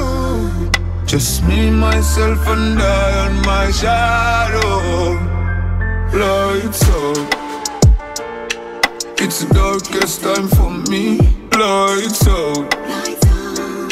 just 1.06 1.44
me, 1.44 1.70
myself, 1.70 2.48
and 2.48 2.80
I 2.82 3.28
on 3.28 3.36
my 3.46 3.70
shadow. 3.72 5.14
Lights 6.12 6.84
out. 6.90 7.36
It's 9.22 9.46
the 9.46 9.54
darkest 9.54 10.24
time 10.24 10.48
for 10.48 10.72
me. 10.92 11.20
Lights 11.52 12.28
out. 12.28 13.15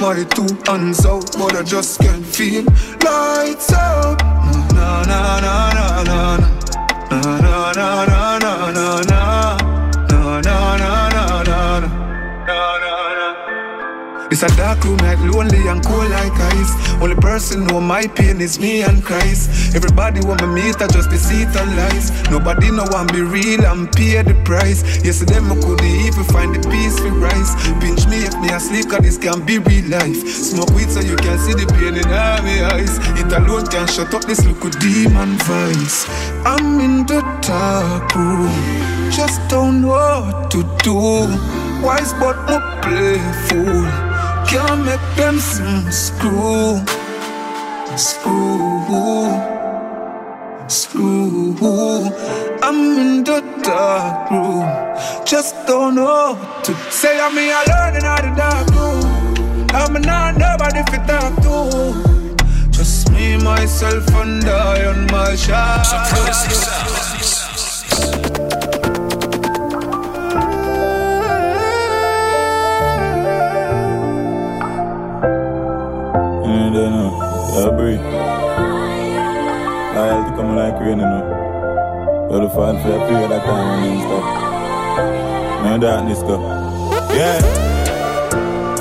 My 0.04 0.22
two 0.36 0.46
hands 0.66 1.06
out, 1.06 1.32
but 1.38 1.56
I 1.56 1.64
just 1.64 2.02
can't 2.02 2.26
feel. 2.26 2.66
Lights 3.06 3.72
out. 3.72 4.22
Na 4.76 5.02
na 5.04 5.40
na 5.40 5.74
na 5.78 6.04
na 6.04 6.38
na. 6.38 6.48
Na 7.10 7.72
na 7.72 8.06
na 8.06 8.38
na 8.38 9.02
na 9.10 9.33
It's 14.34 14.42
a 14.42 14.48
dark 14.58 14.84
room 14.84 14.98
night, 14.98 15.20
lonely 15.20 15.68
and 15.68 15.86
cold 15.86 16.10
like 16.10 16.34
ice. 16.34 16.74
Only 17.00 17.16
person 17.18 17.68
know 17.68 17.80
my 17.80 18.08
pain 18.08 18.42
is 18.42 18.60
me 18.60 18.82
and 18.82 19.04
Christ. 19.06 19.76
Everybody 19.76 20.22
want 20.26 20.42
me 20.42 20.48
meet, 20.48 20.82
I 20.82 20.88
just 20.88 21.12
deceit 21.12 21.50
and 21.56 21.78
lies. 21.78 22.10
Nobody 22.32 22.72
know 22.72 22.84
want 22.90 23.14
be 23.14 23.22
real 23.22 23.64
and 23.64 23.92
pay 23.92 24.24
the 24.24 24.34
price. 24.44 24.82
Yesterday 25.06 25.38
I 25.38 25.54
couldn't 25.62 25.86
even 25.86 26.24
find 26.34 26.50
the 26.50 26.68
peace 26.68 26.98
for 26.98 27.14
rise. 27.14 27.54
Pinch 27.78 28.08
me 28.08 28.26
if 28.26 28.34
me 28.42 28.50
asleep, 28.50 28.90
cause 28.90 29.02
this 29.06 29.20
can 29.20 29.46
be 29.46 29.60
real 29.60 29.86
life. 29.94 30.18
Smoke 30.28 30.72
weed 30.72 30.90
so 30.90 31.02
you 31.02 31.16
can 31.16 31.38
see 31.38 31.54
the 31.54 31.70
pain 31.78 31.94
in 31.94 32.10
my 32.10 32.74
eyes. 32.74 32.98
It 33.22 33.32
alone 33.32 33.68
can 33.68 33.86
shut 33.86 34.16
up 34.16 34.26
this 34.26 34.44
look 34.48 34.66
demon 34.82 35.38
voice. 35.46 36.10
I'm 36.44 36.82
in 36.82 37.06
the 37.06 37.22
dark 37.46 38.16
room, 38.16 38.50
just 39.12 39.48
don't 39.48 39.84
know 39.84 39.90
what 39.90 40.50
to 40.50 40.64
do. 40.82 41.30
Wise 41.86 42.14
but 42.14 42.34
not 42.50 42.82
playful. 42.82 44.13
Can't 44.48 44.86
make 44.86 45.16
them 45.16 45.40
screw, 45.40 46.80
screw, 47.98 49.24
screw. 50.68 51.56
I'm 52.62 52.98
in 52.98 53.24
the 53.24 53.42
dark 53.64 54.32
room, 54.32 54.68
just 55.26 55.56
don't 55.66 55.96
know 55.96 56.38
what 56.40 56.64
to 56.66 56.74
say. 56.92 57.20
I'm 57.20 57.36
me 57.36 57.52
alone 57.52 57.96
in 57.96 58.04
the 58.04 58.34
dark 58.38 58.68
room. 58.76 59.24
I'm 59.76 60.02
not 60.02 60.38
nobody 60.38 60.84
fit 60.92 61.08
talk 61.08 61.36
to. 61.42 62.14
Just 62.70 63.12
me, 63.12 63.38
myself, 63.38 64.08
and 64.16 64.44
I 64.46 64.86
on 64.86 65.08
my 65.08 65.36
shadow. 65.36 67.13
Yeah, 77.54 77.70
breathe. 77.70 78.02
Loyalty 79.94 80.32
coming 80.34 80.56
like 80.58 80.80
rain, 80.82 80.98
you 80.98 81.06
know. 81.06 82.28
But 82.30 82.40
the 82.42 82.50
fall 82.50 82.74
for 82.82 82.90
a 82.90 83.08
period 83.08 83.32
of 83.32 83.44
time 83.46 83.84
and 83.86 84.02
stop. 84.02 84.26
No 85.62 85.78
darkness 85.78 86.22
go. 86.24 86.42
Yeah. 87.14 87.38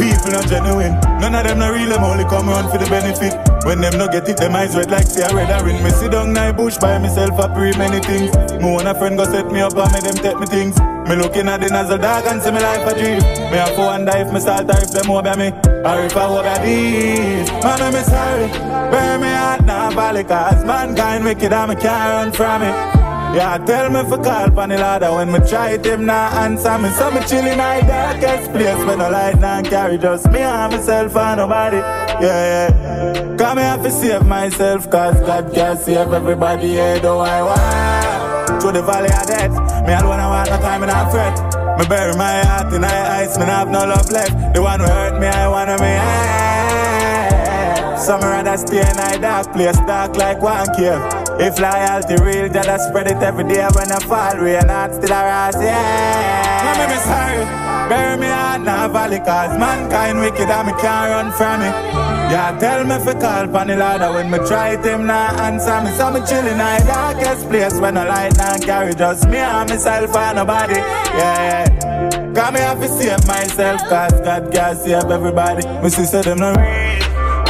People 0.00 0.32
not 0.32 0.48
genuine. 0.48 0.96
None 1.20 1.34
of 1.34 1.44
them 1.44 1.58
not 1.58 1.74
real, 1.74 1.90
them 1.90 2.02
only 2.02 2.24
come 2.24 2.48
around 2.48 2.70
for 2.70 2.78
the 2.78 2.88
benefit. 2.88 3.36
When 3.66 3.82
them 3.82 3.98
no 3.98 4.08
get 4.08 4.26
it, 4.26 4.38
them 4.38 4.56
eyes 4.56 4.74
red 4.74 4.90
like 4.90 5.06
say 5.06 5.22
I 5.22 5.32
red 5.34 5.52
a 5.52 5.62
ring. 5.62 5.84
Me 5.84 5.90
sit 5.90 6.10
down 6.12 6.34
in 6.34 6.56
bush 6.56 6.78
by 6.78 6.96
myself, 6.96 7.38
I 7.38 7.52
pray 7.52 7.76
many 7.76 8.00
things. 8.00 8.32
Me 8.56 8.72
want 8.72 8.88
a 8.88 8.94
friend 8.94 9.18
go 9.18 9.24
set 9.24 9.52
me 9.52 9.60
up 9.60 9.76
and 9.76 9.92
make 9.92 10.02
them 10.02 10.16
take 10.16 10.40
me 10.40 10.46
things. 10.46 10.80
Me 11.06 11.14
looking 11.14 11.46
at 11.46 11.60
the 11.60 11.68
nozzle 11.68 11.98
dog 11.98 12.24
and 12.24 12.40
see 12.40 12.50
me 12.50 12.60
life 12.60 12.88
a 12.88 12.94
dream. 12.96 13.20
Me 13.52 13.60
have 13.60 13.76
to 13.76 13.82
wonder 13.84 14.16
if 14.16 14.32
me 14.32 14.40
or 14.40 14.80
if 14.80 14.90
them 14.96 15.10
over 15.10 15.36
me. 15.36 15.71
Or 15.84 16.04
if 16.04 16.16
I 16.16 16.24
over 16.26 16.62
these. 16.64 17.50
Man, 17.50 17.82
I'm 17.82 18.04
sorry. 18.04 18.46
Bury 18.90 19.20
me 19.20 19.28
heart 19.28 19.64
now, 19.64 19.90
valley, 19.90 20.22
cause 20.22 20.64
mankind 20.64 21.24
wicked 21.24 21.52
and 21.52 21.70
me 21.70 21.76
can't 21.76 22.12
run 22.14 22.32
from 22.32 22.62
it. 22.62 23.02
Yeah, 23.34 23.56
tell 23.58 23.88
me 23.90 24.08
for 24.08 24.22
call 24.22 24.50
pan 24.50 24.68
the 24.68 24.76
ladder 24.76 25.10
when 25.10 25.32
me 25.32 25.40
try 25.48 25.70
it, 25.70 25.84
him 25.86 26.04
not 26.04 26.34
answer 26.34 26.78
me. 26.78 26.90
So 26.90 27.10
me 27.10 27.20
chillin' 27.20 27.52
in 27.52 27.58
the 27.58 27.86
darkest 27.88 28.52
place 28.52 28.84
when 28.84 28.98
no 28.98 29.10
light 29.10 29.40
now 29.40 29.62
carry 29.62 29.98
just 29.98 30.30
me 30.30 30.40
and 30.40 30.72
myself 30.72 31.16
and 31.16 31.38
nobody. 31.38 31.78
Yeah, 31.78 32.68
yeah. 32.70 33.36
Come 33.36 33.56
me 33.56 33.62
have 33.62 33.82
to 33.82 33.90
save 33.90 34.26
myself, 34.26 34.88
cause 34.90 35.18
God 35.20 35.52
can 35.52 35.78
save 35.78 36.12
everybody. 36.12 36.68
Yeah, 36.68 36.98
do 37.00 37.18
I 37.18 37.42
want 37.42 38.60
to 38.60 38.70
the 38.70 38.82
valley 38.82 39.08
of 39.08 39.26
death. 39.26 39.50
Me 39.86 39.94
alone 39.94 40.20
I 40.20 40.28
want 40.28 40.50
no 40.50 40.58
time 40.58 40.82
in 40.82 40.90
a 40.90 41.10
fret. 41.10 41.51
Me 41.78 41.86
bury 41.88 42.14
my 42.16 42.44
heart 42.44 42.72
in 42.72 42.80
the 42.82 42.88
ice, 42.88 43.38
me 43.38 43.44
have 43.44 43.68
no 43.68 43.86
love 43.86 44.10
left. 44.10 44.54
The 44.54 44.62
one 44.62 44.80
who 44.80 44.86
hurt 44.86 45.20
me, 45.20 45.26
I 45.26 45.48
wanna 45.48 45.78
me. 45.80 45.96
Some 47.98 48.20
rather 48.20 48.56
stay 48.58 48.80
in 48.80 48.98
a 48.98 49.18
dark 49.20 49.52
place, 49.52 49.76
dark 49.86 50.16
like 50.16 50.42
one 50.42 50.66
cave. 50.74 51.00
If 51.38 51.58
loyalty 51.58 52.16
real, 52.22 52.48
just 52.52 52.88
spread 52.88 53.06
it 53.06 53.22
every 53.22 53.44
day 53.44 53.66
when 53.74 53.90
I 53.92 53.98
fall, 54.00 54.36
rain 54.36 54.66
not 54.66 54.92
still 54.92 55.12
a 55.12 55.22
rise, 55.22 55.56
yeah. 55.60 56.62
Mama, 56.64 56.88
me 56.90 56.98
sorry, 57.00 57.61
bury 57.88 58.16
me 58.18 58.26
heart 58.26 58.62
now 58.62 58.88
valley, 58.88 59.18
cause 59.18 59.58
mankind 59.58 60.18
wicked 60.20 60.48
and 60.48 60.66
me 60.66 60.72
can't 60.80 61.10
run 61.10 61.32
from 61.32 61.62
it. 61.62 61.74
Yeah, 62.32 62.56
tell 62.58 62.84
me 62.84 62.96
for 63.04 63.12
call 63.20 63.46
pan 63.48 63.66
the 63.66 63.76
ladder 63.76 64.12
when 64.12 64.30
me 64.30 64.38
try 64.48 64.70
it, 64.74 64.84
him 64.84 65.06
not 65.06 65.38
answer 65.40 65.80
me. 65.82 65.90
So 65.96 66.10
me 66.10 66.20
chillin' 66.20 66.52
in 66.52 66.58
the 66.58 66.84
darkest 66.86 67.48
place 67.48 67.78
when 67.78 67.94
the 67.94 68.04
light 68.04 68.36
not 68.36 68.62
carry 68.62 68.94
just 68.94 69.28
me 69.28 69.38
and 69.38 69.68
myself 69.68 70.16
and 70.16 70.36
nobody, 70.36 70.74
yeah. 70.74 71.66
Cause 72.34 72.52
me 72.54 72.60
have 72.60 72.80
to 72.80 72.88
save 72.88 73.26
myself, 73.26 73.80
cause 73.88 74.20
God 74.20 74.50
can 74.52 74.76
save 74.76 75.10
everybody. 75.10 75.66
Me 75.82 75.90
sister 75.90 76.22
them 76.22 76.38
no 76.38 76.54
real. 76.54 77.02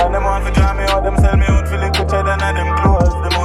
And 0.03 0.12
them 0.12 0.25
want 0.25 0.44
to 0.47 0.53
draw 0.53 0.75
me 0.75 0.82
out, 0.91 1.04
them 1.04 1.16
sell 1.19 1.37
me 1.37 1.47
out 1.47 1.69
for 1.69 1.78
liquor 1.78 2.04
cheddar 2.10 2.37
and 2.42 2.56
them 2.56 2.76
clothes. 2.82 3.15
Them 3.22 3.38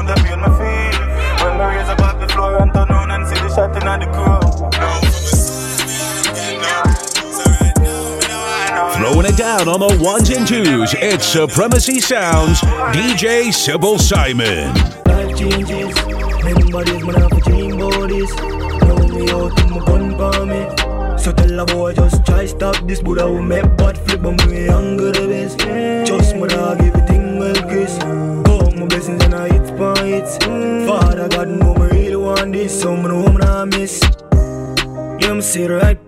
down 9.57 9.67
on 9.67 9.79
the 9.79 10.03
ones 10.03 10.29
and 10.29 10.47
twos, 10.47 10.93
it's 10.97 11.25
Supremacy 11.25 11.99
Sounds, 11.99 12.59
DJ 12.93 13.53
Simple 13.53 13.97
Simon. 13.97 14.75
So 21.17 21.31
tell 21.31 21.59
a 21.59 21.65
boy 21.65 21.93
just 21.93 22.25
try 22.25 22.45
stop 22.45 22.75
this, 22.87 23.01
but 23.01 23.19
I 23.19 23.25
will 23.25 23.41
make 23.41 23.65
bad 23.77 23.97
flip 23.97 24.23
on 24.25 24.35
me 24.47 24.65
younger 24.65 25.11
the 25.11 25.27
best. 25.27 25.59
Just 26.07 26.35
my 26.35 26.47
dog, 26.47 26.81
everything 26.81 27.39
well 27.39 27.55
kiss. 27.69 27.97
Go 28.43 28.71
my 28.77 28.85
blessings 28.85 29.23
and 29.23 29.33
I 29.33 29.49
hits 29.49 29.71
for 29.71 29.97
hits. 30.05 30.37
Father 30.87 31.27
God 31.29 31.49
know 31.49 31.73
me 31.73 31.87
really 31.87 32.15
want 32.15 32.53
this, 32.53 32.81
so 32.81 32.95
me 32.95 33.07
know 33.07 33.27
me 33.27 33.37
not 33.37 33.69
miss. 33.69 34.01
Yeah, 35.19 35.33
me 35.33 35.41
see 35.41 35.67
right 35.67 36.06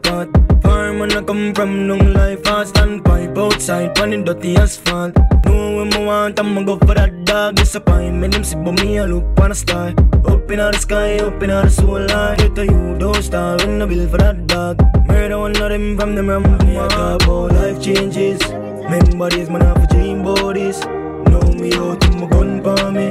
man 1.00 1.16
I 1.16 1.22
come 1.22 1.54
from, 1.54 1.88
long 1.88 2.13
life 2.13 2.44
fast 2.44 2.78
and 2.78 3.04
pipe 3.04 3.38
outside, 3.38 3.96
pan 3.96 4.12
in 4.12 4.25
dirty 4.25 4.57
asphalt. 4.57 5.16
Know 5.46 5.78
when 5.78 5.94
I 5.94 6.00
want, 6.00 6.40
I'ma 6.40 6.63
go 6.63 6.78
for 6.78 6.94
that 6.94 7.24
dog. 7.24 7.56
Disappointment, 7.56 8.34
them 8.34 8.44
see 8.44 8.57
but 8.57 8.74
me, 8.81 9.00
I 9.00 9.06
look 9.06 9.40
on 9.40 9.51
a 9.51 9.56
star. 9.56 9.94
Up 10.31 10.51
in 10.51 10.57
the 10.57 10.72
sky, 10.74 11.19
up 11.19 11.42
in 11.42 11.50
the 11.51 11.69
soul 11.69 12.06
line. 12.06 12.38
Get 12.38 12.57
a 12.57 12.66
you, 12.66 12.98
don't 13.00 13.24
start 13.24 13.66
when 13.66 13.81
I 13.81 13.86
build 13.86 14.12
for 14.12 14.18
that 14.18 14.46
dog. 14.48 14.81
Murder 15.07 15.40
one 15.40 15.56
of 15.56 15.69
them 15.69 15.98
from 15.98 16.16
them, 16.16 16.30
I'm 16.30 16.44
talk 16.90 17.24
about 17.24 17.54
life 17.54 17.81
changes. 17.81 18.42
Memories, 18.92 19.50
man, 19.50 19.62
I 19.62 19.68
have 19.68 19.84
a 19.84 19.88
dream 19.88 20.24
this. 20.54 20.84
Know 21.31 21.48
me 21.62 21.72
out 21.75 22.01
to 22.01 22.12
my 22.12 22.28
gun 22.28 22.62
for 22.62 22.92
me. 22.92 23.07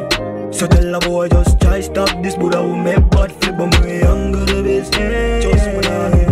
So 0.53 0.67
tell 0.67 0.95
a 0.95 1.01
boy 1.01 1.29
just 1.29 1.61
try 1.61 1.81
stop 1.81 2.23
this 2.23 2.35
Buddha 2.35 2.63
who 2.63 2.77
make 2.77 3.09
bad 3.11 3.31
flip 3.33 3.57
but 3.57 3.81
me 3.81 4.01
younger 4.01 4.45
the 4.47 4.63
best 4.63 4.93
Just 4.95 5.67
when 5.67 5.85
I 5.85 6.28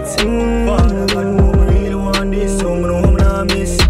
for 0.00 0.20
it 0.20 0.66
Father 0.66 1.06
God 1.06 1.70
really 1.70 1.94
want 1.94 2.30
this 2.30 2.60
So 2.60 2.74
me 2.76 3.16
not 3.16 3.46
miss 3.46 3.80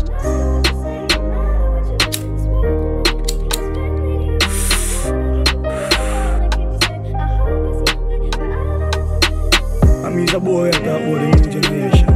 I'm 10.04 10.18
a 10.18 10.40
boy 10.40 10.68
I 10.68 10.70
talk 10.72 10.82
about 10.84 11.20
the 11.20 11.28
new 11.36 11.52
generation 11.52 12.06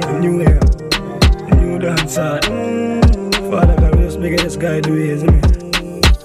The 0.00 0.18
new 0.20 0.40
era 0.42 0.60
The 1.48 1.56
new 1.56 1.78
dancer 1.78 2.40
Father 3.50 3.76
God, 3.76 3.96
we 3.96 4.02
just 4.02 4.18
make 4.20 4.36
this 4.38 4.56
guy 4.56 4.80
do 4.80 4.92
his, 4.92 5.24
me. 5.24 5.40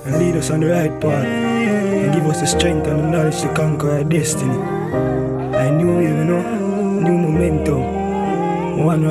And 0.06 0.19
lead 0.19 0.35
us 0.35 0.51
on 0.51 0.59
the 0.59 0.68
right 0.68 0.91
path. 1.01 1.25
And 1.25 2.13
give 2.13 2.23
us 2.27 2.39
the 2.39 2.45
strength 2.45 2.85
and 2.85 3.00
the 3.00 3.09
knowledge 3.09 3.41
to 3.41 3.51
conquer 3.56 3.89
our 3.89 4.03
destiny. 4.03 4.59
I 5.57 5.71
knew 5.71 6.01
you 6.01 6.23
know. 6.23 6.55
Momentum. 7.45 8.86
One 8.86 9.03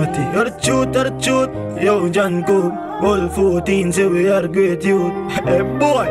the 0.44 0.50
truth, 0.62 0.94
you're 0.94 1.20
the. 1.20 1.82
Yo, 1.82 2.08
John 2.08 2.42
Coop. 2.44 2.72
All 3.02 3.28
14 3.28 3.92
say 3.92 4.06
we 4.06 4.28
are 4.28 4.48
great 4.48 4.82
youth. 4.84 5.12
Hey, 5.30 5.62
boy. 5.62 6.06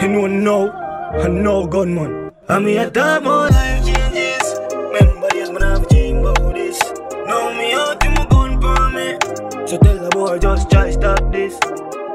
You 0.00 0.08
know 0.08 0.26
now. 0.26 0.70
I 1.12 1.28
know 1.28 1.66
gunman. 1.66 2.32
I'm 2.48 2.66
here 2.66 2.90
talk 2.90 3.20
about 3.20 3.50
life 3.50 3.84
changes. 3.84 4.54
Remember 4.72 5.28
this, 5.32 5.50
man, 5.50 5.62
I 5.62 5.70
have 5.72 5.82
a 5.82 5.88
dream 5.88 6.24
about 6.24 6.54
this. 6.54 6.80
Know 7.26 7.54
me 7.54 7.72
out 7.74 8.00
to 8.00 8.10
my 8.10 8.26
gun 8.26 8.60
for 8.60 8.90
me. 8.90 9.66
So 9.66 9.76
tell 9.78 9.98
the 9.98 10.10
boy 10.12 10.38
just 10.38 10.70
try 10.70 10.90
stop 10.90 11.32
this. 11.32 11.58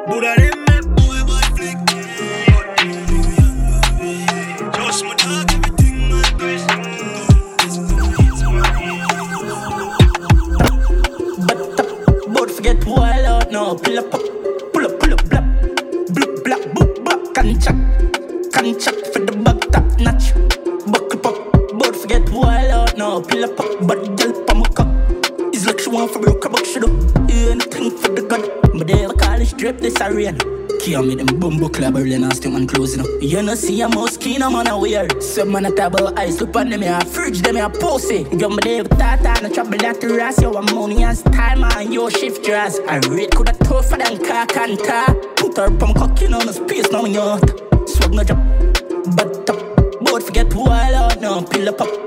Buddha 0.07 0.33
them 0.37 0.64
out. 13.65 13.83
Pull 13.83 13.97
up, 13.97 14.11
pull 14.11 14.85
up, 14.85 14.99
pull 14.99 15.13
up, 15.13 15.21
blap, 15.29 15.45
blip, 16.13 16.31
blap, 16.45 16.61
boop, 16.73 16.91
blap, 17.03 17.33
can 17.33 17.59
chuck, 17.59 17.77
can 18.53 18.79
chuck 18.79 18.95
for 19.11 19.19
the 19.19 19.31
back 19.43 19.59
top 19.71 19.85
notch. 19.99 20.33
Buckle 20.91 21.19
pop, 21.19 21.35
both 21.79 22.01
forget 22.01 22.29
wild 22.29 22.71
out 22.71 22.97
now. 22.97 23.21
Pull 23.21 23.43
up, 23.43 23.57
but 23.87 23.99
girl 24.17 24.33
pa 24.45 24.53
my 24.53 24.69
cup. 24.69 24.87
It's 25.53 25.65
like 25.65 25.79
she 25.79 25.89
want 25.89 26.11
for 26.11 26.19
broke 26.19 26.45
a 26.45 26.49
buck 26.49 26.65
she 26.65 26.79
do. 26.79 26.89
Anything 27.29 27.89
for 27.97 28.09
the 28.09 28.25
god. 28.29 28.43
But 28.77 28.87
they 28.87 29.03
ever 29.03 29.13
call 29.13 29.41
it 29.41 29.47
strip 29.47 29.79
this 29.79 29.99
a 29.99 30.54
Kill 30.85 31.01
me 31.01 31.15
them 31.15 31.25
bumbo 31.39 31.67
club 31.67 31.95
early 31.97 32.13
and 32.13 32.31
still 32.31 32.51
man 32.51 32.67
closing 32.67 33.01
up. 33.01 33.07
You 33.19 33.41
know 33.41 33.55
see 33.55 33.81
a 33.81 33.89
mouse 33.89 34.17
keen 34.17 34.43
a 34.43 34.51
man 34.51 34.67
a 34.67 34.77
wear. 34.77 35.07
Some 35.19 35.51
man 35.51 35.65
a 35.65 35.71
table 35.71 36.13
ice 36.15 36.39
look 36.39 36.55
on 36.55 36.69
them 36.69 36.83
a 36.83 37.03
fridge 37.03 37.41
them 37.41 37.57
a 37.57 37.71
pussy. 37.71 38.27
Yo 38.37 38.49
me 38.49 38.57
dey 38.57 38.83
tata 38.83 39.29
and 39.29 39.47
a 39.47 39.49
trouble 39.49 39.79
that 39.79 40.03
ras 40.03 40.39
yo 40.39 40.53
I'm 40.53 40.75
money 40.75 41.03
and 41.03 41.17
style 41.17 41.57
man 41.57 41.91
yo 41.91 42.07
shift 42.09 42.45
dress. 42.45 42.77
I 42.87 42.97
rate 43.09 43.31
coulda 43.31 43.53
tougher 43.53 43.97
than 43.97 44.23
cock 44.23 44.55
and 44.57 44.77
tar. 44.77 45.11
Put 45.37 45.57
her 45.57 45.75
pump 45.75 45.97
cocking 45.97 46.35
on 46.35 46.45
the 46.45 46.53
space 46.53 46.91
now 46.91 47.01
me 47.01 47.17
out. 47.17 47.41
Swag 47.89 48.13
no 48.13 48.23
drop, 48.23 48.37
but 49.15 49.49
uh, 49.49 49.53
up. 49.53 50.01
Both 50.01 50.27
forget 50.27 50.53
who 50.53 50.67
I 50.67 50.93
out 50.93 51.19
now. 51.19 51.41
Pill 51.45 51.67
up, 51.67 51.81
up 51.81 52.04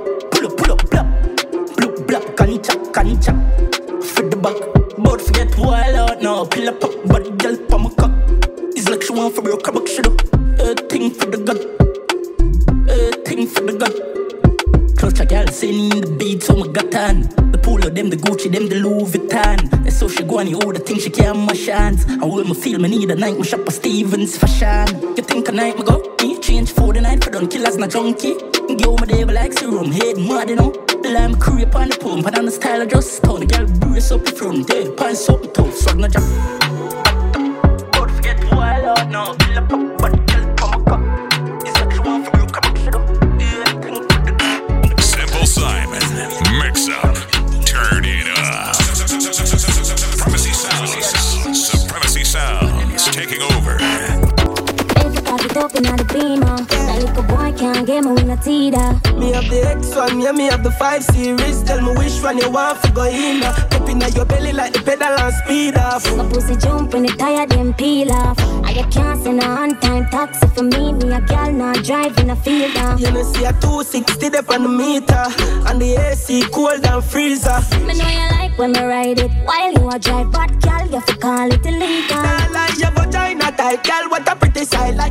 me 22.49 22.55
feel 22.55 22.79
me 22.79 22.89
need 22.89 23.11
a 23.11 23.15
night, 23.15 23.37
me 23.37 23.45
shop 23.45 23.67
a 23.67 23.71
Stevens 23.71 24.37
fashion. 24.39 25.01
You 25.17 25.23
think 25.23 25.49
a 25.49 25.53
night 25.53 25.77
me 25.77 25.85
go? 25.85 26.17
Me 26.23 26.39
change 26.41 26.73
for 26.73 26.93
the 26.93 27.01
night 27.01 27.23
for 27.23 27.31
done 27.31 27.49
killers, 27.49 27.77
not 27.77 27.91
junkie. 27.91 28.35
Give 28.69 29.01
me 29.01 29.07
devil 29.07 29.35
like 29.35 29.53
serum, 29.53 29.91
head 29.93 30.17
mad, 30.17 30.49
you 30.49 30.57
know. 30.57 30.73
Lime 31.05 31.39
creep 31.39 31.75
on 31.75 31.89
the 31.89 31.99
pump, 31.99 32.27
and 32.27 32.39
on 32.39 32.45
the 32.47 32.51
style 32.51 32.83
of 32.83 32.89
just 32.89 33.17
stone. 33.17 33.47
Girl 33.47 33.67
brace 33.67 34.11
up 34.11 34.25
the 34.25 34.33
front, 34.33 34.69
yeah, 34.73 34.91
pants 34.97 35.27
something 35.27 35.53
tough, 35.53 35.75
swag 35.75 35.99
no 35.99 36.09
drop. 36.09 36.58
Tell 62.29 62.37
me 62.37 62.43
which 62.43 62.53
one 62.53 62.53
you 62.53 62.55
want 62.55 62.79
for 62.79 62.93
go 62.93 63.05
in. 63.05 63.43
Up 63.43 63.89
in 63.89 64.01
your 64.15 64.25
belly 64.27 64.53
like 64.53 64.75
the 64.75 64.83
pedal 64.83 65.09
and 65.09 65.35
speed 65.35 65.77
off. 65.79 66.05
My 66.15 66.29
pussy 66.29 66.57
jump 66.57 66.93
when 66.93 67.05
the 67.05 67.13
tire 67.17 67.47
them 67.47 67.73
peel 67.73 68.13
off. 68.13 68.39
And 68.41 68.77
you 68.77 68.85
can't 68.85 69.23
send 69.23 69.43
a 69.43 69.47
on 69.47 69.81
time 69.81 70.05
taxi 70.11 70.47
for 70.49 70.63
me. 70.63 70.93
Me 70.93 71.11
a 71.11 71.21
girl 71.23 71.53
not 71.53 71.83
driving 71.85 72.29
a 72.29 72.37
field 72.37 72.77
off. 72.77 73.01
You 73.01 73.11
know, 73.13 73.23
see 73.23 73.45
a 73.45 73.53
260 73.53 74.29
there 74.29 74.43
on 74.51 74.63
the 74.63 74.69
meter. 74.69 75.25
And 75.69 75.81
the 75.81 75.97
AC 75.97 76.45
cold 76.53 76.85
and 76.85 77.03
freezer. 77.03 77.61
Me 77.87 77.97
know 77.97 78.09
you 78.09 78.29
like 78.37 78.59
when 78.59 78.73
me 78.73 78.83
ride 78.83 79.19
it. 79.21 79.31
While 79.45 79.73
you 79.73 79.89
a 79.89 79.99
drive, 79.99 80.31
but 80.31 80.61
girl, 80.61 80.87
you 80.87 81.01
fi 81.01 81.15
call 81.17 81.51
it 81.51 81.65
illegal. 81.65 82.23
Nah, 82.23 82.49
like 82.53 82.79
your 82.79 82.91
vagina 82.91 83.53
tight, 83.53 83.83
girl. 83.85 84.11
What 84.11 84.29
a 84.29 84.37
pretty 84.37 84.65
sight. 84.67 84.97
Like 84.97 85.08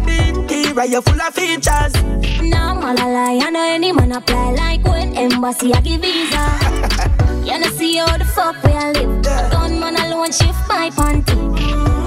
interior, 0.77 0.91
you 0.91 1.01
full 1.01 1.21
of 1.21 1.33
features. 1.33 1.93
No 2.41 2.75
man 2.75 2.97
a 2.97 3.07
lie, 3.09 3.39
I 3.41 3.49
know 3.49 3.67
any 3.69 3.91
man 3.91 4.11
apply 4.11 4.51
like 4.51 4.83
when 4.83 5.15
embassy 5.15 5.73
I 5.73 5.81
give 5.81 6.01
visa. 6.01 7.43
you 7.45 7.59
know 7.59 7.69
see 7.69 7.97
how 7.97 8.17
the 8.17 8.25
fuck 8.25 8.61
we 8.63 8.71
a 8.71 8.91
live. 8.93 9.25
A 9.25 9.49
gunman 9.51 9.95
alone 9.95 10.31
shift 10.31 10.67
my 10.67 10.89
panty. 10.91 11.35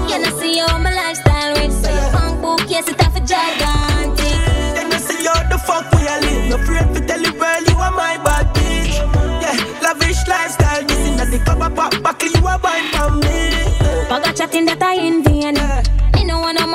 You 0.09 0.19
know 0.19 0.39
see 0.39 0.59
how 0.59 0.77
my 0.77 0.93
lifestyle 0.93 1.53
with. 1.53 1.73
So 1.73 1.91
your 1.91 2.11
punk 2.11 2.41
book, 2.41 2.61
yes 2.69 2.87
it 2.87 3.01
have 3.01 3.15
a 3.15 3.19
gigantic. 3.19 4.39
Then 4.75 4.91
you 4.91 4.99
see 4.99 5.25
how 5.25 5.47
the 5.49 5.57
fuck 5.57 5.91
we 5.93 6.07
a 6.07 6.19
live. 6.21 6.49
No 6.49 6.55
afraid 6.55 6.93
to 6.95 7.05
tell 7.05 7.21
the 7.21 7.31
world 7.37 7.67
you 7.67 7.75
are 7.75 7.91
my 7.91 8.17
bad 8.23 8.47
bitch. 8.55 8.95
Yeah, 9.41 9.81
lavish 9.81 10.27
lifestyle. 10.27 10.85
This 10.85 11.07
in 11.07 11.17
the 11.17 11.39
cover 11.45 11.73
pop 11.73 12.01
back, 12.03 12.23
you 12.23 12.47
are 12.47 12.59
buying 12.59 12.89
from 12.91 13.19
me. 13.19 13.51
A 14.11 14.33
chatting 14.33 14.65
that 14.65 14.81
I 14.81 14.95
in 14.95 15.23
vain. 15.23 15.55
Me 15.55 15.80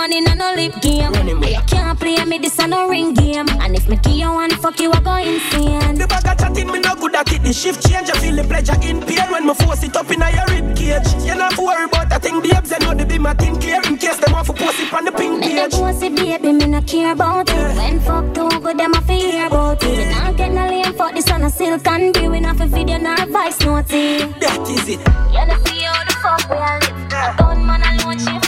no 0.08 0.16
want 0.16 0.20
no 0.20 0.20
money, 0.20 0.20
no 0.20 0.34
no 0.34 0.54
lip 0.54 0.80
game. 0.80 1.28
You 1.42 1.60
can't 1.66 1.98
play 1.98 2.24
me 2.24 2.38
this 2.38 2.58
a 2.58 2.66
no 2.66 2.88
ring 2.88 3.14
game. 3.14 3.48
And 3.48 3.74
if 3.74 3.88
me 3.88 3.96
give 3.96 4.12
you 4.12 4.32
one 4.32 4.50
fuck 4.50 4.78
you, 4.80 4.92
I 4.92 5.00
go 5.00 5.16
insane. 5.16 5.94
The 5.96 6.06
bag 6.06 6.26
of 6.26 6.38
chatting, 6.38 6.70
me 6.70 6.80
no 6.80 6.94
good 6.94 7.14
at 7.14 7.32
it. 7.32 7.42
The 7.42 7.52
shift 7.52 7.86
change, 7.88 8.10
I 8.10 8.18
feel 8.18 8.36
the 8.36 8.44
pleasure 8.44 8.76
in 8.82 9.00
pain 9.00 9.30
when 9.30 9.46
me 9.46 9.54
force 9.54 9.82
it 9.82 9.96
up 9.96 10.10
in 10.10 10.22
a 10.22 10.30
your 10.30 10.46
rib 10.46 10.76
cage. 10.76 11.06
You 11.24 11.34
not 11.34 11.56
worry 11.58 11.84
about 11.84 12.08
that 12.10 12.22
thing, 12.22 12.40
babes. 12.40 12.72
I 12.72 12.78
know 12.78 12.94
the 12.94 13.06
be 13.06 13.18
my 13.18 13.34
thing 13.34 13.58
clear 13.58 13.80
in 13.86 13.96
case 13.96 14.16
them 14.18 14.32
want 14.32 14.46
to 14.46 14.52
post 14.52 14.80
it 14.80 14.92
on 14.92 15.04
the 15.04 15.12
pink 15.12 15.40
Me 15.40 15.54
no 15.54 15.62
page. 15.68 15.72
pussy 15.72 16.08
baby, 16.10 16.52
me 16.52 16.66
no 16.66 16.82
care 16.82 17.12
about 17.12 17.48
it. 17.50 17.76
When 17.76 18.00
fuck 18.00 18.34
too 18.34 18.48
good, 18.60 18.78
them 18.78 18.94
a 18.94 19.00
fi 19.02 19.14
hear 19.16 19.46
about 19.46 19.82
it. 19.82 19.98
We 19.98 20.04
not 20.10 20.36
get 20.36 20.52
no 20.52 20.66
lame 20.66 20.94
fuck 20.94 21.14
this 21.14 21.30
on 21.30 21.42
a 21.44 21.50
silk 21.50 21.86
and 21.86 22.14
be. 22.14 22.28
We 22.28 22.40
not 22.40 22.56
fi 22.56 22.66
video 22.66 22.98
nor 22.98 23.16
voice 23.26 23.60
note 23.60 23.92
it. 23.92 24.40
That 24.40 24.60
is 24.68 24.88
it. 24.88 25.00
You 25.32 25.46
know 25.46 25.58
see 25.64 25.82
how 25.82 26.04
the 26.04 26.14
fuck 26.22 26.50
we 26.50 26.56
a 26.56 26.78
live. 26.78 27.06
A 27.16 27.34
gunman 27.38 27.82
alone 27.82 28.18
shift 28.18 28.45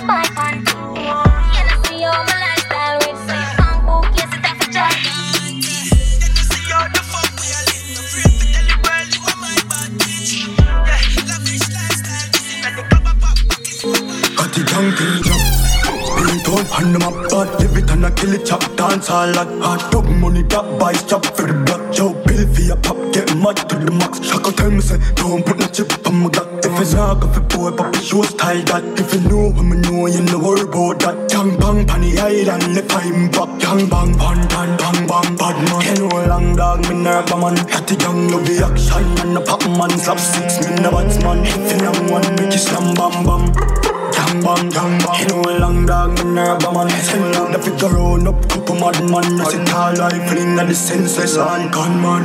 hand 16.78 16.94
them 16.94 17.02
up, 17.02 17.14
but 17.30 17.48
live 17.60 17.76
it 17.76 17.90
and 17.90 18.06
I 18.06 18.10
kill 18.10 18.32
it, 18.32 18.46
chop 18.46 18.62
dance 18.76 19.10
all 19.10 19.28
like 19.32 19.48
hot 19.60 19.90
dog 19.90 20.06
money, 20.08 20.42
that 20.42 20.78
buys 20.78 21.02
chop. 21.04 21.26
For 21.36 21.46
the 21.46 21.54
block, 21.64 21.92
Joe 21.92 22.12
Bill 22.12 22.17
Billy 22.38 22.68
for 22.68 22.76
pop, 22.76 23.12
get 23.12 23.34
mad 23.36 23.56
to 23.56 23.74
the 23.74 23.90
max. 23.90 24.20
Shaka 24.22 24.52
tell 24.52 24.70
me 24.70 24.80
say, 24.80 24.98
don't 25.14 25.44
put 25.44 25.58
no 25.58 25.66
chip 25.66 25.90
on 26.06 26.22
my 26.22 26.28
Glock. 26.28 26.64
If 26.64 26.80
it's 26.80 26.94
not 26.94 27.20
good 27.20 27.34
for 27.34 27.40
boy, 27.40 27.76
pop 27.76 27.94
show 27.96 28.22
style 28.22 28.62
that. 28.70 28.84
If 29.00 29.12
you 29.14 29.28
know 29.28 29.50
what 29.50 29.62
me 29.64 29.76
know, 29.78 30.06
you 30.06 30.22
know 30.22 30.38
worry 30.38 30.62
about 30.62 31.00
that. 31.00 31.32
Young 31.32 31.58
bang 31.58 31.86
pan 31.86 32.00
the 32.00 32.18
island, 32.18 32.78
if 32.78 32.94
I'm 32.94 33.30
back. 33.30 33.50
Bang 33.58 33.88
pan 33.90 34.14
pan 34.46 34.70
bang 34.78 35.06
bang 35.06 35.36
bad 35.36 35.56
man. 35.66 35.82
Can 35.82 36.08
no 36.08 36.26
long 36.26 36.54
dog, 36.54 36.88
me 36.88 36.94
nerve 37.02 37.30
man. 37.30 37.54
The 37.58 37.96
young 37.98 38.28
love 38.28 38.46
the 38.46 38.62
action 38.62 39.18
and 39.18 39.34
the 39.34 39.40
pop 39.40 39.66
man. 39.66 39.90
Slap 39.98 40.20
six, 40.20 40.62
me 40.62 40.76
no 40.78 40.92
batsman. 40.92 41.42
If 41.42 41.72
you 41.74 41.82
know 41.82 42.12
one, 42.12 42.22
make 42.36 42.52
you 42.52 42.62
slam 42.62 42.94
bam 42.94 43.26
bam. 43.26 43.87
Gang 44.28 44.42
bang, 44.42 44.68
gang 44.68 44.98
bang 45.00 45.20
You 45.20 45.26
know 45.28 45.58
long 45.58 45.86
dog, 45.86 46.12
me 46.18 46.24
nerve 46.34 46.60
man 46.60 46.90
Send 46.90 47.34
out 47.36 47.50
the 47.50 47.58
figure 47.58 47.88
round 47.88 48.28
up, 48.28 48.48
couple 48.50 48.74
mad 48.74 49.00
man 49.08 49.40
I 49.40 49.44
see 49.44 49.64
tall 49.64 49.94
rifling 49.94 50.58
and 50.58 50.68
the 50.68 50.74
senseless 50.74 51.38
on 51.38 51.70
gunman 51.70 52.24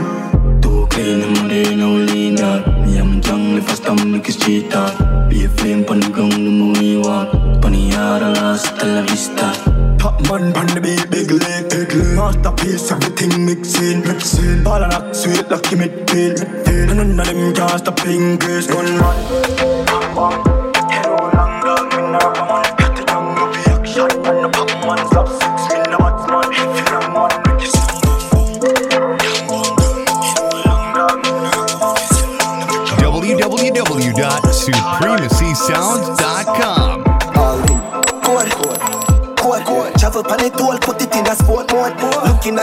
Too 0.62 0.86
clean, 0.90 1.24
I'm 1.24 1.48
there, 1.48 1.74
no 1.74 1.96
lean 1.96 2.40
out 2.40 2.68
Me 2.86 2.98
and 2.98 3.16
my 3.16 3.20
jungle, 3.22 3.58
if 3.58 3.70
I 3.70 3.76
stomach 3.76 4.28
is 4.28 4.36
cheat 4.36 4.76
out 4.76 5.30
Be 5.30 5.46
a 5.46 5.50
flame 5.50 5.86
pon 5.86 6.02
the 6.02 6.10
ground, 6.10 6.34
the 6.34 6.52
movie 6.52 6.98
walk. 6.98 7.32
Pon 7.62 7.72
the 7.72 7.80
yard, 7.96 8.36
hasta 8.36 8.86
la 8.86 9.02
vista 9.04 9.54
Top 9.98 10.20
man 10.28 10.52
pan 10.52 10.68
the 10.76 10.82
big 10.82 11.10
big 11.10 11.32
leg, 11.32 11.70
big 11.70 11.94
leg. 11.94 12.18
Masterpiece, 12.18 12.92
everything 12.92 13.46
mixing, 13.46 14.02
mixing. 14.02 14.62
Ball 14.62 14.84
and 14.84 14.92
act 14.92 15.16
sweet 15.16 15.40
it 15.40 16.10
feel, 16.10 16.34
it 16.34 16.44
And 16.68 17.16
none 17.16 17.20
of 17.22 17.28
them 17.28 17.54
can 17.54 17.78
stop 17.80 17.96
grace, 17.96 18.68
gun 18.68 19.00
man 19.00 20.53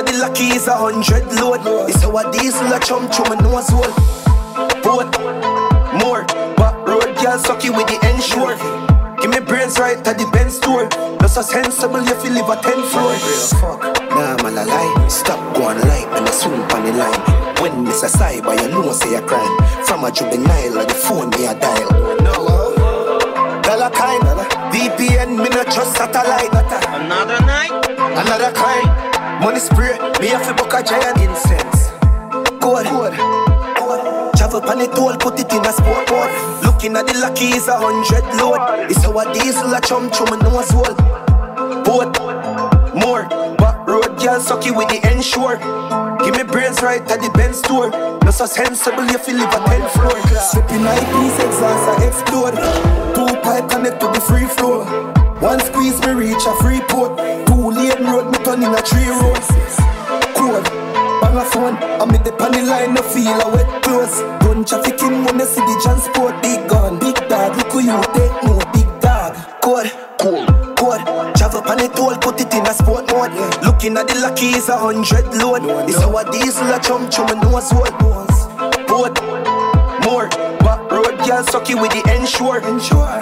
At 0.00 0.06
the 0.06 0.16
lucky 0.16 0.48
is 0.56 0.66
a 0.66 0.72
hundred 0.72 1.28
load. 1.36 1.60
It's 1.84 2.00
our 2.08 2.24
diesel 2.32 2.72
a 2.72 2.80
chum 2.80 3.10
chum 3.12 3.36
and 3.36 3.42
nose 3.44 3.68
hole. 3.68 3.84
Boat, 4.80 5.12
more, 6.00 6.24
but 6.56 6.72
road 6.88 7.12
girl 7.20 7.36
sucky 7.36 7.68
with 7.68 7.84
the 7.84 8.00
ensure. 8.08 8.56
Give 9.20 9.28
me 9.28 9.44
brains 9.44 9.78
right 9.78 10.00
at 10.00 10.16
the 10.16 10.24
Benz 10.32 10.56
store. 10.56 10.88
Not 11.20 11.28
so 11.28 11.42
sensible 11.42 12.00
you 12.00 12.16
live 12.32 12.48
a 12.48 12.56
10 12.56 12.80
floor. 12.88 13.12
Fuck, 13.60 13.84
nah 14.16 14.40
man 14.40 14.56
a 14.56 14.64
lie. 14.64 15.08
Stop 15.08 15.36
going 15.52 15.76
light 15.84 16.08
and 16.16 16.24
I 16.24 16.30
swim 16.32 16.64
on 16.64 16.80
the 16.80 16.96
line. 16.96 17.60
When 17.60 17.84
this 17.84 18.02
a 18.02 18.08
cyber, 18.08 18.56
you 18.56 18.72
know 18.72 18.92
say 18.92 19.16
a 19.16 19.20
crime. 19.20 19.52
From 19.84 20.04
a 20.04 20.10
juvenile, 20.10 20.80
like 20.80 20.88
the 20.88 20.94
phone 20.94 21.28
me 21.36 21.44
a 21.44 21.52
dial. 21.52 21.92
No, 22.24 23.60
dollar 23.60 23.90
kind. 23.90 24.24
VPN, 24.72 25.36
me 25.36 25.50
not 25.50 25.66
trust 25.66 25.96
satellite. 25.96 26.49
Money 29.40 29.58
spray, 29.58 29.96
me 30.20 30.28
have 30.28 30.46
to 30.46 30.52
book 30.52 30.74
a 30.74 30.82
giant 30.82 31.16
incense. 31.16 31.88
Good, 32.60 32.86
good. 32.92 33.14
Travel 34.36 34.60
pan 34.60 34.80
it 34.82 34.92
all, 34.98 35.16
put 35.16 35.40
it 35.40 35.50
in 35.50 35.64
a 35.64 35.72
sport 35.72 36.10
mode. 36.10 36.62
Looking 36.62 36.94
at 36.94 37.06
the 37.06 37.18
lucky 37.20 37.56
is 37.56 37.66
a 37.66 37.72
hundred 37.72 38.20
load. 38.36 38.90
It's 38.90 39.02
our 39.06 39.32
diesel 39.32 39.72
a 39.72 39.80
chum 39.80 40.10
chum 40.10 40.34
and 40.34 40.42
nose 40.42 40.68
hole. 40.68 40.92
Boat, 41.88 42.20
more, 42.92 43.24
but 43.56 43.80
road 43.88 44.12
girl 44.20 44.40
sucky 44.44 44.76
with 44.76 44.88
the 44.92 45.00
ensure. 45.10 45.56
Give 46.20 46.36
me 46.36 46.42
brains 46.42 46.82
right 46.82 47.00
at 47.00 47.22
the 47.22 47.30
Benz 47.30 47.60
store. 47.60 47.88
Not 47.88 48.34
so 48.34 48.44
sensible 48.44 49.08
if 49.08 49.26
you 49.26 49.38
live 49.38 49.48
a 49.48 49.64
10 49.64 49.88
floor. 49.96 50.20
Sipping 50.36 50.84
piece 50.84 51.38
exhaust 51.40 51.88
I 51.88 52.04
explode. 52.04 52.56
Two 53.16 53.40
pipe 53.40 53.70
connect 53.70 54.00
to 54.00 54.08
the 54.08 54.20
free 54.20 54.44
floor. 54.44 54.84
One 55.40 55.60
squeeze 55.60 55.98
me 56.04 56.12
reach 56.12 56.44
a 56.46 56.54
free 56.60 56.80
port. 56.88 57.48
Lane 57.70 58.04
road 58.04 58.32
me 58.32 58.38
turn 58.44 58.62
in 58.62 58.74
a 58.74 58.82
three 58.82 59.06
road. 59.08 59.38
Code, 60.34 60.64
bang 61.22 61.36
a 61.36 61.44
phone. 61.44 61.76
I'm 62.00 62.10
in 62.14 62.22
the 62.24 62.32
panny 62.36 62.62
line, 62.62 62.94
no 62.94 63.02
feel 63.02 63.40
a 63.40 63.48
wet 63.54 63.82
clothes. 63.82 64.20
Gun 64.42 64.64
trafficking 64.64 65.24
when 65.24 65.38
you 65.38 65.46
see 65.46 65.60
the 65.60 65.80
transport. 65.82 66.42
Big 66.42 66.68
gun, 66.68 66.98
big 66.98 67.14
dog, 67.28 67.56
look 67.56 67.70
who 67.70 67.80
you 67.80 68.02
take 68.12 68.42
no 68.42 68.58
big 68.74 68.90
dog. 69.00 69.36
Code, 69.62 69.92
cool, 70.18 70.44
code. 70.74 71.02
Travel 71.36 71.62
pan 71.62 71.80
it 71.80 71.98
all, 71.98 72.16
put 72.18 72.40
it 72.40 72.52
in 72.52 72.66
a 72.66 72.74
sport 72.74 73.06
mode. 73.12 73.32
Looking 73.62 73.96
at 73.96 74.08
the 74.08 74.18
lucky 74.18 74.46
is 74.46 74.68
a 74.68 74.76
hundred 74.76 75.26
load. 75.38 75.62
It's 75.88 75.98
our 75.98 76.24
diesel 76.30 76.74
a 76.74 76.80
chum 76.80 77.08
chum 77.08 77.30
and 77.30 77.40
nose 77.42 77.70
hole. 77.70 77.86
Boat, 78.90 79.22
more, 79.22 79.39
girl 81.26 81.44
sucky 81.44 81.74
with 81.80 81.92
the 81.92 82.02
ensure. 82.14 82.60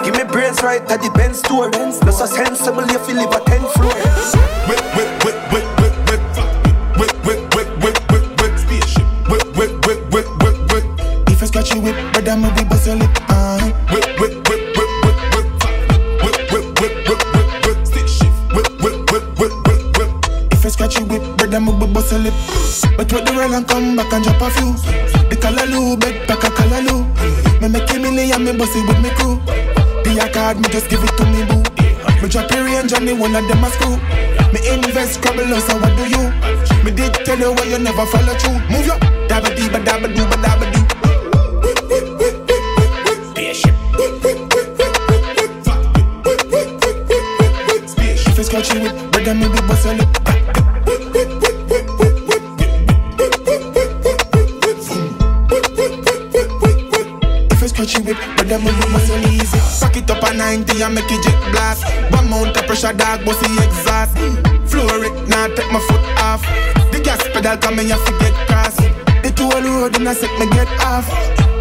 Give 0.03 0.15
me 0.15 0.23
brains 0.23 0.61
right 0.63 0.81
at 0.89 1.01
the 1.01 1.11
Benz 1.11 1.39
store. 1.39 1.69
Not 1.69 2.13
so 2.13 2.25
sensible 2.25 2.83
if 2.83 3.07
you 3.07 3.15
live 3.15 3.31
a 3.33 3.39
10 3.39 3.59
floor. 3.75 3.93
Whip, 4.67 4.81
whip, 4.95 5.11
whip, 5.23 5.37
whip, 5.51 5.65
whip, 5.79 5.95
whip. 6.07 6.21
Whip, 6.99 7.13
whip, 7.25 7.55
whip, 7.55 7.69
whip, 7.83 7.97
whip, 8.11 8.25
whip. 8.41 8.53
Spaceship. 8.59 9.07
Whip, 9.29 9.45
whip, 9.57 9.71
whip, 9.85 10.01
whip, 10.13 10.27
whip, 10.41 10.57
whip. 10.71 10.85
If 11.29 11.43
I 11.43 11.45
scratch 11.45 11.73
you 11.73 11.81
whip, 11.81 11.95
brother, 12.13 12.35
me 12.37 12.49
we 12.55 12.63
bust 12.65 12.87
your 12.87 12.95
lip. 12.95 13.09
Uh. 13.29 13.59
Whip, 13.91 14.05
whip, 14.19 14.33
whip, 14.47 14.61
whip, 14.75 14.89
whip, 15.03 15.19
whip. 15.33 15.47
Whip, 16.23 16.37
whip, 16.51 16.65
whip, 16.79 16.95
whip, 17.07 17.21
whip, 17.65 17.79
whip. 17.93 18.07
Whip, 18.55 18.69
whip, 18.83 18.97
whip, 19.11 19.25
whip, 19.39 19.53
whip, 19.67 19.97
whip. 19.97 20.11
If 20.51 20.65
I 20.65 20.69
scratch 20.69 20.99
you 20.99 21.05
whip, 21.05 21.23
brother, 21.37 21.59
me 21.59 21.71
we 21.73 21.87
bust 21.87 22.11
your 22.11 22.21
lip. 22.21 22.33
But 22.97 23.11
with 23.11 23.25
the 23.25 23.33
rail 23.37 23.53
and 23.53 23.67
come 23.67 23.95
back 23.95 24.11
and 24.13 24.23
drop 24.23 24.41
a 24.41 24.49
few. 24.51 24.73
The 25.29 25.35
callaloo, 25.35 25.99
bed 25.99 26.27
pack 26.27 26.43
a 26.43 26.49
callaloo. 26.49 27.48
Me 27.61 27.67
make 27.67 27.91
a 27.91 27.99
million, 27.99 28.43
me 28.43 28.53
bust 28.57 28.75
it 28.75 28.87
with 28.87 29.01
me 29.03 29.09
crew. 29.19 29.35
Be 30.03 30.17
a 30.17 30.31
card, 30.31 30.57
me 30.59 30.69
just 30.69 30.89
give 30.89 31.03
it 31.03 31.11
to 31.17 31.25
me 31.27 31.43
boo. 31.43 31.59
Me 32.21 32.29
drop 32.29 32.49
your 32.51 32.63
range 32.63 32.93
on 32.93 33.03
one 33.19 33.35
of 33.35 33.47
them 33.47 33.63
a 33.63 33.69
screw. 33.69 33.97
Me 34.55 34.59
invest, 34.71 35.21
crumble, 35.21 35.59
so 35.59 35.75
what 35.79 35.91
do 35.97 36.07
you? 36.07 36.23
Me 36.83 36.91
did 36.91 37.13
tell 37.25 37.37
you 37.37 37.51
why 37.51 37.63
you 37.63 37.77
never 37.77 38.05
follow 38.05 38.33
through. 38.39 38.59
Move 38.71 38.85
your 38.87 38.99
dabba 39.27 39.51
dee 39.55 39.67
ba 39.67 39.79
dabba 39.83 40.07
doo 40.15 40.25
ba 40.31 40.38
me 58.57 58.71
we 58.73 58.85
bust 58.89 59.07
your 59.07 59.19
easy. 59.29 59.59
Pack 59.79 59.97
it 59.97 60.09
up 60.09 60.23
a 60.23 60.33
90 60.33 60.81
and 60.81 60.95
make 60.95 61.05
it 61.05 61.21
jet 61.21 61.37
blast. 61.51 61.85
One 62.11 62.29
mount 62.29 62.57
of 62.57 62.65
pressure, 62.65 62.93
dog, 62.93 63.21
the 63.21 63.31
exhaust. 63.61 64.17
Floor 64.65 65.05
it, 65.05 65.29
now 65.29 65.47
take 65.53 65.71
my 65.71 65.79
foot 65.85 66.01
off. 66.25 66.41
The 66.91 66.99
gas 67.03 67.21
pedal 67.29 67.57
come 67.57 67.79
in, 67.79 67.87
you 67.89 67.99
forget 68.05 68.33
cross. 68.47 68.75
The 69.21 69.31
toll 69.35 69.61
road 69.61 69.95
and 69.97 70.09
I 70.09 70.13
set 70.13 70.33
me 70.39 70.49
get 70.49 70.69
off. 70.81 71.05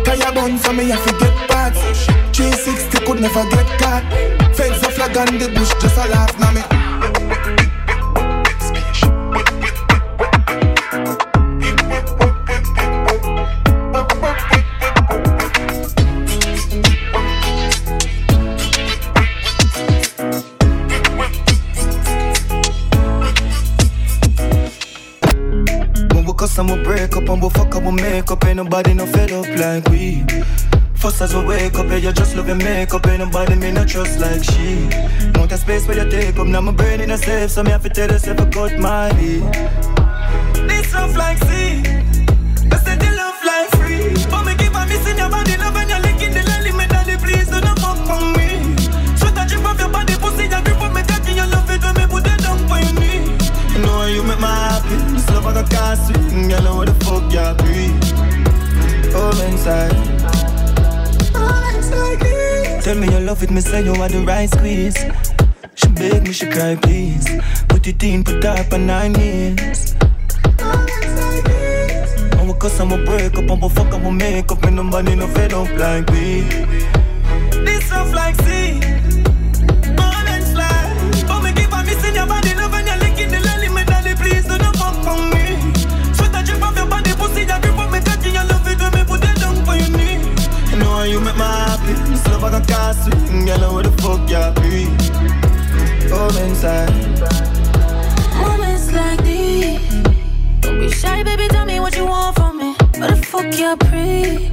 Tire 0.04 0.32
bun 0.32 0.56
for 0.56 0.72
me, 0.72 0.90
I 0.90 0.96
forget 0.96 1.34
parts. 1.50 1.80
360 2.32 3.04
could 3.04 3.20
never 3.20 3.44
get 3.50 3.68
caught. 3.78 4.04
Fence 4.56 4.82
a 4.82 4.90
flag 4.90 5.16
on 5.16 5.38
the 5.38 5.48
bush, 5.52 5.74
just 5.82 5.96
a 5.96 6.08
laugh 6.08 6.38
now 6.40 6.52
me. 6.52 6.77
And 26.58 26.70
we 26.70 26.82
break 26.82 27.16
up 27.16 27.28
and 27.28 27.42
we 27.42 27.48
fuck 27.50 27.74
up 27.74 27.82
we 27.82 27.92
make 27.92 28.30
up 28.30 28.44
Ain't 28.44 28.56
nobody 28.56 28.94
no 28.94 29.06
fed 29.06 29.32
up 29.32 29.46
like 29.58 29.88
we. 29.88 30.24
First 30.94 31.20
as 31.20 31.34
we 31.34 31.44
wake 31.44 31.74
up, 31.74 31.86
yeah, 31.86 31.96
you 31.96 32.12
just 32.12 32.34
love 32.36 32.48
your 32.48 32.56
makeup. 32.56 33.06
Ain't 33.06 33.20
nobody 33.20 33.54
me 33.54 33.70
no 33.70 33.84
trust 33.84 34.18
like 34.18 34.42
she. 34.42 34.88
Want 35.38 35.52
a 35.52 35.58
space 35.58 35.86
where 35.86 36.04
you 36.04 36.10
take 36.10 36.36
up 36.36 36.46
Now 36.46 36.60
my 36.60 36.72
brain 36.72 37.00
in 37.00 37.10
a 37.10 37.16
safe 37.16 37.50
So 37.50 37.62
me 37.62 37.70
have 37.70 37.82
to 37.84 37.88
tell 37.88 38.10
yourself 38.10 38.40
I 38.40 38.50
cut 38.50 38.78
my 38.78 39.12
beat 39.12 39.42
This 40.68 40.92
rough 40.92 41.16
like 41.16 41.38
sea 41.44 41.97
castle 56.48 56.64
Girl, 56.64 56.76
what 56.76 56.86
the 56.86 56.94
fuck 57.04 57.32
you 57.32 57.54
breathe 57.64 58.04
Oh, 59.14 59.32
inside 59.50 59.94
Tell 62.82 62.96
me 62.96 63.06
you 63.12 63.20
love 63.20 63.42
it, 63.42 63.50
me 63.50 63.60
say 63.60 63.84
you 63.84 63.92
are 63.92 64.08
the 64.08 64.24
right 64.24 64.48
squeeze. 64.48 64.96
She 65.74 65.88
beg 65.88 66.22
me, 66.22 66.32
she 66.32 66.46
cry, 66.46 66.74
please. 66.76 67.26
Put 67.68 67.86
it 67.86 68.02
in, 68.02 68.24
put 68.24 68.42
up 68.44 68.72
on 68.72 68.86
nine. 68.86 69.14
And 69.14 69.58
we 72.46 72.54
cause 72.54 72.80
I'ma 72.80 72.96
break 73.04 73.36
up, 73.36 73.50
I'ma 73.50 73.68
fuck, 73.68 73.92
I'ma 73.92 74.10
make 74.10 74.50
up, 74.50 74.62
and 74.62 74.76
nobody 74.76 75.16
no 75.16 75.26
fed 75.26 75.52
up 75.52 75.68
like 75.76 76.10
me. 76.12 76.42
This 77.66 77.90
rough 77.90 78.14
like 78.14 78.36
sea, 78.42 78.80
moments 79.92 80.54
like, 80.54 81.26
but 81.26 81.42
me 81.42 81.52
keep 81.52 81.72
on 81.72 81.84
missing 81.84 82.14
your 82.14 82.26
body, 82.26 82.54
love 92.58 92.70
I 92.70 92.92
swing, 92.92 93.44
girl, 93.46 93.74
where 93.74 93.82
the 93.82 93.92
fuck 94.02 94.28
you 94.28 94.52
be? 94.62 94.86
Come 96.08 96.36
inside. 96.38 96.90
Moments 98.40 98.92
like 98.92 99.22
these. 99.22 99.80
Don't 100.60 100.78
be 100.78 100.90
shy, 100.90 101.22
baby. 101.22 101.48
Tell 101.48 101.66
me 101.66 101.80
what 101.80 101.96
you 101.96 102.06
want 102.06 102.36
from 102.36 102.58
me. 102.58 102.74
What 102.98 103.10
the 103.10 103.16
fuck 103.16 103.56
you 103.58 103.76
pre? 103.76 104.50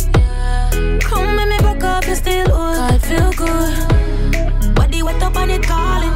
Come 1.00 1.36
make 1.36 1.50
me 1.50 1.58
back 1.60 1.84
up 1.84 2.06
and 2.06 2.18
still 2.18 2.48
wood. 2.48 2.78
I 2.78 2.98
feel 2.98 3.32
good. 3.34 4.76
Body 4.76 5.02
wet 5.04 5.22
up 5.24 5.36
and 5.38 5.52
it 5.52 5.64
calling. 5.64 6.14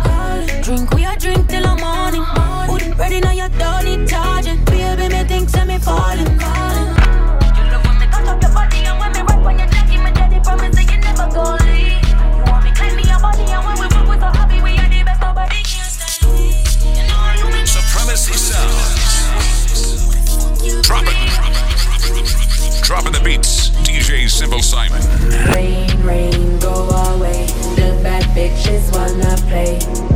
Drink 0.63 0.93
we 0.93 1.05
a 1.05 1.15
drink 1.17 1.48
Dropping 22.89 23.11
the 23.11 23.19
beats. 23.19 23.69
DJ 23.85 24.27
Simple 24.27 24.63
Simon. 24.63 24.99
Rain, 25.53 26.01
rain, 26.01 26.57
go 26.57 26.73
away. 26.73 27.45
The 27.75 27.99
bad 28.01 28.23
bitches 28.35 28.91
wanna 28.91 29.37
play. 29.47 30.08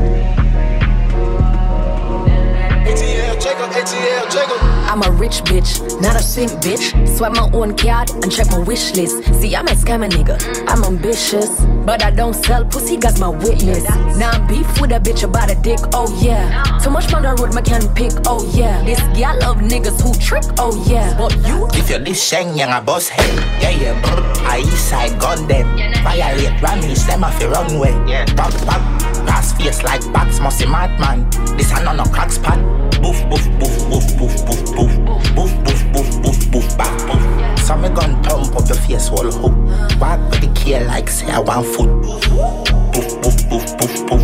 I'm 4.94 5.02
a 5.02 5.10
rich 5.10 5.42
bitch, 5.46 5.82
not 6.04 6.16
a 6.16 6.22
simp 6.22 6.52
bitch. 6.62 6.94
Swipe 7.18 7.32
my 7.32 7.50
own 7.52 7.76
card 7.76 8.12
and 8.12 8.32
check 8.32 8.46
my 8.52 8.60
wish 8.60 8.94
list. 8.94 9.24
See, 9.42 9.56
I'm 9.56 9.66
a 9.68 9.72
scammer 9.72 10.08
nigga. 10.08 10.38
I'm 10.68 10.84
ambitious, 10.84 11.50
but 11.84 12.04
I 12.04 12.12
don't 12.12 12.36
sell 12.36 12.64
pussy, 12.64 12.98
got 12.98 13.20
my 13.20 13.30
witness. 13.30 13.90
Now 14.20 14.30
I'm 14.30 14.46
beef 14.46 14.80
with 14.80 14.92
a 14.92 15.00
bitch 15.00 15.24
about 15.24 15.50
a 15.50 15.56
dick, 15.56 15.80
oh 15.94 16.16
yeah. 16.22 16.62
Too 16.84 16.92
much 16.92 17.12
on 17.12 17.24
the 17.24 17.34
road, 17.34 17.56
my 17.56 17.64
can 17.64 17.92
pick, 17.96 18.12
oh 18.28 18.48
yeah. 18.54 18.84
This 18.84 19.00
gal 19.18 19.36
love 19.40 19.58
niggas 19.58 20.00
who 20.00 20.14
trick, 20.22 20.44
oh 20.60 20.78
yeah. 20.88 21.18
But 21.18 21.36
you, 21.48 21.68
If 21.74 21.90
you're 21.90 21.98
this 21.98 22.24
sheng, 22.24 22.56
yang 22.56 22.70
a 22.70 22.80
boss 22.80 23.08
head. 23.08 23.34
Yeah, 23.64 23.72
yeah, 23.72 24.00
brr. 24.00 24.22
I 24.46 24.60
east 24.60 24.90
side 24.90 25.20
gun 25.20 25.48
them. 25.48 25.66
Violate 26.04 26.62
Rammies, 26.62 27.08
them 27.08 27.24
off 27.24 27.40
the 27.40 27.50
runway. 27.50 27.94
Yeah, 28.08 28.26
pop, 28.36 28.54
pop. 28.70 28.82
Pass 29.26 29.54
face 29.54 29.82
like 29.82 30.02
bats, 30.14 30.40
musty 30.40 30.68
madman. 30.68 31.28
This 31.58 31.72
a 31.72 31.84
no 31.84 31.96
no 31.96 32.04
crack 32.04 32.32
spot. 32.32 32.60
Boof, 33.04 33.20
boof, 33.30 33.46
boof, 33.60 33.90
boof, 33.90 34.18
boof, 34.18 34.46
boof, 34.46 34.76
boof. 34.76 34.92
Boof, 35.36 35.52
boof, 35.66 35.82
boof, 35.94 36.22
boof, 36.24 36.52
boof, 36.52 36.78
back, 36.78 36.96
boof. 37.06 37.60
So 37.66 37.76
me 37.76 37.90
gun 37.90 38.22
pump 38.24 38.56
up 38.56 38.68
your 38.68 38.78
face 38.78 39.08
whole 39.10 39.30
hook. 39.30 39.56
Walk 40.00 40.20
with 40.32 40.42
the 40.42 40.52
key 40.56 40.80
like 40.80 41.10
say 41.10 41.28
I 41.28 41.40
want 41.40 41.68
foot. 41.68 41.90
Boof, 42.02 43.22
boof, 43.22 43.50
boof, 43.50 43.78
boof, 43.78 43.96
boof. 44.08 44.24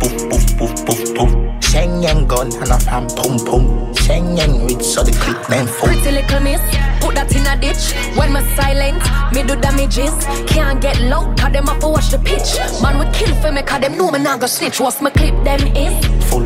Boof, 0.00 0.14
boof, 0.28 0.58
boof, 0.58 0.86
boof, 0.86 1.14
boof. 1.16 1.64
Sheng 1.64 2.02
yang 2.02 2.26
gun 2.26 2.52
and 2.54 2.70
a 2.70 2.78
fan 2.78 3.08
pum 3.16 3.38
pum. 3.46 3.94
Sheng 3.94 4.36
yang 4.36 4.66
rich 4.66 4.82
so 4.82 5.02
the 5.02 5.12
clip 5.12 5.46
them 5.46 5.66
full. 5.66 5.88
pretty 5.88 6.10
little 6.10 6.40
miss, 6.40 6.60
put 7.00 7.14
that 7.14 7.32
in 7.34 7.46
a 7.46 7.54
ditch. 7.60 7.94
When 8.18 8.32
me 8.32 8.40
silent, 8.56 9.00
me 9.32 9.42
do 9.44 9.54
damages. 9.60 10.12
Can't 10.46 10.80
get 10.82 11.00
low, 11.02 11.32
cause 11.36 11.52
them 11.52 11.68
up 11.68 11.78
to 11.80 11.88
watch 11.88 12.10
the 12.10 12.18
pitch. 12.18 12.58
Man, 12.82 12.98
we 12.98 13.06
kill 13.14 13.32
for 13.40 13.52
me, 13.52 13.62
cause 13.62 13.80
them 13.80 13.96
know 13.96 14.10
me 14.10 14.18
not 14.18 14.40
go 14.40 14.46
snitch. 14.46 14.80
What's 14.80 15.00
my 15.00 15.10
clip, 15.10 15.34
them 15.44 15.60
is? 15.76 15.94
Full, 16.28 16.39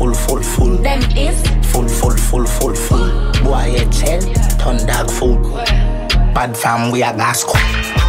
full, 0.00 0.14
full, 0.14 0.42
full. 0.42 0.76
Them 0.78 1.02
is? 1.14 1.38
Full, 1.72 1.86
full, 1.86 2.16
full, 2.16 2.46
full, 2.46 2.74
full. 2.74 3.32
Boy, 3.44 3.76
you 3.76 3.84
tell, 3.90 4.20
turn 4.58 4.86
dog 4.86 5.10
food. 5.10 5.42
Bad 6.34 6.56
fam, 6.56 6.90
we 6.90 7.02
a 7.02 7.12
gas 7.14 7.44
cook. 7.44 7.99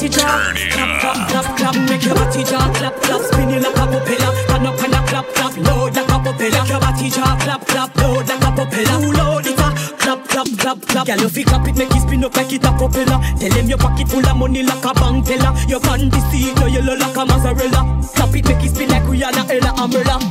Body 0.00 0.16
it 0.16 0.72
clap 0.72 1.04
up. 1.04 1.28
clap 1.28 1.56
clap. 1.56 1.74
Make 1.88 2.04
your 2.04 2.14
body 2.14 2.44
jaw 2.44 2.72
clap 2.72 2.94
clap. 3.02 3.20
Spin 3.20 3.50
it 3.50 3.62
like 3.62 3.76
a 3.76 3.84
propeller. 3.86 4.32
Turn 4.48 4.66
up 4.66 4.82
and 4.82 4.94
a 4.94 5.00
clap 5.08 5.26
clap. 5.34 5.56
Load 5.56 5.96
like 5.96 6.08
a 6.08 6.18
propeller. 6.20 6.60
Make 6.60 6.68
your 6.68 6.80
body 6.80 7.10
jaw 7.10 7.36
clap 7.40 7.66
clap. 7.66 7.96
Load 7.96 8.28
like 8.28 8.40
a 8.40 8.50
propeller. 8.56 9.00
Too 9.00 9.12
load 9.12 9.46
it 9.46 9.58
a 9.58 9.68
clap 9.98 10.28
clap 10.28 10.46
clap 10.58 10.80
clap. 10.86 11.06
Girl, 11.06 11.20
you 11.20 11.28
fi 11.28 11.42
clap 11.44 11.68
it, 11.68 11.76
make 11.76 11.90
it 11.90 12.00
spin 12.00 12.24
up 12.24 12.36
like 12.36 12.52
it 12.52 12.64
a 12.64 12.72
propeller. 12.72 13.18
Tell 13.38 13.50
them 13.50 13.68
your 13.68 13.78
pocket 13.78 14.08
full 14.08 14.26
of 14.26 14.36
money 14.36 14.62
like 14.62 14.84
a 14.84 14.94
bank 14.94 15.26
teller. 15.26 15.52
Your 15.68 15.80
panty 15.80 16.20
seat, 16.30 16.56
your 16.58 16.68
yellow 16.68 16.96
like 16.96 17.16
a 17.16 17.24
mozzarella. 17.26 18.00
Clap 18.14 18.34
it, 18.36 18.48
make 18.48 18.64
it 18.64 18.74
spin 18.74 18.88
like 18.88 19.02
Rihanna, 19.04 19.50
Ella, 19.50 19.70
Umbrella. 19.82 20.29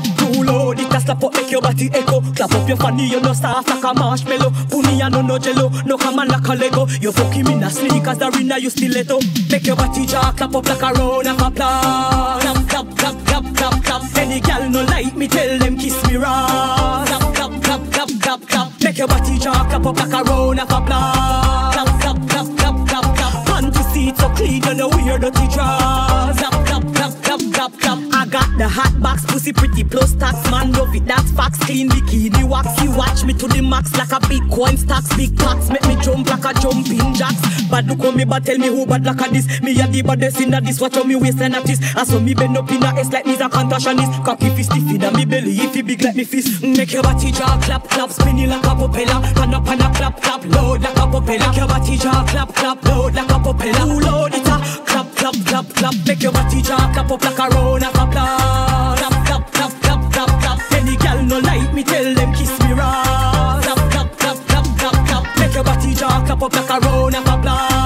Do 0.99 1.15
Too 1.15 1.19
low, 1.19 1.19
it 1.19 1.19
a 1.19 1.19
slap 1.19 1.23
up, 1.23 1.33
make 1.33 1.51
your 1.51 1.61
body 1.61 1.89
echo. 1.93 2.21
Clap 2.21 2.53
up 2.53 2.67
your 2.67 2.77
fanny, 2.77 3.07
you 3.07 3.21
no 3.21 3.33
soft 3.33 3.69
like 3.69 3.83
a 3.83 3.93
marshmallow. 3.93 4.51
Puni 4.69 5.01
and 5.01 5.13
no 5.13 5.21
no 5.21 5.37
jello, 5.37 5.69
no 5.85 5.97
come 5.97 6.19
on 6.19 6.27
like 6.27 6.47
a 6.47 6.53
Lego. 6.53 6.87
You 7.01 7.11
fucking 7.11 7.45
me 7.45 7.55
na 7.55 7.69
sneakers, 7.69 8.17
the 8.17 8.27
arena 8.27 8.57
you 8.57 8.69
stiletto. 8.69 9.19
Make 9.51 9.67
your 9.67 9.75
body 9.75 10.05
jaw 10.05 10.33
clap 10.35 10.55
up 10.55 10.67
like 10.67 10.81
a 10.81 10.93
round 10.93 11.27
of 11.27 11.41
applause. 11.41 12.43
Clap, 12.43 12.67
clap, 12.67 12.97
clap, 12.97 13.25
clap, 13.25 13.55
clap, 13.55 13.83
clap. 13.83 14.17
Any 14.17 14.39
gal 14.41 14.69
no 14.69 14.83
like 14.85 15.15
me, 15.15 15.27
tell 15.27 15.59
them 15.59 15.77
kiss 15.77 16.05
me 16.07 16.17
raw. 16.17 17.05
Clap, 17.07 17.33
clap, 17.35 17.63
clap, 17.63 17.91
clap, 17.91 18.09
clap, 18.21 18.41
clap. 18.47 18.83
Make 18.83 18.97
your 18.97 19.07
body 19.07 19.37
jaw 19.39 19.63
clap 19.69 19.85
up 19.85 19.97
like 19.97 20.13
a 20.13 20.23
round 20.23 20.59
of 20.59 20.71
applause. 20.71 21.75
Clap, 21.75 22.01
clap, 22.01 22.29
clap, 22.29 22.57
clap, 22.57 22.87
clap, 22.87 23.15
clap. 23.15 23.45
Panty 23.47 23.93
seat 23.93 24.17
so 24.17 24.29
clean, 24.29 24.63
you 24.63 24.73
know 24.73 24.89
wear 24.89 25.17
dirty 25.17 25.47
drawers. 25.47 25.78
The 28.59 28.67
hot 28.67 28.91
box, 29.01 29.25
pussy 29.25 29.53
pretty 29.53 29.83
plus 29.85 30.13
tax 30.15 30.35
man 30.51 30.73
love 30.73 30.93
it. 30.93 31.05
That's 31.05 31.31
facts, 31.31 31.59
clean 31.59 31.89
bikini 31.89 32.43
wax. 32.43 32.67
You 32.83 32.91
watch 32.91 33.23
me 33.23 33.33
to 33.33 33.47
the 33.47 33.61
max 33.61 33.95
like 33.95 34.11
a 34.11 34.19
big 34.27 34.43
Bitcoin 34.43 34.77
stacks, 34.77 35.15
big 35.15 35.35
packs 35.37 35.69
make 35.69 35.85
me 35.87 35.95
jump 36.03 36.27
like 36.29 36.43
a 36.43 36.53
jumping 36.59 37.13
jacks. 37.13 37.39
But 37.71 37.85
look 37.85 38.03
on 38.03 38.17
me, 38.17 38.25
but 38.25 38.45
tell 38.45 38.57
me 38.57 38.67
who 38.67 38.85
bad 38.85 39.05
like 39.05 39.21
a 39.21 39.31
this. 39.31 39.61
Me 39.61 39.79
a 39.79 39.87
the 39.87 40.01
baddest 40.01 40.41
in 40.41 40.53
a 40.53 40.59
this. 40.59 40.81
Watch 40.81 40.97
on 40.97 41.07
me 41.07 41.15
waistline 41.15 41.55
at 41.55 41.63
this. 41.63 41.79
I 41.95 42.03
saw 42.03 42.19
me 42.19 42.33
bend 42.33 42.57
up 42.57 42.69
in 42.69 42.83
a 42.83 42.87
S 42.99 43.11
like 43.11 43.25
me's 43.25 43.39
a 43.39 43.47
contortionist. 43.47 44.25
Cocky 44.25 44.49
fist 44.49 44.75
in 44.75 45.03
a 45.03 45.11
me 45.11 45.25
belly, 45.25 45.55
if 45.55 45.75
it 45.75 45.85
big 45.85 46.03
like 46.03 46.15
me 46.15 46.25
fist. 46.25 46.61
Mm, 46.61 46.77
make 46.77 46.91
your 46.91 47.03
body 47.03 47.31
jaw 47.31 47.59
clap 47.63 47.87
clap, 47.87 48.09
spinning 48.11 48.49
like 48.49 48.65
a 48.65 48.75
propeller. 48.75 49.21
Pan 49.35 49.53
up 49.53 49.67
and 49.67 49.81
a 49.81 49.89
clap 49.95 50.21
clap, 50.21 50.43
load 50.45 50.81
like 50.81 50.97
a 50.97 51.07
propeller. 51.07 51.47
Make 51.47 51.57
your 51.57 51.67
body 51.67 51.97
jaw 51.97 52.25
clap 52.27 52.53
clap, 52.53 52.83
load 52.83 53.13
like 53.15 53.31
a 53.31 53.39
propeller. 53.39 53.85
Who 53.87 53.99
load 54.01 54.33
it 54.33 54.47
up? 54.47 54.61
Clap 54.85 55.08
clap 55.19 55.35
clap 55.45 55.65
clap. 55.73 55.93
Make 56.07 56.23
your 56.23 56.31
body 56.31 56.61
jaw 56.61 56.91
clap 56.93 57.11
up 57.11 57.23
like 57.23 57.39
a 57.39 57.47
round 57.53 57.83
of 57.83 57.95
applause. 57.95 58.99
Clap 58.99 59.25
clap 59.27 59.51
clap 59.51 59.71
clap 59.81 60.11
clap 60.13 60.29
clap. 60.41 60.73
Any 60.73 60.95
gal 60.97 61.21
no 61.23 61.39
like 61.39 61.73
me, 61.73 61.83
tell 61.83 62.13
them 62.15 62.33
kiss 62.33 62.53
me 62.63 62.73
raw. 62.73 63.59
Clap 63.61 63.91
clap 63.91 64.17
clap 64.17 64.37
clap 64.47 64.65
clap 64.79 65.07
clap. 65.07 65.37
Make 65.39 65.53
your 65.53 65.63
body 65.63 65.93
jaw 65.93 66.23
clap 66.25 66.41
up 66.41 66.55
like 66.55 66.69
a 66.69 66.79
round 66.79 67.15
of 67.15 67.27
applause. 67.27 67.78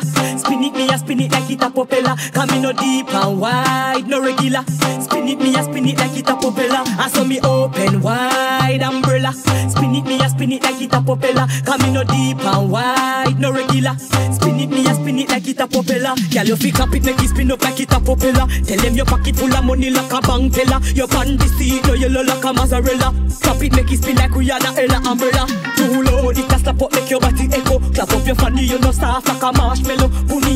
Spin 0.00 0.64
it 0.64 0.74
me 0.74 0.88
a 0.88 0.98
spin 0.98 1.20
it 1.20 1.32
like 1.32 1.50
it 1.50 1.62
a 1.62 1.70
propeller. 1.70 2.16
Come 2.32 2.50
me 2.50 2.60
no 2.60 2.72
deep 2.72 3.12
and 3.14 3.40
wide, 3.40 4.06
no 4.06 4.20
regular. 4.20 4.64
Spin 5.00 5.28
it 5.28 5.38
me 5.38 5.54
a 5.56 5.62
spin 5.62 5.86
it 5.86 5.98
like 5.98 6.16
it 6.16 6.28
a 6.28 6.36
propeller. 6.36 6.82
I 6.98 7.08
saw 7.08 7.24
me 7.24 7.40
open 7.40 8.00
wide 8.00 8.82
umbrella. 9.24 9.70
Spin 9.70 9.94
it 9.94 10.04
me 10.04 10.20
a 10.20 10.28
spin 10.28 10.52
it 10.52 10.62
like 10.62 10.80
it 10.80 10.92
a 10.92 11.00
propeller. 11.00 11.46
Come 11.64 11.82
me 11.82 11.92
no 11.92 12.04
deep 12.04 12.44
and 12.44 12.70
wide, 12.70 13.38
no 13.38 13.52
regular. 13.52 13.96
Spin 13.98 14.60
it 14.60 14.70
me 14.70 14.86
a 14.86 14.94
spin 14.94 15.18
it 15.18 15.28
like 15.28 15.48
it 15.48 15.60
a 15.60 15.66
propeller. 15.66 16.14
Girl 16.32 16.44
you 16.44 16.56
feel 16.56 16.82
up 16.82 16.94
it 16.94 17.04
make 17.04 17.22
it 17.22 17.28
spin 17.28 17.50
up 17.50 17.62
like 17.62 17.80
it 17.80 17.92
a 17.92 18.00
propeller. 18.00 18.46
Tell 18.64 18.78
them 18.78 18.94
your 18.94 19.06
pocket 19.06 19.36
full 19.36 19.52
of 19.52 19.64
money 19.64 19.90
like 19.90 20.12
a 20.12 20.20
bank 20.20 20.54
teller. 20.54 20.80
Your 20.94 21.08
panty 21.08 21.48
seat 21.58 21.84
no 21.86 21.94
yellow 21.94 22.22
like 22.22 22.44
a 22.44 22.52
mozzarella. 22.52 23.14
Clap 23.40 23.62
it 23.62 23.72
make 23.74 23.92
it 23.92 24.02
spin 24.02 24.16
like 24.16 24.30
Rihanna 24.30 24.76
Ella 24.78 24.98
umbrella. 25.08 25.46
Too 25.76 26.02
low 26.02 26.30
it 26.30 26.52
a 26.52 26.58
slap 26.58 26.82
up 26.82 26.92
make 26.92 27.10
your 27.10 27.20
body 27.20 27.48
echo. 27.52 27.78
Clap 27.92 28.12
up 28.12 28.26
your 28.26 28.36
fanny 28.36 28.64
you 28.64 28.78
no 28.78 28.90
soft 28.92 29.28
like 29.28 29.42
a 29.42 29.52
marshmallow. 29.52 30.10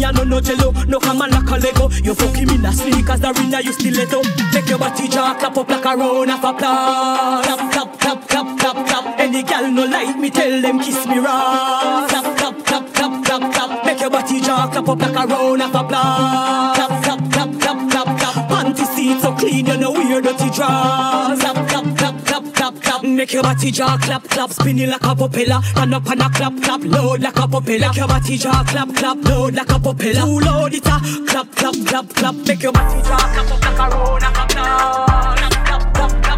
And 0.09 0.17
no 0.17 0.23
no 0.23 0.41
jello, 0.41 0.71
no 0.87 0.99
come 1.01 1.21
on 1.21 1.31
like 1.31 1.51
a 1.51 1.57
Lego. 1.59 1.91
You 2.03 2.15
fucking 2.15 2.47
me 2.47 2.57
na 2.59 2.71
sneakers, 2.71 3.21
the 3.21 3.29
arena 3.29 3.61
you 3.61 3.73
still 3.73 3.93
stiletto. 3.93 4.23
Make 4.55 4.69
your 4.71 4.79
body 4.79 5.09
jaw 5.09 5.35
clap 5.35 5.57
up 5.57 5.69
like 5.69 5.85
a 5.85 5.97
round 5.97 6.31
of 6.31 6.45
applause. 6.45 7.45
Clap 7.45 7.73
clap 7.73 7.99
clap 7.99 8.29
clap 8.29 8.58
clap 8.59 8.87
clap. 8.87 9.21
Any 9.21 9.43
gal 9.43 9.71
no 9.71 9.85
like 9.87 10.17
me, 10.19 10.31
tell 10.31 10.61
them 10.63 10.79
kiss 10.81 11.07
me 11.07 11.19
raw. 11.19 12.07
Clap 12.09 12.37
clap 12.37 12.65
clap 12.65 12.95
clap 12.95 13.25
clap 13.25 13.53
clap. 13.53 13.85
Make 13.85 14.01
your 14.01 14.11
body 14.11 14.41
jaw 14.41 14.69
clap 14.69 14.89
up 14.89 14.99
like 15.01 15.17
a 15.17 15.27
round 15.27 15.63
of 15.63 15.75
applause. 15.75 16.77
Clap 16.77 17.03
clap 17.05 17.21
clap 17.33 17.61
clap 17.61 17.91
clap 17.91 18.19
clap. 18.19 18.49
Panty 18.51 18.87
seat 18.95 19.21
so 19.21 19.33
clean, 19.35 19.67
you 19.67 19.77
know 19.77 19.93
wear 19.93 20.21
dirty 20.21 20.51
drawers. 20.51 21.39
Clap 21.41 21.69
clap 21.69 21.97
clap 21.99 22.25
clap 22.25 22.55
clap 22.55 22.75
clap. 22.83 23.03
Make 23.05 23.33
your 23.33 23.43
body 23.43 23.71
jaw 23.71 23.97
clap 23.99 24.25
clap, 24.25 24.51
spinning 24.51 24.91
like 24.91 25.05
a 25.05 25.15
propeller. 25.15 25.61
Run 25.77 25.95
up 25.95 26.11
and 26.11 26.23
a 26.23 26.29
clap 26.31 26.63
clap, 26.63 26.83
load 26.85 27.21
like 27.21 27.37
a 27.39 27.49
propeller. 27.49 27.89
Make 27.89 27.97
your 27.97 28.09
body 28.09 28.37
jaw 28.37 28.65
clap 28.65 28.95
clap, 28.95 29.25
load 29.25 29.55
like 29.55 29.71
a 29.71 29.79
propeller. 29.79 30.23
Too 30.23 30.41
load 30.41 30.75
it 30.75 30.87
a 30.87 31.01
clap 31.27 31.51
clap 31.53 31.75
clap 31.87 32.09
clap. 32.15 32.35
Make 32.35 32.63
your 32.63 32.73
body 32.73 33.03
jaw 33.03 33.17
clap 33.17 33.51
up 33.53 33.63
like 33.65 33.79
a 33.79 33.97
round 33.97 34.25
of 34.25 34.37
applause. 34.43 35.39
Clap 35.39 35.65
clap 35.65 35.95
clap 35.95 36.23
clap. 36.23 36.38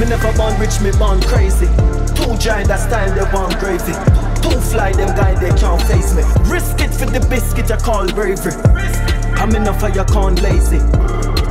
Me 0.00 0.06
never 0.06 0.32
born 0.38 0.58
rich, 0.58 0.80
me 0.80 0.90
born 0.92 1.20
crazy. 1.22 1.66
Two 2.16 2.34
giant 2.38 2.68
that 2.68 2.80
style, 2.80 3.14
they. 3.58 3.92
Two 4.40 4.58
fly, 4.70 4.92
them 4.92 5.14
guy, 5.14 5.34
they 5.34 5.50
can't 5.58 5.82
face 5.82 6.14
me. 6.14 6.22
Risk 6.50 6.80
it 6.80 6.94
for 6.94 7.04
the 7.04 7.20
biscuit, 7.28 7.70
I 7.70 7.76
call 7.76 8.06
bravery. 8.08 8.54
I'm 9.36 9.54
lazy. 10.36 10.80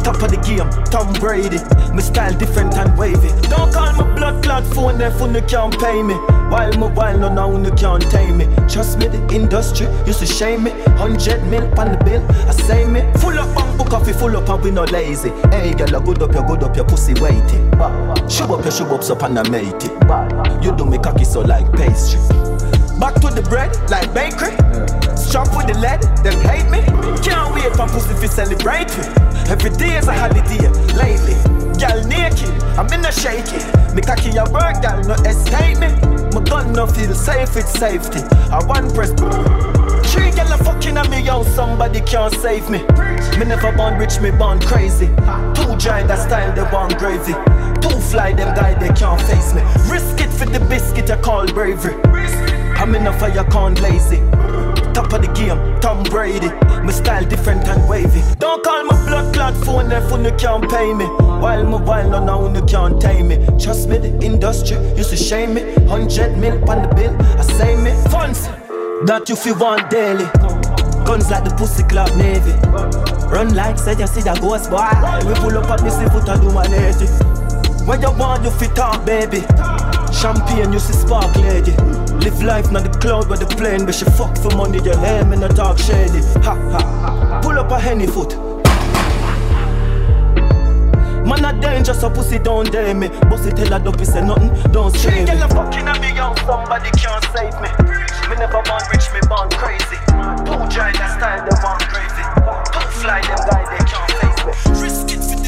Top 0.04 0.22
of 0.24 0.32
the 0.32 0.38
game, 0.42 0.70
Tom 0.90 1.14
Brady. 1.22 1.60
My 1.94 2.02
style 2.02 2.34
different 2.38 2.76
and 2.76 2.98
wavy. 2.98 3.30
Don't 3.50 3.72
call 3.72 3.94
my 3.94 4.16
blood 4.16 4.44
clot 4.44 4.64
phone, 4.74 5.00
phone 5.18 5.36
you 5.36 5.42
can't 5.44 5.78
pay 5.80 6.02
me. 6.02 6.16
While 6.50 6.74
my 6.74 6.88
while 6.88 7.18
no 7.18 7.32
now 7.32 7.56
you 7.56 7.72
can't 7.74 8.02
tame 8.10 8.38
me. 8.38 8.46
Trust 8.68 8.98
me, 8.98 9.08
the 9.08 9.22
industry 9.34 9.88
used 10.08 10.20
to 10.20 10.26
shame 10.26 10.64
me. 10.64 10.72
Hundred 10.98 11.44
mil 11.48 11.64
on 11.80 11.92
the 11.92 12.02
bill, 12.04 12.26
I 12.48 12.52
say 12.52 12.86
me. 12.86 13.02
Full 13.22 13.38
up 13.38 13.56
on 13.58 13.78
book 13.78 13.90
coffee, 13.90 14.14
full 14.14 14.36
up 14.36 14.50
and 14.50 14.64
we 14.64 14.72
no 14.72 14.84
lazy. 14.86 15.30
Hey 15.52 15.74
girl, 15.74 15.96
I 15.96 16.04
good 16.04 16.22
up, 16.22 16.34
you 16.34 16.44
good 16.48 16.64
up, 16.64 16.76
your 16.76 16.86
pussy 16.86 17.14
waiting. 17.22 17.70
Shove 18.28 18.52
up 18.52 18.64
your 18.64 18.72
shove 18.72 18.92
ups 18.92 19.10
up 19.12 19.22
and 19.24 19.38
I 19.38 19.48
mate 19.50 19.86
it. 19.86 20.64
You 20.64 20.76
do 20.76 20.86
me 20.86 20.98
cocky 20.98 21.26
so 21.26 21.42
like 21.42 21.72
pastry. 21.74 22.20
Back 23.00 23.16
to 23.22 23.30
the 23.30 23.46
bread, 23.50 23.76
like 23.90 24.14
bakery. 24.14 25.01
Strap 25.32 25.56
with 25.56 25.68
the 25.68 25.80
lead, 25.80 26.02
them 26.28 26.36
hate 26.44 26.68
me. 26.68 26.84
Can't 27.24 27.56
wait 27.56 27.72
for 27.72 27.88
pussy 27.88 28.14
to 28.20 28.28
celebrate 28.28 28.92
me. 29.00 29.08
Every 29.48 29.70
day 29.70 29.96
is 29.96 30.10
a 30.10 30.12
holiday, 30.12 30.68
lately. 30.92 31.40
Girl 31.80 32.04
naked, 32.04 32.52
I'm 32.76 32.92
in 32.92 33.00
a 33.06 33.14
shaky. 33.14 33.64
Me 33.96 34.02
cocky 34.02 34.36
a 34.36 34.44
work, 34.52 34.84
girl, 34.84 35.00
no 35.08 35.16
escape 35.24 35.80
me. 35.80 35.88
My 36.36 36.44
gun 36.44 36.74
no 36.74 36.86
feel 36.86 37.16
safe, 37.16 37.56
it's 37.56 37.72
safety. 37.72 38.20
I 38.52 38.60
one 38.66 38.92
press. 38.92 39.12
Three 40.12 40.32
girl 40.36 40.52
a 40.52 40.58
fucking 40.68 40.98
at 40.98 41.10
me, 41.10 41.22
yo, 41.22 41.44
somebody 41.44 42.02
can't 42.02 42.36
save 42.36 42.70
me. 42.70 42.84
Me 43.40 43.46
never 43.48 43.72
born 43.72 43.98
rich, 43.98 44.20
me 44.20 44.32
born 44.32 44.60
crazy. 44.60 45.08
Two 45.56 45.78
giant 45.80 46.10
that 46.12 46.28
style, 46.28 46.52
they 46.52 46.70
born 46.70 46.92
gravy. 47.00 47.32
Two 47.80 48.02
fly, 48.12 48.34
them 48.34 48.54
guy, 48.54 48.74
they 48.74 48.92
can't 49.00 49.22
face 49.22 49.54
me. 49.54 49.62
Risk 49.88 50.20
it 50.20 50.30
for 50.30 50.46
the 50.46 50.60
biscuit, 50.68 51.10
I 51.10 51.22
call 51.22 51.48
bravery. 51.48 51.96
I'm 52.76 52.94
enough 52.96 53.24
of 53.24 53.34
you 53.34 53.46
can't 53.46 53.80
lazy. 53.80 54.20
Top 54.94 55.14
of 55.14 55.22
the 55.22 55.32
game, 55.34 55.80
Tom 55.80 56.04
Brady. 56.04 56.50
My 56.84 56.92
style 56.92 57.26
different 57.26 57.68
and 57.68 57.88
wavy. 57.88 58.22
Don't 58.40 58.64
call 58.64 58.84
my 58.84 59.06
blood 59.06 59.34
clot 59.34 59.56
phone, 59.66 59.90
phone 60.10 60.26
you 60.26 60.32
can't 60.34 60.70
pay 60.70 60.94
me. 60.94 61.06
While 61.06 61.64
my 61.66 61.82
while 61.82 62.10
no 62.10 62.24
now 62.24 62.54
you 62.54 62.66
can't 62.66 63.02
tame 63.02 63.30
me. 63.30 63.38
Trust 63.60 63.88
me, 63.88 63.98
the 63.98 64.18
industry 64.22 64.78
used 64.98 65.12
to 65.12 65.18
shame 65.18 65.54
me. 65.54 65.74
Hundred 65.88 66.38
mil 66.38 66.58
on 66.70 66.82
the 66.82 66.94
bill, 66.96 67.16
I 67.40 67.44
say 67.44 67.76
me. 67.76 67.92
Funds 68.10 68.48
that 69.06 69.30
you 69.30 69.36
feel 69.36 69.58
want 69.58 69.90
daily. 69.90 70.26
Guns 71.06 71.32
like 71.32 71.44
the 71.44 71.54
pussy 71.58 71.84
club 71.84 72.16
navy. 72.16 72.54
Run 73.28 73.56
like 73.56 73.78
said 73.78 74.00
you 74.00 74.08
see 74.08 74.22
that 74.22 74.42
ghost 74.42 74.70
boy. 74.70 74.92
We 75.28 75.34
pull 75.40 75.58
up 75.58 75.70
at 75.72 75.80
this 75.82 75.96
foot 76.12 76.28
and 76.30 76.42
do 76.42 76.54
180. 76.54 77.86
When 77.86 78.02
you 78.02 78.12
want 78.12 78.44
you 78.44 78.52
fit 78.52 78.76
talk, 78.76 79.06
baby. 79.06 79.42
Champagne, 80.14 80.72
you 80.72 80.80
see 80.80 80.94
spark 80.94 81.36
lady. 81.38 81.72
Live 82.22 82.44
life, 82.44 82.72
not 82.72 82.84
the 82.84 82.98
cloud 83.00 83.28
where 83.28 83.38
the 83.38 83.48
plane, 83.48 83.86
but 83.86 83.96
she 83.96 84.06
fuck 84.06 84.38
for 84.38 84.56
money, 84.56 84.80
your 84.84 84.98
hair, 84.98 85.22
in 85.22 85.40
not 85.40 85.56
dark 85.56 85.78
shady. 85.80 86.22
Ha 86.46 86.54
ha. 86.72 87.40
Pull 87.42 87.58
up 87.58 87.72
a 87.72 87.80
henny 87.80 88.06
foot. 88.06 88.38
Man 91.26 91.46
a 91.46 91.60
danger, 91.60 91.94
so 91.94 92.10
pussy 92.10 92.38
don't 92.38 92.72
dare 92.72 92.94
me. 92.94 93.10
Pussy 93.30 93.52
tell 93.52 93.72
her 93.72 93.80
dope, 93.80 94.04
say 94.06 94.22
nothing, 94.22 94.54
don't 94.72 94.94
stray 94.96 95.24
me. 95.24 95.26
Girl, 95.26 95.48
fucking 95.48 95.88
a 95.88 96.00
me 96.00 96.14
young, 96.14 96.36
somebody 96.46 96.92
can't 96.92 97.24
save 97.34 97.56
me. 97.62 97.70
Me 98.30 98.36
never 98.36 98.62
born 98.62 98.84
rich, 98.92 99.08
me 99.14 99.22
born 99.28 99.50
crazy. 99.52 99.98
Two 100.46 100.60
giant 100.70 100.98
that 101.00 101.18
style, 101.18 101.42
they 101.48 101.56
want 101.64 101.82
crazy. 101.88 102.24
Two 102.74 102.86
fly, 103.00 103.22
them 103.22 103.42
guy, 103.50 103.64
they 103.72 103.84
can't 103.90 104.12
face 104.20 104.42
me. 104.46 104.82
Risk 104.82 105.12
it 105.16 105.41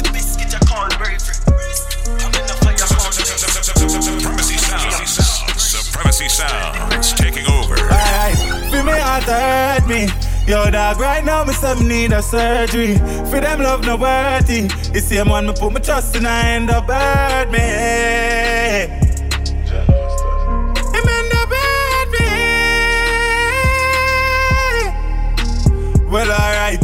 Fancy 6.14 6.28
Sounds 6.28 7.12
taking 7.14 7.44
over. 7.46 7.74
Alright, 7.74 8.36
feel 8.70 8.84
me 8.84 8.92
out 8.92 9.24
hurt 9.24 9.84
me. 9.88 10.06
Yo, 10.46 10.70
dog, 10.70 11.00
right 11.00 11.24
now, 11.24 11.42
me 11.42 11.52
some 11.52 11.88
need 11.88 12.12
a 12.12 12.22
surgery. 12.22 12.94
For 13.30 13.40
them, 13.40 13.60
love 13.60 13.84
no 13.84 13.96
worthy. 13.96 14.68
You 14.92 15.00
see, 15.00 15.16
I'm 15.16 15.32
on 15.32 15.46
me 15.46 15.52
put 15.58 15.72
my 15.72 15.80
trust 15.80 16.14
in, 16.14 16.24
I 16.24 16.50
end 16.50 16.70
up 16.70 16.88
hurt 16.88 17.50
me. 17.50 17.58
Him 20.94 21.08
end 21.08 21.32
up 21.34 21.48
hurt 21.50 22.10
me. 22.12 22.28
Well, 26.08 26.30
alright. 26.30 26.78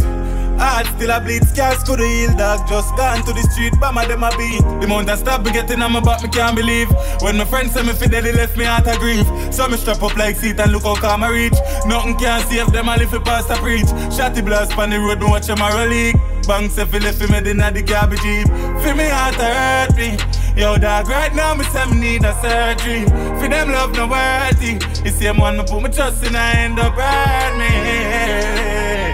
I 0.63 0.83
still 0.97 1.11
a 1.11 1.21
bleed 1.21 1.40
Scars 1.61 1.85
could 1.85 2.01
heal, 2.01 2.35
dog. 2.37 2.67
Just 2.67 2.97
gone 2.97 3.21
to 3.27 3.35
the 3.35 3.43
street, 3.53 3.75
bama 3.75 4.09
them 4.09 4.25
a 4.25 4.31
beat. 4.39 4.65
The 4.81 4.89
mountain 4.89 5.15
stop 5.19 5.45
me 5.45 5.53
getting 5.53 5.83
on 5.83 5.93
my 5.93 6.01
back, 6.01 6.23
me 6.23 6.31
can't 6.31 6.57
believe. 6.57 6.89
When 7.21 7.37
my 7.37 7.45
friends 7.45 7.75
say 7.75 7.83
me 7.83 7.93
fit 7.93 8.13
dead, 8.13 8.25
they 8.25 8.33
left 8.33 8.57
me 8.57 8.65
out 8.65 8.89
of 8.89 8.99
grief. 8.99 9.27
So 9.53 9.69
me 9.69 9.77
strap 9.77 10.03
up 10.03 10.17
like 10.17 10.37
seat 10.37 10.59
and 10.59 10.73
look 10.73 10.85
how 10.85 10.95
calm 10.97 11.23
I 11.23 11.29
reach. 11.29 11.59
Nothing 11.85 12.17
can 12.17 12.41
save 12.49 12.73
them, 12.73 12.89
I 12.89 12.97
live 12.97 13.13
it 13.13 13.25
past 13.25 13.51
a 13.51 13.57
preach. 13.57 13.85
Shotty 14.09 14.43
blast 14.43 14.73
on 14.79 14.89
the 14.89 14.99
road, 15.01 15.21
me 15.21 15.27
watch 15.27 15.49
them 15.49 15.61
a 15.61 15.85
league. 15.85 16.17
Banks 16.49 16.79
if 16.79 16.95
you 16.95 17.01
left 17.01 17.21
me 17.29 17.37
in 17.37 17.59
the 17.59 17.83
garbage 17.85 18.25
heap. 18.25 18.49
Feel 18.81 18.97
me 18.97 19.05
heart 19.13 19.35
to 19.37 19.45
hurt 19.45 19.95
me. 20.01 20.17
Yo, 20.57 20.79
dog, 20.79 21.09
right 21.09 21.35
now 21.35 21.53
me 21.53 21.65
say 21.65 21.85
me 21.91 22.01
need 22.01 22.25
a 22.25 22.33
surgery. 22.41 23.05
For 23.37 23.49
them 23.53 23.69
love 23.69 23.93
no 23.93 24.09
worthy. 24.09 24.81
You 25.05 25.11
see, 25.13 25.29
one 25.29 25.59
me 25.59 25.65
put 25.69 25.83
my 25.83 25.91
trust 25.91 26.25
in, 26.25 26.35
I 26.35 26.53
end 26.53 26.79
up 26.81 26.95
hurt 26.95 27.59
me. 27.59 29.10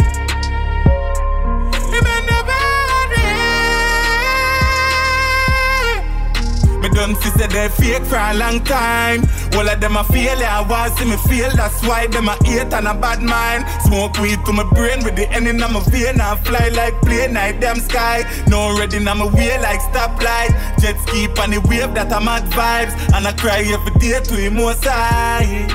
Done 6.96 7.14
see 7.16 7.30
say 7.36 7.46
they 7.46 7.68
fake 7.68 8.04
for 8.04 8.16
a 8.16 8.32
long 8.34 8.58
time. 8.64 9.20
All 9.52 9.68
of 9.68 9.80
them 9.80 9.96
a 9.96 10.04
fail, 10.04 10.40
I 10.42 10.64
want 10.68 10.96
see 10.96 11.04
me 11.04 11.16
feel. 11.28 11.50
That's 11.50 11.86
why 11.86 12.06
them 12.06 12.28
a 12.28 12.34
hate 12.44 12.72
and 12.72 12.88
a 12.88 12.94
bad 12.94 13.20
mind. 13.22 13.62
Smoke 13.84 14.18
weed 14.18 14.40
to 14.46 14.52
my 14.52 14.64
brain 14.72 15.04
with 15.04 15.14
the 15.14 15.28
end 15.30 15.46
in 15.46 15.58
my 15.58 15.80
vein. 15.90 16.20
I 16.20 16.36
fly 16.36 16.68
like 16.70 16.96
plane, 17.02 17.34
night 17.34 17.60
damn 17.60 17.76
sky. 17.76 18.24
No 18.48 18.76
ready 18.78 18.98
now 18.98 19.14
my 19.14 19.26
way 19.26 19.60
like 19.60 19.80
stoplight. 19.80 20.52
Jet 20.80 20.96
ski 21.04 21.28
on 21.42 21.50
the 21.50 21.60
wave 21.68 21.92
that 21.94 22.12
I'm 22.12 22.24
mad 22.24 22.44
vibes. 22.56 22.94
And 23.14 23.26
I 23.26 23.32
cry 23.32 23.60
every 23.60 23.94
day 24.00 24.18
to 24.20 24.34
him 24.34 24.54
more 24.54 24.74
side. 24.74 25.70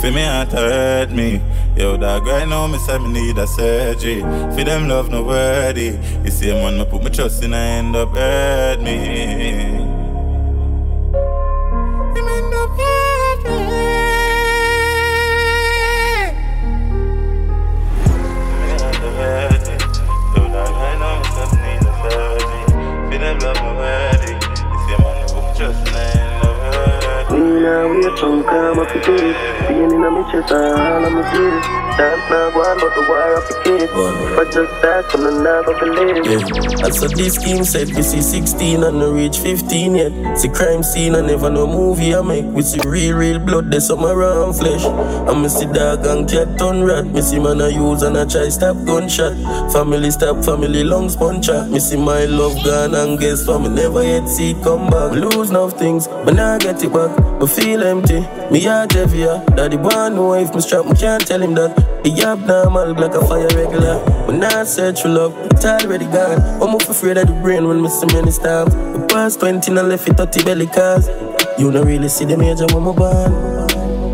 Feel 0.00 0.12
me 0.12 0.24
heart 0.24 0.52
hurt 0.52 1.10
me. 1.10 1.40
Yo, 1.76 1.96
dog, 1.96 2.26
right 2.26 2.46
now, 2.46 2.66
me 2.66 2.78
say 2.78 2.98
me 2.98 3.08
need 3.08 3.38
a 3.38 3.46
surgery. 3.46 4.20
For 4.20 4.64
them 4.64 4.88
love 4.88 5.10
no 5.10 5.22
worthy. 5.22 5.98
You 6.24 6.30
see, 6.30 6.52
man, 6.52 6.78
me 6.78 6.84
put 6.84 7.02
my 7.02 7.08
trust 7.08 7.42
in, 7.42 7.54
I 7.54 7.78
end 7.78 7.96
up 7.96 8.10
hurt 8.14 8.80
me. 8.82 9.77
Me 27.68 27.74
now 27.74 27.92
wait 27.92 28.18
from 28.18 28.42
calm 28.44 28.78
up 28.78 28.88
to 28.88 28.98
this 28.98 29.36
Pain 29.66 29.92
in 29.92 30.24
chest 30.30 30.52
and 30.52 30.80
all 30.80 31.04
of 31.04 31.12
my 31.12 31.22
tears 31.30 31.88
Dance 31.98 32.30
now 32.30 32.50
go 32.50 32.62
on 32.62 32.78
but 32.78 32.94
the 32.94 33.02
wire 33.10 33.34
up 33.34 33.48
the 33.48 33.58
If 33.74 34.38
I 34.38 34.44
just 34.44 34.82
die 34.82 35.02
from 35.10 35.24
the 35.24 35.32
night 35.42 35.66
of 35.66 35.80
the 35.80 35.86
live 35.86 36.24
Yeah, 36.24 36.86
I 36.86 36.90
saw 36.90 37.08
this 37.08 37.34
scheme 37.34 37.64
said 37.64 37.88
we 37.88 38.02
see 38.02 38.22
16 38.22 38.84
and 38.84 38.98
no 38.98 39.12
reach 39.12 39.38
15 39.38 39.96
yet. 39.96 40.38
See 40.38 40.48
crime 40.48 40.82
scene 40.82 41.16
and 41.16 41.26
never 41.26 41.50
no 41.50 41.66
movie 41.66 42.14
I 42.14 42.22
make. 42.22 42.44
We 42.44 42.62
see 42.62 42.80
real, 42.86 43.16
real 43.16 43.38
blood, 43.40 43.70
there's 43.70 43.88
some 43.88 44.04
around 44.04 44.54
flesh. 44.54 44.84
And 44.84 45.42
me 45.42 45.48
see 45.48 45.66
dog 45.66 46.06
and 46.06 46.28
cat 46.28 46.56
turn 46.58 46.84
rat. 46.84 47.06
Me 47.06 47.20
see 47.20 47.40
man 47.40 47.60
I 47.60 47.68
use 47.68 48.02
and 48.02 48.16
I 48.16 48.24
try 48.26 48.48
stop 48.48 48.76
gunshot. 48.86 49.34
Family 49.72 50.10
stop, 50.12 50.44
family 50.44 50.84
lungs 50.84 51.16
punch 51.16 51.48
out. 51.48 51.68
Me 51.68 51.80
see 51.80 51.96
my 51.96 52.26
love 52.26 52.54
gone 52.64 52.94
and 52.94 53.18
guess 53.18 53.46
what? 53.48 53.60
Me 53.62 53.68
never 53.70 54.04
yet 54.04 54.28
see 54.28 54.52
it 54.52 54.62
come 54.62 54.88
back. 54.88 55.12
Lose 55.12 55.50
enough 55.50 55.76
things, 55.78 56.06
but 56.06 56.34
now 56.34 56.54
I 56.54 56.58
get 56.58 56.82
it 56.82 56.92
back. 56.92 57.10
But 57.40 57.48
feel 57.58 57.82
empty. 57.82 58.20
Me 58.50 58.62
heart 58.62 58.92
heavier. 58.92 59.42
Daddy 59.56 59.76
want 59.76 60.14
know 60.14 60.34
if 60.34 60.54
me 60.54 60.60
strap, 60.60 60.86
me 60.86 60.94
can't 60.94 61.26
tell 61.26 61.42
him 61.42 61.54
that. 61.54 61.74
The 62.04 62.10
abnormal 62.22 62.94
like 62.94 63.14
a 63.14 63.24
fire 63.26 63.48
regular. 63.54 63.98
When 64.26 64.42
I 64.44 64.64
search 64.64 65.02
for 65.02 65.08
love, 65.08 65.34
it's 65.50 65.64
already 65.64 66.06
gone. 66.06 66.40
I'm 66.62 66.74
off 66.74 66.88
afraid 66.88 67.16
of 67.16 67.26
the 67.26 67.34
brain 67.34 67.66
when 67.66 67.82
me 67.82 67.88
see 67.88 68.06
many 68.06 68.32
times. 68.32 68.74
The 68.74 69.06
past 69.10 69.40
20 69.40 69.70
and 69.76 69.88
left 69.88 70.08
it 70.08 70.16
30 70.16 70.44
belly 70.44 70.66
cars. 70.66 71.08
You 71.58 71.72
don't 71.72 71.86
really 71.86 72.08
see 72.08 72.24
the 72.24 72.36
major 72.36 72.66
when 72.72 72.86
I'm 72.86 72.94
born. 72.94 73.32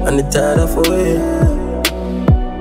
And 0.06 0.18
the 0.18 0.24
tired 0.30 0.58
of 0.58 0.76
away. 0.76 1.18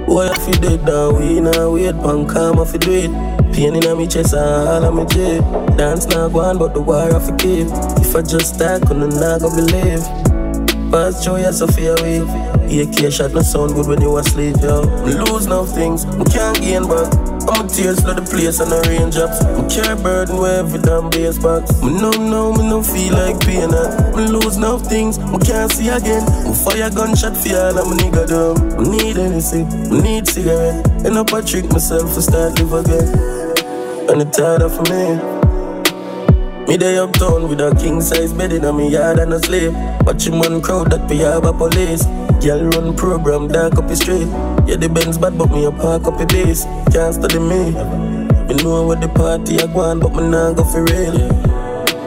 Boy, 0.06 0.28
if 0.28 0.48
you 0.48 0.54
dead 0.62 0.84
now, 0.84 1.12
we 1.18 1.40
now 1.40 1.72
wait, 1.72 1.96
pan 1.96 2.28
calm 2.28 2.60
if 2.60 2.74
you 2.74 2.80
do 2.80 2.92
it. 2.92 3.54
Pain 3.54 3.76
in 3.76 3.98
my 3.98 4.06
chest 4.06 4.34
and 4.34 4.68
all 4.68 4.84
of 4.84 4.94
my 4.94 5.06
jet. 5.06 5.42
Dance 5.78 6.08
now 6.08 6.28
go 6.28 6.40
on, 6.40 6.58
but 6.58 6.74
the 6.74 6.82
wire 6.82 7.16
off 7.16 7.30
a 7.30 7.36
keep. 7.38 7.68
If 8.04 8.16
I 8.16 8.22
just 8.22 8.56
start, 8.56 8.82
couldn't 8.86 9.16
not 9.16 9.42
go 9.42 9.50
believe. 9.56 10.43
Joy, 10.94 11.40
yes, 11.40 11.60
I 11.60 11.66
fear 11.74 11.96
away. 11.98 12.22
AK 12.70 13.12
shot 13.12 13.34
no 13.34 13.42
sound 13.42 13.74
good 13.74 13.88
when 13.88 14.02
you 14.02 14.16
asleep, 14.20 14.58
yo. 14.62 14.86
Me 15.04 15.14
lose 15.16 15.48
now 15.48 15.66
things, 15.66 16.06
me 16.06 16.24
can't 16.26 16.56
gain 16.62 16.84
back. 16.84 17.12
I'm 17.50 17.66
a 17.66 17.68
tears 17.68 18.00
flood 18.00 18.18
the 18.18 18.30
place 18.30 18.60
and 18.60 18.70
the 18.70 18.78
raindrops. 18.86 19.42
Me 19.42 19.66
carry 19.74 19.98
burden 20.04 20.38
where 20.38 20.60
every 20.60 20.80
damn 20.80 21.10
base 21.10 21.40
box. 21.40 21.82
Me 21.82 21.90
know 21.98 22.12
now, 22.12 22.54
me 22.54 22.70
no 22.70 22.84
feel 22.84 23.14
like 23.14 23.40
pain 23.42 23.72
that. 23.72 24.14
Me 24.16 24.28
lose 24.28 24.58
now 24.58 24.78
things, 24.78 25.18
me 25.18 25.40
can't 25.40 25.72
see 25.72 25.90
again. 25.90 26.22
Me 26.46 26.54
fire 26.54 26.92
gunshot 26.92 27.38
for 27.42 27.58
all 27.58 27.80
of 27.80 27.90
my 27.90 27.98
nigga 27.98 28.28
dumb. 28.30 28.62
Me 28.78 28.98
need 28.98 29.18
anything, 29.18 29.66
me 29.90 30.00
need 30.00 30.28
cigarette. 30.28 30.86
End 31.04 31.18
up 31.18 31.34
I 31.34 31.42
trick 31.42 31.66
myself 31.74 32.14
to 32.14 32.22
start 32.22 32.62
live 32.62 32.86
again. 32.86 33.10
And 34.14 34.22
it's 34.22 34.38
harder 34.38 34.70
for 34.70 34.86
me. 34.94 35.33
Me 36.68 36.78
day 36.78 36.98
uptown 36.98 37.50
with 37.50 37.60
a 37.60 37.76
king 37.76 38.00
size 38.00 38.32
bed 38.32 38.54
in 38.54 38.64
me 38.76 38.88
yard 38.90 39.20
and 39.20 39.34
a 39.34 39.40
slave. 39.40 39.74
Watching 40.06 40.40
one 40.40 40.62
crowd 40.62 40.92
that 40.92 41.10
we 41.10 41.18
have 41.20 41.44
a 41.44 41.52
police. 41.52 42.06
Girl 42.42 42.64
run 42.70 42.96
program 42.96 43.50
dark 43.50 43.78
up 43.78 43.88
the 43.88 43.96
street. 43.96 44.28
Yeah, 44.66 44.78
the 44.78 44.88
Benz 44.88 45.18
bad, 45.18 45.38
but 45.38 45.52
me 45.52 45.66
a 45.66 45.72
park 45.72 46.06
up 46.06 46.18
the 46.18 46.26
base. 46.26 46.64
Can't 46.94 47.14
study 47.14 47.40
me. 47.40 47.72
Me 48.48 48.64
know 48.64 48.84
what 48.84 49.02
the 49.02 49.10
party 49.10 49.60
I 49.60 49.66
want, 49.66 50.02
but 50.02 50.16
me 50.16 50.24
nah 50.30 50.54
go 50.54 50.64
for 50.64 50.84
real. 50.86 51.53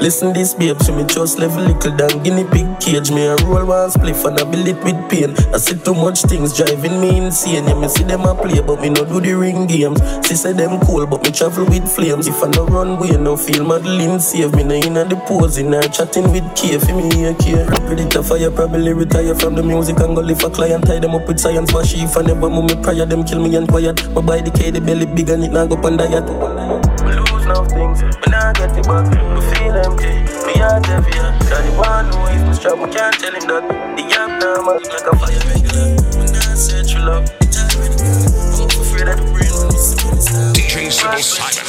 Listen 0.06 0.32
this 0.32 0.54
babe, 0.54 0.80
she 0.84 0.92
me 0.92 1.02
just 1.02 1.36
level 1.36 1.64
little 1.64 1.96
down 1.96 2.22
guinea 2.22 2.44
pig 2.44 2.78
cage. 2.78 3.10
Me 3.10 3.26
a 3.26 3.34
roll 3.42 3.66
one 3.66 3.90
spliff 3.90 4.24
and 4.24 4.38
I 4.38 4.44
build 4.44 4.68
it 4.68 4.78
with 4.84 4.94
pain. 5.10 5.34
I 5.52 5.58
see 5.58 5.74
too 5.76 5.94
much 5.94 6.22
things 6.22 6.56
driving 6.56 7.00
me 7.00 7.18
insane. 7.18 7.66
Yeah, 7.66 7.74
me 7.74 7.88
see 7.88 8.04
them 8.04 8.20
a 8.20 8.32
play, 8.32 8.62
but 8.62 8.80
me 8.80 8.90
no 8.90 9.04
do 9.04 9.20
the 9.20 9.34
ring 9.34 9.66
games. 9.66 9.98
She 10.24 10.36
say 10.36 10.52
them 10.52 10.78
cool, 10.86 11.08
but 11.08 11.24
me 11.24 11.32
travel 11.32 11.64
with 11.64 11.90
flames. 11.90 12.28
If 12.28 12.40
I 12.40 12.46
no 12.50 12.66
run 12.66 13.00
way, 13.00 13.18
no 13.18 13.36
feel 13.36 13.66
Madeline 13.66 14.20
save 14.20 14.54
me. 14.54 14.62
No 14.62 14.74
inna 14.76 15.04
the 15.04 15.16
pose, 15.26 15.58
in 15.58 15.72
her 15.72 15.82
chatting 15.82 16.30
with 16.30 16.46
K 16.54 16.78
for 16.78 16.94
me 16.94 17.12
here 17.12 17.34
care. 17.34 17.66
Predator 17.66 18.22
fire 18.22 18.52
probably 18.52 18.92
retire 18.92 19.34
from 19.34 19.56
the 19.56 19.62
music 19.64 19.98
and 19.98 20.14
go 20.14 20.22
live 20.22 20.44
a 20.44 20.50
client. 20.50 20.86
Tie 20.86 21.00
them 21.00 21.16
up 21.16 21.26
with 21.26 21.40
science, 21.40 21.72
wash 21.74 21.94
if 21.94 22.16
I 22.16 22.22
never 22.22 22.48
move 22.48 22.70
me 22.70 22.80
prior. 22.80 23.06
Them 23.06 23.24
kill 23.24 23.42
me 23.42 23.56
and 23.56 23.66
quiet. 23.66 24.08
My 24.14 24.20
body 24.20 24.52
K 24.52 24.70
the 24.70 24.80
belly 24.80 25.06
big 25.06 25.30
and 25.30 25.42
it 25.42 25.50
now 25.50 25.66
go 25.66 25.74
on 25.82 25.96
diet. 25.96 26.26
Lose 27.02 27.46
now 27.46 27.64
things, 27.64 28.02
but 28.02 28.30
now 28.30 28.52
get 28.52 28.78
it 28.78 28.86
back. 28.86 29.55
Me 29.76 29.82
feel 29.82 29.92
empty, 29.92 30.08
me 30.46 30.54
heart 30.56 30.86
heavy. 30.86 31.10
Daddy 31.12 31.70
want 31.76 32.08
know 32.08 32.26
if 32.28 32.40
me 32.48 32.54
strap, 32.54 32.78
can't 32.90 33.14
tell 33.20 33.34
him 33.34 33.46
that. 33.46 33.62
The 33.96 34.02
yap 34.08 34.40
now 34.40 34.62
man 34.64 34.80
like 34.88 35.04
a 35.04 35.12
fire 35.20 35.36
regular. 35.52 35.92
When 36.16 36.32
I 36.32 36.54
search 36.54 36.94
for 36.94 37.00
love, 37.00 37.28
it's 37.42 37.60
already 37.76 37.96
gone. 38.00 38.24
I'm 38.56 38.80
afraid 38.80 39.08
of 39.08 39.16
the 39.20 39.24
brain 39.36 39.52
when 39.52 39.68
it's 39.76 39.92
DJ 40.56 40.90
Simple 40.90 41.20
Simon. 41.20 41.66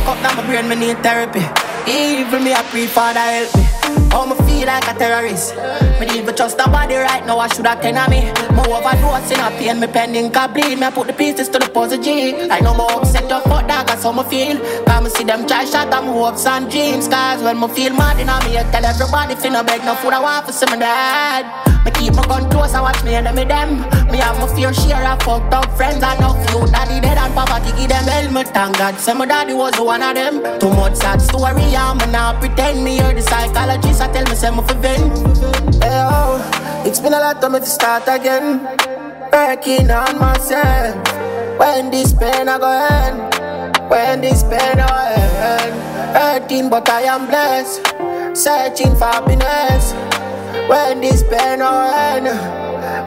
Me 0.00 0.06
fuck 0.06 0.16
up 0.16 0.22
now 0.22 0.34
my 0.40 0.46
brain, 0.46 0.68
me 0.68 0.76
need 0.76 1.02
therapy. 1.02 1.44
Even 1.86 2.44
me 2.44 2.52
a 2.52 2.62
pre 2.70 2.86
father 2.86 3.20
help 3.20 3.54
me. 3.54 3.64
How 4.10 4.24
me 4.24 4.34
feel 4.46 4.66
like 4.66 4.88
a 4.88 4.94
terrorist. 4.96 5.54
Me 6.00 6.06
need 6.06 6.26
to 6.26 6.32
trust 6.32 6.56
nobody 6.56 6.94
right 6.94 7.24
now. 7.26 7.38
I 7.38 7.48
should 7.48 7.66
have 7.66 7.82
ten 7.82 7.98
of 7.98 8.08
me. 8.08 8.32
Me 8.56 8.62
overdose 8.72 9.30
in 9.30 9.40
a 9.40 9.50
pain. 9.58 9.78
Me 9.78 9.86
pending 9.86 10.30
can 10.30 10.52
bleed. 10.52 10.78
Me 10.78 10.86
I 10.86 10.90
put 10.90 11.06
the 11.06 11.12
pieces 11.12 11.48
to 11.50 11.58
the 11.58 11.68
puzzle 11.68 12.00
G. 12.00 12.34
I 12.48 12.60
know 12.60 12.74
more 12.74 12.90
upset 12.92 13.30
up 13.30 13.44
fuck 13.44 13.68
dog. 13.68 13.86
That's 13.86 14.02
how 14.02 14.12
me 14.12 14.24
feel. 14.24 14.58
Cause 14.84 15.04
me 15.04 15.10
see 15.10 15.24
them 15.24 15.46
try 15.46 15.64
shot 15.64 15.90
my 15.90 16.02
hopes 16.04 16.46
and 16.46 16.70
dreams. 16.70 17.06
Cause 17.06 17.42
when 17.42 17.60
me 17.60 17.68
feel 17.68 17.92
mad 17.92 18.18
in 18.18 18.26
me, 18.26 18.58
I 18.58 18.62
tell 18.72 18.84
everybody 18.84 19.34
finna 19.34 19.66
beg 19.66 19.84
no 19.84 19.94
food. 19.96 20.14
I 20.14 20.20
want 20.20 20.46
for 20.46 20.52
some 20.52 20.72
of 20.72 20.78
that. 20.78 21.66
Me 21.84 21.90
keep 21.92 22.12
my 22.14 22.24
gun 22.26 22.50
close 22.50 22.74
and 22.74 22.82
watch 22.82 23.02
me 23.04 23.14
and 23.14 23.34
me 23.34 23.44
them. 23.44 23.80
Me 24.12 24.18
have 24.18 24.36
my 24.38 24.46
fair 24.54 24.72
share 24.72 25.04
of 25.08 25.22
fucked 25.22 25.54
up 25.54 25.64
friends 25.76 26.02
and 26.02 26.20
no 26.20 26.34
few 26.44 26.66
daddy 26.72 27.00
dead 27.00 27.16
and 27.16 27.32
poverty 27.32 27.72
give 27.78 27.88
them 27.88 28.04
helmet. 28.04 28.48
Thank 28.48 28.76
God, 28.76 28.98
say 28.98 29.14
my 29.14 29.24
daddy 29.24 29.54
was 29.54 29.78
one 29.90 30.02
of 30.02 30.14
them. 30.14 30.60
Too 30.60 30.70
much 30.70 30.94
sad 30.94 31.20
story, 31.20 31.74
I'm 31.74 31.98
not 32.12 32.38
pretend 32.40 32.84
me 32.84 32.98
hear 32.98 33.12
the 33.12 33.22
psychologist. 33.22 34.00
I 34.00 34.06
tell 34.12 34.24
me 34.30 34.36
say 34.36 34.50
for 34.54 34.78
vent. 34.78 35.18
Hey, 35.82 35.98
oh, 36.06 36.38
it's 36.86 37.00
been 37.00 37.12
a 37.12 37.18
lot 37.18 37.42
of 37.42 37.50
me 37.50 37.58
to 37.58 37.66
start 37.66 38.04
again. 38.06 38.62
Working 39.32 39.90
on 39.90 40.16
myself. 40.16 40.94
When 41.58 41.90
this 41.90 42.12
pain 42.12 42.46
I 42.48 42.58
go 42.64 42.70
end. 42.70 43.18
When 43.90 44.20
this 44.20 44.44
pain 44.44 44.78
I 44.78 45.14
end. 45.58 45.74
Hurting, 46.16 46.70
but 46.70 46.88
I 46.88 47.02
am 47.14 47.26
blessed. 47.26 47.82
Searching 48.36 48.94
for 48.94 49.10
happiness. 49.10 49.92
When 50.70 51.00
this 51.00 51.24
pain 51.24 51.62
I 51.62 52.14
end. 52.14 52.28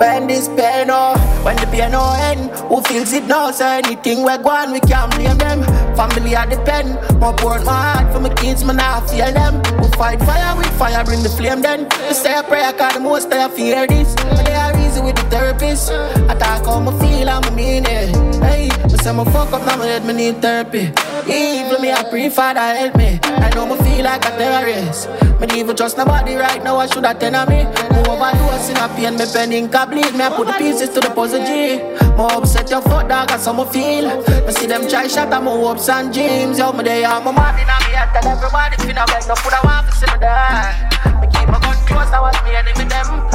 When 0.01 0.27
this 0.27 0.49
pain 0.49 0.87
oh, 0.89 1.15
when 1.45 1.55
the 1.55 1.67
pain 1.67 1.91
no 1.91 2.13
end, 2.29 2.51
who 2.67 2.81
feels 2.81 3.13
it 3.13 3.25
now? 3.25 3.51
So 3.51 3.65
anything 3.65 4.23
we're 4.23 4.41
on, 4.43 4.73
we 4.73 4.79
can't 4.81 5.11
blame 5.15 5.37
them. 5.37 5.61
Family 5.95 6.35
I 6.35 6.45
depend, 6.45 6.95
more 7.19 7.33
pour 7.33 7.59
my 7.59 7.71
heart 7.71 8.13
for 8.13 8.19
my 8.19 8.33
kids, 8.33 8.63
man 8.63 8.79
I 8.79 8.99
feel 9.07 9.31
them. 9.31 9.61
We 9.79 9.87
fight 9.97 10.19
fire 10.19 10.57
with 10.57 10.71
fire, 10.77 11.03
bring 11.05 11.21
the 11.21 11.29
flame 11.29 11.61
then. 11.61 11.87
We 12.07 12.13
say 12.13 12.37
a 12.37 12.43
prayer, 12.43 12.73
cause 12.73 12.95
the 12.95 12.99
most 12.99 13.31
I 13.31 13.47
fear 13.49 13.85
this. 13.87 14.15
But 14.15 14.45
there 14.45 14.57
are 14.57 14.77
easy 14.79 15.01
with 15.01 15.15
the 15.15 15.23
therapist. 15.29 15.91
I 15.91 16.35
talk 16.35 16.65
how 16.65 16.79
me 16.79 16.91
feel, 16.99 17.29
I'm 17.29 17.55
mean 17.55 17.85
it. 17.85 18.15
Hey, 18.41 18.69
me 18.89 18.97
say 18.97 19.13
me 19.13 19.23
fuck 19.25 19.53
up, 19.53 19.65
now 19.65 19.77
me 19.77 19.87
head, 19.87 20.05
me 20.05 20.13
need 20.13 20.41
therapy. 20.41 20.91
Even 21.27 21.81
me, 21.81 21.91
I 21.91 22.03
pray 22.09 22.29
Father 22.29 22.59
help 22.59 22.95
me. 22.95 23.19
I 23.23 23.49
know 23.55 23.65
me 23.65 23.75
feel 23.83 24.03
like 24.03 24.25
a 24.25 24.29
terrorist. 24.37 25.09
Me 25.39 25.59
even 25.59 25.75
trust 25.75 25.97
nobody 25.97 26.35
right 26.35 26.63
now, 26.63 26.77
I 26.77 26.87
should 26.87 27.05
have 27.05 27.19
ten 27.19 27.35
of 27.35 27.49
me. 27.49 27.63
Move 27.63 28.07
overdose 28.07 28.69
in 28.69 28.77
a 28.77 28.87
pain, 28.95 29.17
me 29.17 29.25
pen 29.31 29.51
ink 29.51 29.73
a 29.73 29.85
bleed. 29.85 30.13
Me 30.13 30.23
I 30.23 30.29
put 30.35 30.47
the 30.47 30.53
pieces 30.53 30.89
to 30.89 30.99
the 30.99 31.09
puzzle 31.09 31.43
G. 31.45 31.81
More 32.15 32.31
upset 32.33 32.69
your 32.69 32.81
foot 32.81 33.07
dog, 33.07 33.31
I 33.31 33.37
some 33.37 33.65
feel. 33.69 34.07
Me 34.45 34.51
see 34.51 34.67
them 34.67 34.87
try 34.87 35.07
shot 35.07 35.31
at 35.31 35.43
my 35.43 35.51
hopes 35.51 35.89
and 35.89 36.13
dreams. 36.13 36.59
Yo, 36.59 36.71
me 36.71 36.83
they 36.83 37.03
are 37.03 37.21
my 37.21 37.31
mad 37.31 37.59
in 37.59 37.67
me, 37.67 37.97
I 37.97 38.09
tell 38.13 38.31
everybody 38.31 38.75
finna 38.83 39.05
beg 39.07 39.27
no 39.27 39.35
food 39.35 39.53
I 39.53 39.61
want 39.63 39.87
to 39.87 39.93
see 39.95 40.11
me 40.11 40.19
die. 40.19 41.21
Me 41.21 41.27
keep 41.27 41.47
my 41.49 41.59
gun 41.59 41.75
close, 41.87 42.11
I 42.11 42.19
watch 42.19 42.43
me 42.43 42.55
enemy 42.55 42.85
them. 42.89 43.32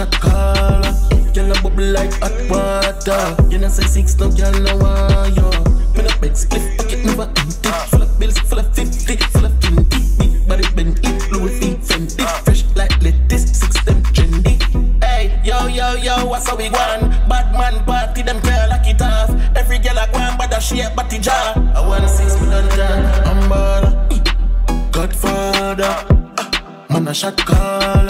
Shot 0.00 0.20
caller. 0.20 0.92
Girl 1.34 1.52
a 1.52 1.62
bubble 1.62 1.92
like 1.92 2.12
hot 2.20 2.32
water. 2.48 3.36
You 3.50 3.58
know 3.58 3.68
say 3.68 3.84
six, 3.84 4.16
no 4.18 4.30
girl 4.30 4.52
no 4.60 4.76
want 4.78 5.36
you. 5.36 5.48
Me 5.94 6.02
no 6.02 6.10
beg 6.20 6.36
split, 6.36 6.78
pocket 6.78 7.04
never 7.04 7.28
empty. 7.28 7.70
Full 7.90 8.02
of 8.02 8.18
bills, 8.18 8.38
full 8.38 8.58
of 8.58 8.74
fifty, 8.74 9.16
full 9.16 9.44
of 9.44 9.60
twenty. 9.60 10.00
Big 10.18 10.48
body 10.48 10.64
bend 10.74 11.00
it, 11.04 11.32
Louis 11.32 11.58
V 11.60 11.76
Fendi. 11.76 12.24
Fresh 12.44 12.64
like 12.74 12.96
lettuce, 13.02 13.44
six 13.60 13.84
them 13.84 14.02
trendy. 14.14 14.56
Hey, 15.04 15.38
yo 15.44 15.66
yo 15.66 15.94
yo, 15.94 16.24
what's 16.26 16.48
how 16.48 16.56
we 16.56 16.70
want? 16.70 17.10
Bad 17.28 17.52
man 17.52 17.84
party, 17.84 18.22
them 18.22 18.40
girl 18.40 18.68
like 18.70 18.86
it 18.86 19.02
off. 19.02 19.30
Every 19.54 19.78
girl 19.78 19.98
a 19.98 20.04
and 20.16 20.38
bad 20.38 20.52
a 20.52 20.60
shape, 20.60 20.96
body 20.96 21.18
jar. 21.18 21.54
I 21.76 21.86
wanna 21.86 22.08
six 22.08 22.40
million 22.40 22.66
dollars. 22.68 23.28
I'm 23.28 23.50
baller, 23.50 24.92
Godfather. 24.92 25.92
Ah, 26.38 26.86
man 26.88 27.08
a 27.08 27.14
shot 27.14 27.36
caller. 27.36 28.09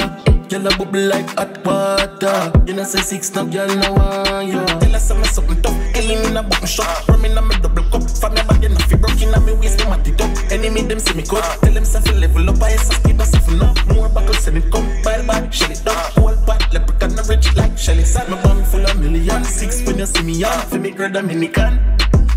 Girl 0.51 0.67
a 0.67 0.77
bubble 0.77 1.07
like 1.07 1.31
hot 1.39 1.65
water. 1.65 2.53
You 2.67 2.75
know 2.75 2.83
say 2.83 3.01
six 3.03 3.33
no 3.37 3.47
girl 3.47 3.69
no 3.69 3.93
want 3.93 4.49
you. 4.49 4.59
Tell 4.81 4.97
us 4.97 5.07
some 5.07 5.23
something 5.23 5.63
tough. 5.63 5.79
Killing 5.95 6.25
in 6.25 6.37
a 6.37 6.43
button 6.43 6.67
shot. 6.67 7.07
Rum 7.07 7.25
in 7.25 7.39
a 7.39 7.43
me 7.43 7.55
double 7.63 7.85
cup. 7.85 8.03
For 8.11 8.31
me 8.31 8.43
body 8.43 8.67
no 8.67 8.75
fi 8.91 8.97
broke 8.97 9.23
in 9.23 9.33
a 9.33 9.39
me 9.39 9.53
waist 9.53 9.79
me 9.79 9.85
mat 9.85 10.09
it 10.09 10.21
up. 10.21 10.31
Enemy 10.51 10.83
them 10.83 10.99
see 10.99 11.15
me 11.15 11.23
cut. 11.23 11.45
Tell 11.63 11.73
them 11.73 11.85
say 11.85 12.01
fi 12.01 12.19
level 12.19 12.51
up. 12.51 12.61
I 12.61 12.75
say 12.75 12.95
speed 12.97 13.21
us 13.21 13.33
if 13.33 13.47
no. 13.47 13.73
More 13.95 14.09
buckle 14.09 14.35
send 14.35 14.57
it 14.57 14.73
come. 14.73 14.89
Bye 15.05 15.25
bye. 15.25 15.49
Shell 15.51 15.71
it 15.71 15.85
down. 15.85 16.11
Whole 16.19 16.37
pot 16.45 16.67
leprechaun 16.73 17.17
a 17.17 17.23
rich 17.29 17.55
like 17.55 17.79
Shelly. 17.79 18.03
Side 18.03 18.29
my 18.29 18.43
bum 18.43 18.65
full 18.65 18.85
of 18.85 18.99
million. 18.99 19.45
Six 19.45 19.87
when 19.87 19.99
you 19.99 20.07
see 20.07 20.25
me 20.25 20.43
on. 20.43 20.67
Fi 20.67 20.79
me 20.79 20.91
grade 20.91 21.13
Dominican. 21.13 21.79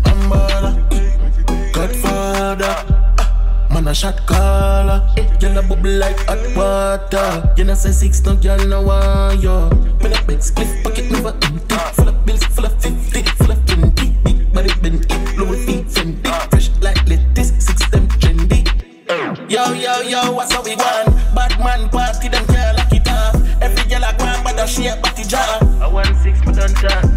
I'm 0.06 0.30
baller. 0.30 0.74
Godfather. 1.72 3.03
Man 3.74 3.88
a 3.88 3.94
shot 3.94 4.24
caller. 4.24 5.02
Girl 5.40 5.58
a 5.58 5.62
bubble 5.62 5.98
like 5.98 6.16
hot 6.28 6.38
water. 6.54 7.52
You 7.56 7.64
know 7.64 7.74
say 7.74 7.90
six 7.90 8.24
no 8.24 8.36
girl 8.36 8.64
no 8.68 8.82
want 8.82 9.42
you. 9.42 9.50
Me 9.98 10.10
no 10.10 10.26
beg 10.28 10.40
split 10.40 10.84
pocket 10.84 11.10
never 11.10 11.34
empty. 11.42 11.74
Full 11.94 12.08
of 12.08 12.24
bills, 12.24 12.44
full 12.44 12.66
of 12.66 12.80
fifty, 12.80 13.22
full 13.34 13.50
of 13.50 13.66
twenty. 13.66 14.10
Big 14.22 14.52
body 14.52 14.70
bend 14.80 15.04
it, 15.10 15.36
Louis 15.36 15.64
V 15.66 15.82
Fendi. 15.90 16.50
Fresh 16.50 16.70
like 16.82 17.04
lettuce, 17.08 17.50
six 17.58 17.90
them 17.90 18.06
trendy. 18.22 18.62
Yo 19.50 19.72
yo 19.72 20.02
yo, 20.02 20.30
what's 20.30 20.52
how 20.52 20.62
we 20.62 20.76
want? 20.76 21.08
Bad 21.34 21.58
man 21.58 21.88
party, 21.88 22.28
them 22.28 22.46
girl 22.46 22.74
like 22.76 22.92
it 22.92 23.10
off. 23.10 23.34
Every 23.60 23.90
girl 23.90 24.04
a 24.04 24.14
go 24.16 24.24
and 24.24 24.44
bad 24.44 24.60
a 24.60 24.68
shape 24.68 25.02
body 25.02 25.24
jar. 25.24 25.58
I 25.82 25.88
want 25.88 26.16
six, 26.22 26.38
but 26.44 26.54
don't 26.54 26.76
turn. 26.76 27.13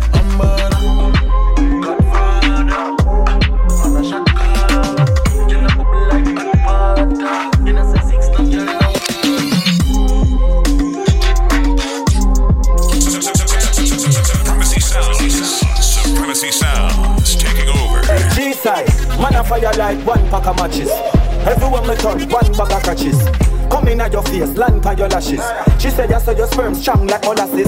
She 25.27 25.89
said, 25.89 26.13
I 26.13 26.19
saw 26.19 26.31
your 26.31 26.47
sperm 26.47 26.73
strong 26.73 27.05
like 27.05 27.21
molasses. 27.23 27.67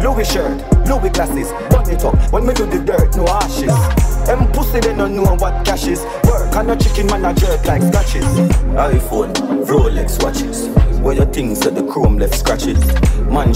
Louis 0.00 0.24
shirt, 0.24 0.62
Louis 0.86 1.10
glasses, 1.10 1.50
burn 1.70 1.90
it 1.90 2.04
up. 2.04 2.14
When 2.32 2.46
me 2.46 2.54
do 2.54 2.66
the 2.66 2.78
dirt, 2.78 3.16
no 3.16 3.26
ashes. 3.26 3.74
Them 4.28 4.46
pussy 4.52 4.78
they 4.78 4.94
don't 4.94 5.16
know 5.16 5.34
what 5.34 5.66
cash 5.66 5.88
is. 5.88 6.04
Work 6.30 6.54
and 6.54 6.68
no 6.68 6.76
chicken 6.76 7.08
man 7.08 7.24
a 7.24 7.34
jerk 7.34 7.64
like 7.64 7.82
scratches. 7.82 8.24
iPhone, 8.76 9.34
Rolex 9.66 10.22
watches. 10.22 10.68
Where 11.00 11.16
your 11.16 11.26
things 11.26 11.66
at 11.66 11.74
the 11.74 11.82
scratches. 11.82 12.07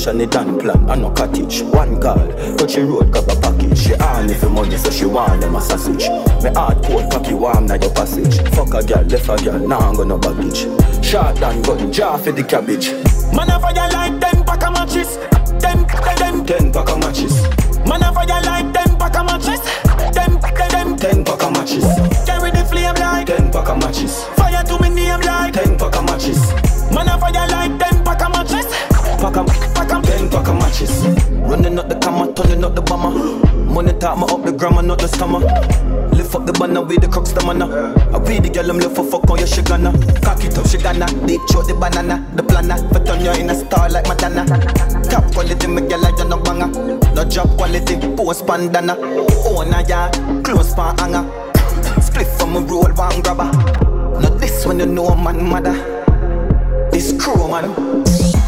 Mansion 0.02 0.18
the 0.18 0.26
dan 0.26 0.58
plan, 0.58 0.90
I 0.90 0.96
no 0.96 1.10
cottage. 1.12 1.62
One 1.62 2.00
call, 2.00 2.26
touch 2.56 2.74
the 2.74 2.84
road, 2.84 3.12
grab 3.12 3.28
a 3.28 3.40
package. 3.40 3.78
She 3.78 3.94
on 3.94 4.28
if 4.28 4.40
the 4.40 4.48
money, 4.48 4.76
so 4.76 4.90
she 4.90 5.04
want 5.04 5.40
them 5.40 5.54
a 5.54 5.60
sausage. 5.60 6.08
Me 6.42 6.50
hard 6.50 6.82
cold 6.82 7.08
cocky 7.12 7.34
warm 7.34 7.66
na 7.66 7.74
your 7.74 7.94
passage. 7.94 8.42
Fuck 8.50 8.74
a 8.74 8.82
girl, 8.82 9.04
left 9.04 9.28
a 9.28 9.44
girl, 9.44 9.60
now 9.60 9.78
I'm 9.78 9.94
gonna 9.94 10.18
baggage. 10.18 10.66
Shot 11.04 11.40
and 11.40 11.64
gun, 11.64 11.92
jar 11.92 12.18
for 12.18 12.32
the 12.32 12.42
cabbage. 12.42 12.90
Man 13.32 13.48
a 13.48 13.60
fire 13.60 13.90
like 13.92 14.18
ten 14.18 14.42
pack 14.42 14.66
of 14.66 14.72
matches. 14.72 15.18
Ten, 15.60 15.86
ten, 15.86 16.16
ten, 16.16 16.46
Ten 16.46 16.72
pack 16.72 16.88
of 16.90 16.98
matches. 16.98 17.41
Turning 32.42 32.64
up 32.64 32.74
the 32.74 32.82
bomber. 32.82 33.10
Money 33.72 33.92
talk 33.98 34.18
me 34.18 34.24
up 34.24 34.44
the 34.44 34.52
grammar, 34.52 34.82
not 34.82 34.98
the 34.98 35.08
stammer. 35.08 35.38
Lift 36.12 36.34
up 36.34 36.46
the 36.46 36.52
banner 36.52 36.82
with 36.82 37.00
the 37.00 37.08
the 37.08 37.46
manna. 37.46 37.66
I 38.14 38.18
be 38.18 38.38
the 38.38 38.50
girl 38.50 38.70
I'm 38.70 38.78
left 38.78 38.96
for 38.96 39.04
fuck 39.04 39.28
on 39.30 39.38
your 39.38 39.46
she 39.46 39.62
gonna. 39.62 39.92
Cock 40.20 40.44
it 40.44 40.58
up, 40.58 40.66
she 40.66 40.78
gonna. 40.78 41.06
Deep 41.26 41.40
throat 41.48 41.68
the 41.68 41.74
banana, 41.74 42.26
the 42.34 42.42
planner. 42.42 42.76
But 42.92 43.06
turn 43.06 43.24
you 43.24 43.32
in 43.32 43.50
a 43.50 43.54
star 43.54 43.88
like 43.88 44.06
Madonna. 44.08 44.44
Top 45.08 45.24
quality, 45.32 45.66
me 45.66 45.82
girl 45.82 46.04
I 46.04 46.10
no 46.24 46.38
banger. 46.38 46.68
No 47.14 47.24
job 47.24 47.56
quality, 47.56 47.96
post 48.16 48.46
bandana. 48.46 48.96
Own 49.46 49.72
a 49.72 49.82
yard, 49.86 50.12
close 50.44 50.74
pan 50.74 50.96
hanger. 50.98 51.24
Split 52.00 52.26
from 52.38 52.56
a 52.56 52.60
roll, 52.60 52.92
one 52.92 53.20
grabber. 53.22 53.50
Not 54.20 54.38
this 54.38 54.66
when 54.66 54.80
you 54.80 54.86
know 54.86 55.14
man 55.14 55.42
mother. 55.44 55.74
This 56.90 57.12
crew 57.18 57.48
man. 57.48 58.41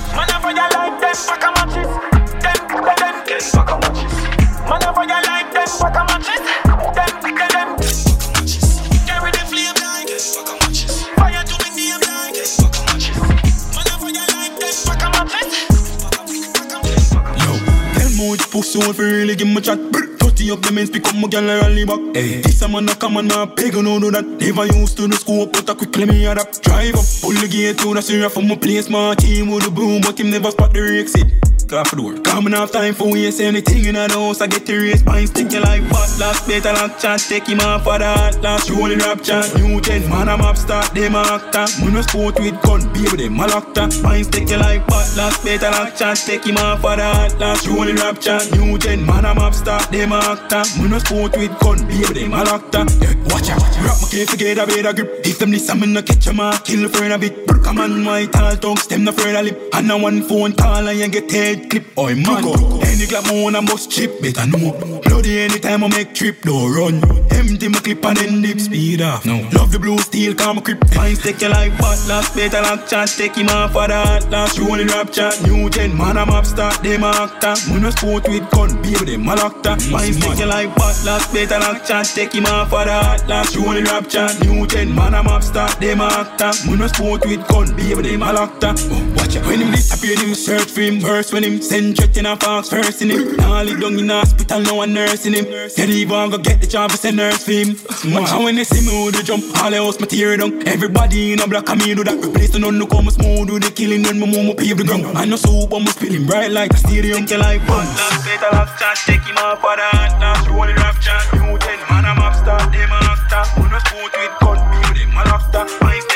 Chat. 19.64 19.80
Brr. 19.90 20.04
Tutty 20.18 20.50
up 20.50 20.60
the 20.62 20.72
men 20.72 20.86
speak 20.86 21.06
up 21.06 21.16
my 21.16 21.28
girl 21.28 21.48
and 21.48 21.62
rally 21.62 21.84
back. 21.84 22.00
Hey. 22.14 22.40
This 22.42 22.62
a 22.62 22.68
man 22.68 22.88
a 22.88 22.94
come 22.94 23.16
and 23.16 23.32
a 23.32 23.46
beg 23.46 23.74
no 23.74 23.98
do 23.98 24.10
that. 24.10 24.24
Never 24.24 24.66
used 24.66 24.96
to 24.98 25.08
the 25.08 25.16
scope, 25.16 25.52
but 25.52 25.68
I 25.68 25.74
quickly 25.74 26.06
me 26.06 26.26
adapt. 26.26 26.62
Drive 26.62 26.94
up, 26.94 27.04
pull 27.20 27.32
the 27.32 27.48
gate 27.48 27.78
to 27.78 27.94
the 27.94 28.02
syrup 28.02 28.32
from 28.32 28.48
my 28.48 28.56
place. 28.56 28.88
My 28.88 29.14
team 29.14 29.50
with 29.50 29.64
the 29.64 29.70
boom, 29.70 30.02
but 30.02 30.18
him 30.20 30.30
never 30.30 30.50
spot 30.50 30.72
the 30.72 30.80
exit. 30.98 31.53
For 31.82 31.96
the 31.96 32.02
work. 32.02 32.22
Coming 32.22 32.54
off 32.54 32.70
time 32.70 32.94
for 32.94 33.10
waste 33.10 33.40
anything 33.40 33.84
in 33.84 33.94
the 33.96 34.06
house. 34.08 34.40
I 34.40 34.46
get 34.46 34.64
the 34.64 34.78
race, 34.78 35.00
spine 35.00 35.26
sticking 35.26 35.60
like 35.60 35.82
butt. 35.90 36.06
Last 36.20 36.46
better 36.46 36.72
like 36.72 37.00
chance, 37.00 37.28
take 37.28 37.48
him 37.48 37.58
off 37.60 37.82
for 37.82 37.98
the 37.98 38.06
hot 38.06 38.40
last. 38.42 38.70
Rolling 38.70 39.00
rap 39.00 39.20
chant, 39.24 39.52
new 39.58 39.80
gen, 39.80 40.08
man 40.08 40.28
I'm 40.28 40.40
up 40.40 40.56
start, 40.56 40.94
them 40.94 41.16
a 41.16 41.26
actor. 41.26 41.66
Man 41.82 41.94
no 41.94 42.02
sport 42.02 42.38
with 42.38 42.54
gun, 42.62 42.86
baby 42.94 43.26
them 43.26 43.40
a 43.40 43.48
locked 43.48 43.74
Spine 43.92 44.22
sticking 44.22 44.60
like 44.60 44.86
butt. 44.86 45.16
Last 45.16 45.42
better 45.42 45.70
like 45.72 45.96
chance, 45.96 46.24
take 46.24 46.46
him 46.46 46.56
off 46.58 46.80
for 46.80 46.94
that 46.94 47.34
last. 47.40 47.66
Rolling 47.66 47.96
rap 47.96 48.20
chant, 48.20 48.54
new 48.54 48.78
gen, 48.78 49.04
man 49.04 49.26
I'm 49.26 49.38
up 49.38 49.52
start, 49.52 49.90
them 49.90 50.12
a 50.12 50.22
actor. 50.22 50.62
Man 50.78 50.90
no 50.90 50.98
sport 51.00 51.36
with 51.36 51.58
gun, 51.58 51.82
baby 51.90 52.22
them 52.22 52.34
a 52.34 52.44
locked 52.44 52.72
Yeah, 52.72 53.18
watch 53.34 53.50
out, 53.50 53.66
rap 53.82 53.98
my 53.98 54.06
case 54.08 54.30
to 54.30 54.36
get 54.36 54.58
a 54.58 54.64
better 54.64 54.94
grip. 54.94 55.26
If 55.26 55.40
them 55.40 55.50
this, 55.50 55.68
I'm 55.68 55.82
in 55.82 55.92
no 55.92 56.02
catch 56.02 56.28
'em, 56.28 56.38
a 56.38 56.54
kill 56.62 56.86
the 56.86 56.88
friend 56.88 57.12
a 57.12 57.18
bit. 57.18 57.34
Come 57.64 57.80
on, 57.80 58.04
my 58.04 58.26
tall 58.26 58.54
tongues, 58.56 58.86
them 58.86 59.04
no 59.04 59.10
afraid 59.10 59.34
of 59.34 59.44
lip. 59.46 59.58
And 59.72 59.90
a 59.90 59.96
one 59.96 60.22
phone 60.22 60.52
call 60.52 60.92
you 60.92 61.08
get 61.08 61.30
head 61.30 61.63
clip, 61.68 61.84
oi 61.98 62.14
man. 62.14 62.44
Any 62.84 63.06
glamour 63.06 63.46
on 63.46 63.56
a 63.56 63.62
bus 63.62 63.86
chip, 63.86 64.20
better 64.20 64.46
know. 64.46 64.72
Bloody 65.04 65.40
anytime 65.40 65.84
I 65.84 65.88
make 65.88 66.14
trip, 66.14 66.42
don't 66.42 66.72
run. 66.74 67.02
Empty 67.30 67.68
my 67.68 67.78
clip 67.78 68.04
and 68.04 68.16
then 68.16 68.42
dip 68.42 68.60
speed 68.60 69.02
off. 69.02 69.24
No. 69.26 69.46
Love 69.52 69.72
the 69.72 69.78
blue 69.78 69.98
steel, 69.98 70.34
come 70.34 70.58
grip. 70.60 70.82
Fine, 70.90 71.16
take 71.16 71.40
you 71.40 71.48
like 71.48 71.76
butlers, 71.78 72.28
better 72.34 72.62
like 72.62 72.88
chat, 72.88 73.08
take 73.08 73.36
him 73.36 73.48
off 73.48 73.72
for 73.72 73.86
the 73.86 73.94
atlas. 73.94 74.58
Rolling 74.58 74.88
rap 74.88 75.12
chat, 75.12 75.40
new 75.42 75.68
gen, 75.70 75.96
man, 75.96 76.16
I'm 76.16 76.30
up 76.30 76.46
start, 76.46 76.82
them 76.82 77.04
actor. 77.04 77.54
When 77.70 77.90
sport 77.92 78.28
with 78.28 78.50
gun, 78.50 78.80
baby, 78.82 79.16
them 79.16 79.28
a 79.28 79.32
actor. 79.32 79.76
Fine, 79.76 80.14
take 80.14 80.38
you 80.38 80.46
like 80.46 80.74
butlers, 80.74 81.26
better 81.32 81.58
like 81.60 81.86
chat, 81.86 82.06
take 82.06 82.32
him 82.32 82.46
off 82.46 82.70
for 82.70 82.84
the 82.84 82.92
atlas. 82.92 83.56
Rolling 83.56 83.84
rap 83.84 84.08
chat, 84.08 84.40
new 84.40 84.66
gen, 84.66 84.94
man, 84.94 85.14
I'm 85.14 85.28
up 85.28 85.42
start, 85.42 85.78
them 85.80 86.00
actor. 86.00 86.52
When 86.68 86.86
sport 86.88 87.24
with 87.26 87.46
gun, 87.48 87.74
baby, 87.76 88.02
them 88.02 88.22
a 88.22 88.32
actor. 88.34 88.74
Oh, 88.90 89.14
watch 89.16 89.36
it. 89.36 89.44
When 89.46 89.60
him 89.60 89.70
disappear, 89.70 90.18
him 90.18 90.34
search 90.34 90.70
for 90.70 90.80
him 90.80 91.00
verse. 91.00 91.32
When 91.32 91.43
him 91.44 91.60
send 91.60 91.96
threat 91.96 92.16
in 92.16 92.26
a 92.26 92.36
fox, 92.36 92.70
first 92.70 93.02
in 93.02 93.10
him. 93.10 93.36
Now 93.36 93.62
live 93.62 93.80
down 93.80 93.98
in 93.98 94.08
hospital, 94.08 94.60
no 94.60 94.74
one 94.76 94.94
nursing 94.94 95.34
him. 95.34 95.44
Get 95.44 95.90
even 95.90 96.30
go 96.30 96.38
get 96.38 96.60
the 96.60 96.66
job, 96.66 96.90
send 96.92 97.16
nurse 97.18 97.44
for 97.44 97.52
him. 97.52 97.76
How 98.24 98.42
when 98.42 98.56
they 98.56 98.64
see 98.64 98.80
me, 98.86 98.92
who 98.92 99.10
they 99.10 99.22
jump, 99.22 99.44
all 99.62 99.70
the 99.70 99.76
house 99.76 100.00
material 100.00 100.38
down. 100.38 100.66
Everybody 100.66 101.32
in 101.32 101.40
a 101.40 101.46
black, 101.46 101.68
and 101.68 101.80
me 101.84 101.94
do 101.94 102.04
that. 102.04 102.24
Replace 102.24 102.50
the 102.50 102.58
none, 102.58 102.78
no 102.78 102.86
come 102.86 103.10
smooth, 103.10 103.48
do 103.48 103.58
the 103.58 103.70
killing 103.70 104.02
when 104.02 104.18
my 104.18 104.26
mama 104.26 104.54
pave 104.54 104.78
the 104.78 104.84
ground. 104.84 105.04
I 105.16 105.24
know 105.24 105.36
soup, 105.36 105.72
I'm 105.72 105.86
spilling 105.86 106.26
bright 106.26 106.50
like 106.50 106.72
a 106.72 106.78
stadium, 106.78 107.26
kill 107.26 107.40
like 107.40 107.60
one. 107.68 107.86
Last 107.86 108.24
better 108.24 108.50
last 108.56 108.80
chance, 108.80 109.04
take 109.04 109.22
him 109.22 109.36
off 109.38 109.60
for 109.60 109.76
the 109.76 109.86
hot 109.92 110.16
last 110.20 110.48
rolling 110.48 110.76
rap 110.76 110.96
chant. 111.00 111.28
New 111.34 111.58
ten, 111.58 111.78
man, 111.90 112.06
I'm 112.08 112.20
star, 112.34 112.58
them 112.72 112.90
a 112.90 112.98
actor. 113.04 113.44
Who 113.60 113.68
no 113.68 113.78
sport 113.84 114.12
with 114.16 114.34
gun, 114.40 114.58
me 114.70 114.78
with 114.88 114.96
them 114.96 115.12
a 115.12 115.22
laughter. 115.28 115.66
I 115.84 116.13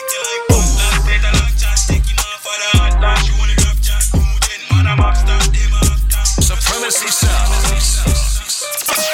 Sounds. 6.91 8.01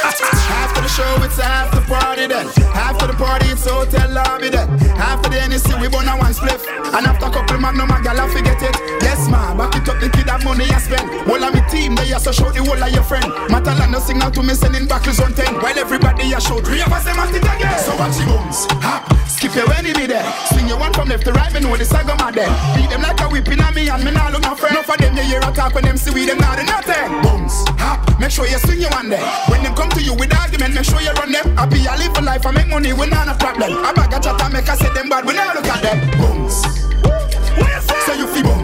After 0.04 0.80
the 0.80 0.88
show, 0.88 1.24
it's 1.24 1.40
after 1.40 1.80
party 1.90 2.28
then. 2.28 2.46
After 2.70 3.08
the 3.08 3.14
party, 3.14 3.46
it's 3.46 3.66
hotel 3.66 4.12
lobby 4.12 4.48
then. 4.48 4.70
After 4.94 5.28
the 5.28 5.42
NEC, 5.48 5.80
we 5.80 5.88
burn 5.88 6.06
a 6.06 6.16
one 6.16 6.32
spliff. 6.32 6.62
And 6.94 7.04
after 7.04 7.26
a 7.26 7.30
couple 7.30 7.58
magnum, 7.58 7.90
a 7.90 8.00
gal, 8.00 8.28
forget 8.28 8.62
it. 8.62 8.76
Yes, 9.02 9.28
ma, 9.28 9.56
back 9.56 9.74
it 9.74 9.83
the 10.04 10.10
kid 10.12 10.28
have 10.28 10.44
money 10.44 10.68
I 10.68 10.78
spend. 10.78 11.08
All 11.24 11.40
of 11.40 11.50
me 11.54 11.64
team, 11.72 11.96
they 11.96 12.12
also 12.12 12.32
show 12.32 12.52
the 12.52 12.60
whole 12.60 12.76
of 12.76 12.92
your 12.92 13.02
friend. 13.02 13.24
Matalano 13.48 14.00
signal 14.00 14.30
to 14.36 14.42
me, 14.44 14.52
sending 14.52 14.84
back 14.86 15.08
his 15.08 15.20
on 15.20 15.32
10. 15.32 15.64
While 15.64 15.78
everybody 15.78 16.32
a 16.32 16.40
show, 16.40 16.60
three 16.60 16.84
of 16.84 16.92
us, 16.92 17.04
them 17.04 17.16
at 17.16 17.32
it 17.32 17.40
again. 17.40 17.78
So 17.80 17.96
watch 17.96 18.20
the 18.20 18.28
bones, 18.28 18.68
hop, 18.84 19.08
skip 19.24 19.56
your 19.56 19.70
enemy 19.72 20.04
there. 20.06 20.24
Swing 20.52 20.68
your 20.68 20.78
one 20.78 20.92
from 20.92 21.08
left 21.08 21.24
to 21.24 21.32
right, 21.32 21.52
me 21.52 21.60
know 21.60 21.76
the 21.76 21.84
saga 21.84 22.14
my 22.20 22.30
there. 22.30 22.52
Beat 22.76 22.92
them 22.92 23.00
like 23.00 23.20
a 23.20 23.26
whipping 23.32 23.60
on 23.64 23.72
me, 23.72 23.88
and 23.88 24.04
me 24.04 24.12
nah 24.12 24.28
look 24.28 24.44
my 24.44 24.54
friend. 24.54 24.76
Enough 24.76 24.92
of 24.92 24.98
them, 25.00 25.16
you 25.16 25.24
hear 25.24 25.40
a 25.40 25.50
talk 25.56 25.72
when 25.74 25.84
them 25.84 25.96
see 25.96 26.12
we, 26.12 26.28
them 26.28 26.38
not 26.38 26.60
do 26.60 26.64
nothing. 26.68 27.08
Bones, 27.24 27.64
make 28.20 28.30
sure 28.30 28.44
you 28.44 28.60
swing 28.60 28.84
your 28.84 28.92
one 28.92 29.08
there. 29.08 29.24
When 29.48 29.64
them 29.64 29.72
come 29.74 29.88
to 29.96 30.02
you 30.04 30.12
with 30.12 30.36
argument, 30.36 30.74
make 30.76 30.84
sure 30.84 31.00
you 31.00 31.16
run 31.16 31.32
them. 31.32 31.56
I 31.56 31.64
live 31.96 32.16
a 32.16 32.20
life, 32.20 32.44
I 32.44 32.50
make 32.52 32.68
money, 32.68 32.92
we 32.92 33.08
not 33.08 33.28
a 33.28 33.34
problem. 33.40 33.72
I 33.80 33.92
bag 33.96 34.12
a 34.12 34.20
chat, 34.20 34.36
I 34.36 34.48
make 34.52 34.68
I 34.68 34.76
say 34.76 34.92
them 34.92 35.08
bad, 35.08 35.24
we 35.24 35.32
not 35.32 35.56
look 35.56 35.64
at 35.64 35.80
them. 35.80 35.98
Bones. 36.20 36.60
So 38.04 38.12
you 38.12 38.26
feel. 38.28 38.44
Bones. 38.44 38.63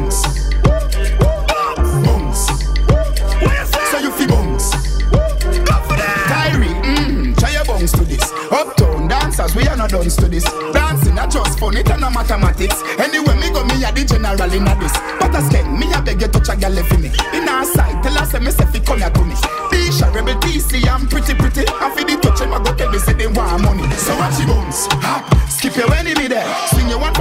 Dancers, 9.51 9.57
we 9.57 9.69
are 9.69 9.77
not 9.77 9.91
done 9.91 10.09
to 10.09 10.29
this. 10.29 10.45
Dancing, 10.73 11.15
not 11.15 11.31
just 11.31 11.59
fun, 11.59 11.77
it 11.77 11.91
and 11.91 12.01
no 12.01 12.11
mathematics. 12.11 12.83
Anyway, 12.99 13.35
me 13.37 13.51
go, 13.51 13.65
me 13.65 13.83
a 13.85 13.93
the 13.93 14.05
general 14.05 14.53
in 14.53 14.67
a 14.67 14.75
this. 14.79 14.93
But 15.19 15.35
as 15.35 15.49
king, 15.49 15.79
me 15.79 15.93
a 15.93 16.03
beg 16.03 16.21
you 16.21 16.29
touch 16.29 16.49
a 16.49 16.57
girl 16.57 16.77
in 16.79 17.01
me. 17.01 17.11
In 17.35 17.49
our 17.49 17.65
side, 17.65 18.03
tell 18.03 18.17
us, 18.19 18.33
me 18.35 18.51
say, 18.51 18.67
fi 18.67 18.81
come 18.81 18.99
here 18.99 19.11
to 19.11 19.25
me. 19.25 19.35
Tisha, 19.71 20.13
rebel 20.15 20.35
TC, 20.41 20.87
I'm 20.89 21.07
pretty, 21.07 21.35
pretty. 21.35 21.65
I 21.69 21.91
feel 21.95 22.07
the 22.07 22.17
touch, 22.21 22.41
I 22.43 22.63
go 22.63 22.75
tell 22.75 22.91
me, 22.91 22.99
say 22.99 23.15
they 23.15 23.27
want 23.27 23.63
money. 23.63 23.89
So 23.97 24.15
watch 24.17 24.39
your 24.39 24.49
bones, 24.49 24.87
hop, 25.03 25.27
skip 25.49 25.77
your 25.77 25.93
enemy 25.95 26.29
there. 26.29 26.47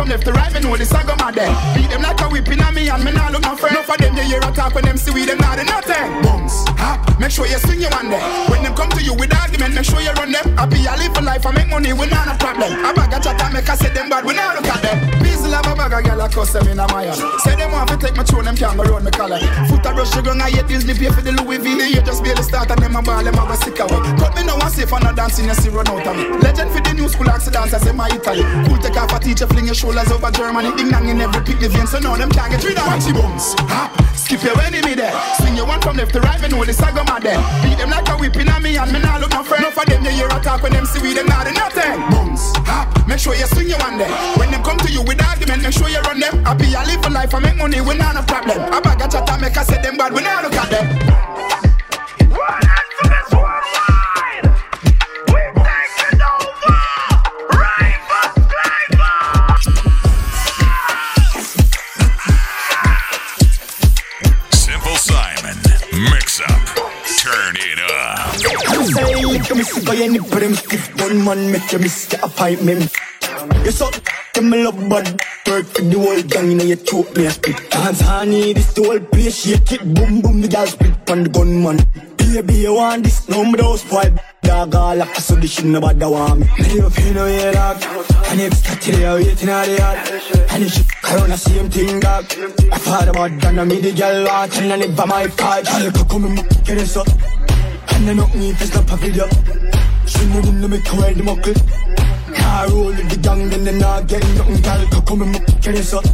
Left 0.09 0.25
to 0.25 0.33
right, 0.33 0.51
me 0.53 0.59
know 0.59 0.75
this, 0.75 0.91
I 0.91 1.05
go 1.05 1.15
mad 1.21 1.35
there. 1.35 1.53
Beat 1.77 1.89
them 1.93 2.01
like 2.01 2.19
a 2.19 2.27
whipping 2.27 2.59
on 2.61 2.73
me, 2.73 2.89
and 2.89 3.03
me 3.05 3.11
nah 3.13 3.29
look 3.29 3.43
my 3.45 3.55
friend. 3.55 3.77
Enough 3.77 3.89
of 3.93 3.97
them, 4.01 4.17
you 4.17 4.23
hear 4.23 4.41
a 4.41 4.51
talk 4.51 4.73
when 4.73 4.83
them 4.83 4.97
see 4.97 5.13
we, 5.13 5.25
them 5.25 5.37
not 5.37 5.57
do 5.57 5.63
nothing. 5.63 6.09
Bones, 6.25 6.65
hop, 6.81 6.97
make 7.19 7.31
sure 7.31 7.45
you 7.45 7.61
swing 7.61 7.79
your 7.79 7.93
one 7.93 8.09
eh. 8.09 8.17
there. 8.17 8.49
When 8.49 8.63
them 8.65 8.73
come 8.73 8.89
to 8.89 9.01
you 9.05 9.13
with 9.13 9.31
argument, 9.31 9.75
make 9.75 9.85
sure 9.85 10.01
you 10.01 10.11
run 10.17 10.33
them. 10.33 10.57
Happy, 10.57 10.81
I 10.89 10.97
live 10.97 11.15
a 11.15 11.21
life, 11.21 11.45
I 11.45 11.51
make 11.53 11.69
money, 11.69 11.93
we 11.93 12.09
not 12.09 12.27
a 12.27 12.35
problem. 12.41 12.73
I 12.73 12.91
bag 12.91 13.13
a 13.13 13.19
chat, 13.21 13.37
I 13.37 13.53
make 13.53 13.69
I 13.69 13.75
say 13.75 13.93
them 13.93 14.09
bad, 14.09 14.25
we 14.25 14.33
not 14.33 14.57
look 14.57 14.65
at 14.65 14.81
them. 14.81 14.97
Beasley 15.21 15.53
have 15.53 15.69
a 15.69 15.75
bag 15.77 15.93
of 15.93 16.01
girl, 16.03 16.21
I 16.21 16.27
cuss 16.27 16.53
them 16.53 16.67
in 16.67 16.79
a 16.79 16.87
mire. 16.89 17.13
Say 17.45 17.55
them 17.55 17.71
want 17.71 17.89
to 17.93 17.97
take 18.01 18.17
my 18.17 18.23
throne, 18.23 18.45
them 18.45 18.57
can't 18.57 18.75
go 18.75 18.83
round 18.83 19.05
me 19.05 19.11
collar. 19.11 19.39
Foot 19.69 19.85
a 19.85 19.93
brush, 19.93 20.15
you 20.15 20.23
gon' 20.25 20.41
I 20.41 20.49
hate 20.49 20.67
Disney, 20.67 20.97
pay 20.97 21.13
for 21.13 21.21
the 21.21 21.37
Louis 21.37 21.61
V. 21.61 21.77
The 21.77 21.85
year 21.85 22.01
just 22.01 22.23
barely 22.23 22.41
start, 22.41 22.71
and 22.71 22.81
them 22.81 22.95
a 22.95 23.01
ball, 23.01 23.23
them 23.23 23.37
a 23.37 23.55
sick 23.61 23.77
away. 23.77 24.01
Cut 24.17 24.33
me 24.33 24.41
now 24.49 24.57
and 24.57 24.73
safe, 24.73 24.89
and 24.89 25.03
no 25.05 25.13
dancing, 25.13 25.45
you 25.45 25.53
see 25.53 25.69
run 25.69 25.85
out 25.87 26.01
of 26.01 26.17
me. 26.17 26.25
Legend 26.41 26.71
for 26.73 26.81
the 26.81 26.93
new 26.97 27.07
school 27.07 27.29
accidents, 27.29 27.73
I 27.73 27.79
say 27.79 27.93
my 27.93 28.09
Italy. 28.09 28.41
Cool 28.65 28.81
take 28.81 28.97
off 28.97 29.13
a 29.13 29.19
teacher, 29.19 29.45
fling 29.45 29.65
your 29.69 29.75
shoulders 29.99 30.11
over 30.15 30.31
Germany. 30.31 30.75
Ding 30.75 30.89
dang 30.89 31.07
in 31.07 31.21
every 31.21 31.41
pick 31.43 31.59
the 31.59 31.69
vein, 31.69 31.87
so 31.87 31.99
now 31.99 32.15
them 32.15 32.29
can't 32.29 32.51
get 32.51 32.63
rid 32.63 32.77
of 32.77 32.87
Watch 32.87 33.05
the 33.05 33.13
bones, 33.13 33.55
hop, 33.67 33.91
skip 34.15 34.43
your 34.43 34.59
enemy 34.61 34.95
there. 34.95 35.13
Swing 35.39 35.55
your 35.55 35.67
one 35.67 35.81
from 35.81 35.97
left 35.97 36.13
to 36.13 36.21
right, 36.21 36.41
me 36.41 36.47
know 36.47 36.63
the 36.63 36.73
go 36.73 37.03
mad 37.03 37.23
there. 37.23 37.39
Beat 37.63 37.77
them 37.77 37.89
like 37.89 38.07
a 38.09 38.15
whipping 38.17 38.49
on 38.49 38.63
me, 38.63 38.77
and 38.77 38.91
me 38.91 38.99
nah 38.99 39.17
look 39.17 39.31
my 39.31 39.43
friend. 39.43 39.63
Enough 39.63 39.77
of 39.77 39.85
them, 39.85 40.03
you 40.05 40.11
hear 40.11 40.27
a 40.27 40.39
talk 40.39 40.63
when 40.63 40.73
them 40.73 40.85
see 40.85 41.01
we, 41.01 41.13
them 41.13 41.27
not 41.27 41.45
do 41.45 41.53
nothing. 41.53 41.99
Bones, 42.11 42.53
hop, 42.67 42.87
make 43.07 43.19
sure 43.19 43.35
you 43.35 43.47
swing 43.47 43.69
your 43.69 43.79
one 43.79 43.97
there. 43.97 44.11
When 44.37 44.51
them 44.51 44.63
come 44.63 44.77
to 44.79 44.91
you 44.91 45.03
with 45.03 45.21
argument, 45.21 45.63
make 45.63 45.73
sure 45.73 45.89
you 45.89 46.01
run 46.01 46.19
them. 46.19 46.43
Happy, 46.45 46.75
I 46.75 46.85
live 46.85 47.05
a 47.05 47.09
life, 47.09 47.33
I 47.33 47.39
make 47.39 47.57
money, 47.57 47.81
we 47.81 47.95
not 47.97 48.15
a 48.15 48.23
problem. 48.23 48.59
I 48.59 48.79
bag 48.79 49.01
a 49.01 49.07
chat, 49.07 49.29
I 49.29 49.37
make 49.39 49.57
I 49.57 49.63
say 49.63 49.81
them 49.81 49.97
bad, 49.97 50.13
we 50.13 50.21
not 50.21 50.43
look 50.43 50.55
at 50.55 50.69
them. 50.69 50.87
Simple 52.99 53.38
me 69.59 69.65
sick 69.65 69.89
of 69.89 69.99
your 69.99 70.09
nipple, 70.09 70.39
them 70.39 70.55
stiff 70.55 71.01
One 71.01 71.23
man 71.23 71.51
make 71.51 71.71
you 71.71 71.79
miss 71.79 72.05
the 72.05 72.23
appointment. 72.23 72.91
You 73.65 73.71
suck, 73.71 73.93
them 74.33 74.49
me 74.49 74.63
love 74.63 74.79
bad 74.89 75.21
Work 75.47 75.65
for 75.65 75.81
the 75.81 75.99
whole 75.99 76.21
gang, 76.23 76.51
you 76.51 76.57
know 76.57 76.63
you 76.63 76.75
choke 76.77 77.15
me 77.17 77.25
a 77.25 77.31
spit. 77.31 77.69
Dance 77.69 78.01
honey, 78.01 78.53
this 78.53 78.73
the 78.73 78.83
whole 78.83 78.99
place 78.99 79.43
Shake 79.43 79.71
it, 79.73 79.93
boom 79.93 80.21
boom, 80.21 80.41
the 80.41 80.47
gal 80.47 80.67
spit 80.67 81.09
on 81.09 81.23
the 81.23 81.29
gunman. 81.29 81.77
Baby, 82.15 82.53
you 82.53 82.75
want 82.75 83.03
this, 83.03 83.27
no 83.27 83.43
me 83.43 83.57
don't 83.57 83.77
spoil. 83.77 84.15
Dog 84.43 84.75
all 84.75 84.95
like 84.95 85.15
so 85.15 85.35
this 85.35 85.51
shit 85.51 85.65
nobody 85.65 86.05
want 86.05 86.39
me. 86.39 86.47
Live 86.59 86.85
up 86.85 86.97
in 86.99 87.13
no 87.15 87.25
way, 87.25 87.51
dog. 87.51 87.83
And 88.29 88.41
if 88.41 88.53
start 88.53 88.81
today, 88.81 89.07
I'm 89.07 89.15
waiting 89.15 89.49
on 89.49 89.65
the 89.65 89.75
yard. 89.75 90.51
And 90.51 90.63
if 90.63 90.73
she 90.73 90.83
fuck 90.83 91.11
around, 91.11 91.29
the 91.31 91.37
same 91.37 91.69
thing, 91.69 91.99
dog. 91.99 92.25
I 92.71 92.77
thought 92.77 93.07
about 93.09 93.31
that, 93.41 93.53
now 93.53 93.65
me 93.65 93.81
the 93.81 93.91
gal 93.91 94.23
want 94.25 94.55
And 94.57 94.71
I 94.71 94.77
never 94.77 95.07
my 95.07 95.27
fight 95.27 95.65
Girl, 95.65 95.83
you 95.83 95.91
come 95.91 96.25
and 96.25 96.37
get 96.65 96.77
this 96.77 96.95
up 96.95 97.07
I 98.07 98.13
knock 98.13 98.33
me 98.33 98.49
it's 98.51 98.73
not 98.73 98.89
a 98.91 98.95
video 98.95 99.27
She 100.07 100.25
know 100.27 100.41
them 100.41 100.61
to 100.61 100.67
make 100.67 100.93
wear 100.93 101.13
the 101.13 101.21
muckle 101.21 101.53
Car 102.33 102.67
roll 102.69 102.85
with 102.85 103.09
the 103.09 103.17
gang 103.17 103.49
then 103.49 103.65
they 103.65 103.77
not 103.77 104.07
get 104.07 104.23
nothing 104.35 104.61
Girl 104.61 104.87
can 104.87 105.05
come 105.05 105.21
and 105.21 105.31
muck 105.33 105.45
get 105.61 105.75
this 105.75 105.93
up 105.93 106.05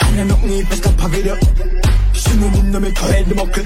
I 0.00 0.24
knock 0.24 0.42
me 0.42 0.60
it's 0.60 0.84
not 0.84 1.04
a 1.04 1.08
video 1.08 1.36
She 2.14 2.34
know 2.38 2.48
them 2.48 2.72
to 2.72 2.80
make 2.80 3.00
wear 3.02 3.22
the 3.22 3.34
muckle 3.34 3.64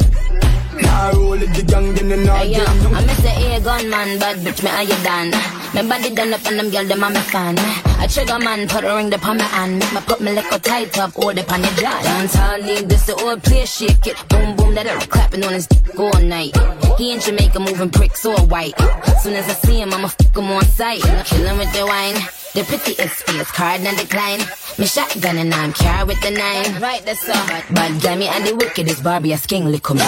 Car 0.82 1.12
roll 1.14 1.30
with 1.30 1.54
the 1.54 1.62
gang 1.62 1.94
then 1.94 2.08
they 2.08 2.26
not 2.26 2.38
Hey, 2.38 2.50
get 2.50 2.58
yo, 2.58 2.64
nothing 2.64 2.94
I'm 2.94 3.04
Mr. 3.04 3.56
A 3.56 3.60
gunman, 3.60 4.18
bad 4.18 4.36
bitch, 4.38 4.62
me 4.62 4.68
how 4.68 4.82
you 4.82 5.04
done? 5.04 5.55
Me 5.74 5.82
body 5.88 6.14
done 6.14 6.32
up 6.32 6.46
and 6.46 6.58
them 6.58 6.70
girl, 6.70 6.84
them 6.84 7.02
a 7.02 7.10
me 7.10 7.20
fan. 7.20 7.56
A 8.00 8.08
trigger 8.08 8.38
man, 8.38 8.68
put 8.68 8.84
a 8.84 8.94
ring 8.94 9.12
upon 9.12 9.38
my 9.38 9.44
hand. 9.44 9.78
Make 9.78 9.92
my 9.92 10.00
put 10.00 10.20
me 10.20 10.32
like 10.32 10.50
a 10.52 10.58
tight 10.58 10.98
up, 10.98 11.12
hold 11.12 11.38
it 11.38 11.52
on 11.52 11.62
your 11.62 11.72
jaw. 11.72 12.02
Dance 12.02 12.36
all 12.36 12.58
need 12.58 12.88
this, 12.88 13.06
the 13.06 13.14
old 13.14 13.42
place, 13.42 13.76
shake 13.76 14.06
it. 14.06 14.16
Boom, 14.28 14.56
boom, 14.56 14.74
let 14.74 14.86
it 14.86 15.10
clapping 15.10 15.44
on 15.44 15.52
his 15.52 15.66
dick 15.66 15.98
all 15.98 16.20
night. 16.20 16.56
He 16.98 17.12
in 17.12 17.20
Jamaica 17.20 17.60
moving 17.60 17.88
bricks 17.88 18.24
all 18.24 18.46
white. 18.46 18.74
Soon 19.22 19.34
as 19.34 19.48
I 19.48 19.54
see 19.54 19.80
him, 19.80 19.92
I'ma 19.92 20.08
fuck 20.08 20.36
him 20.36 20.50
on 20.50 20.64
sight. 20.64 21.00
Chillin' 21.00 21.58
with 21.58 21.72
the 21.72 21.84
wine. 21.86 22.14
The 22.54 22.64
prettiest 22.64 23.24
face 23.28 23.50
card 23.50 23.82
and 23.82 23.98
decline. 23.98 24.40
Me 24.78 24.86
shotgun 24.86 25.36
and 25.36 25.52
I'm 25.52 25.72
carried 25.72 26.08
with 26.08 26.20
the 26.22 26.30
nine. 26.30 26.80
Right, 26.80 27.04
that's 27.04 27.28
all. 27.28 27.46
Bad 27.74 28.00
guy, 28.00 28.16
me 28.16 28.28
and 28.28 28.46
the 28.46 28.56
wickedest 28.56 29.02
Barbie, 29.02 29.32
a 29.32 29.36
sking 29.36 29.66
lick 29.66 29.90
me. 29.92 30.00
Up 30.00 30.06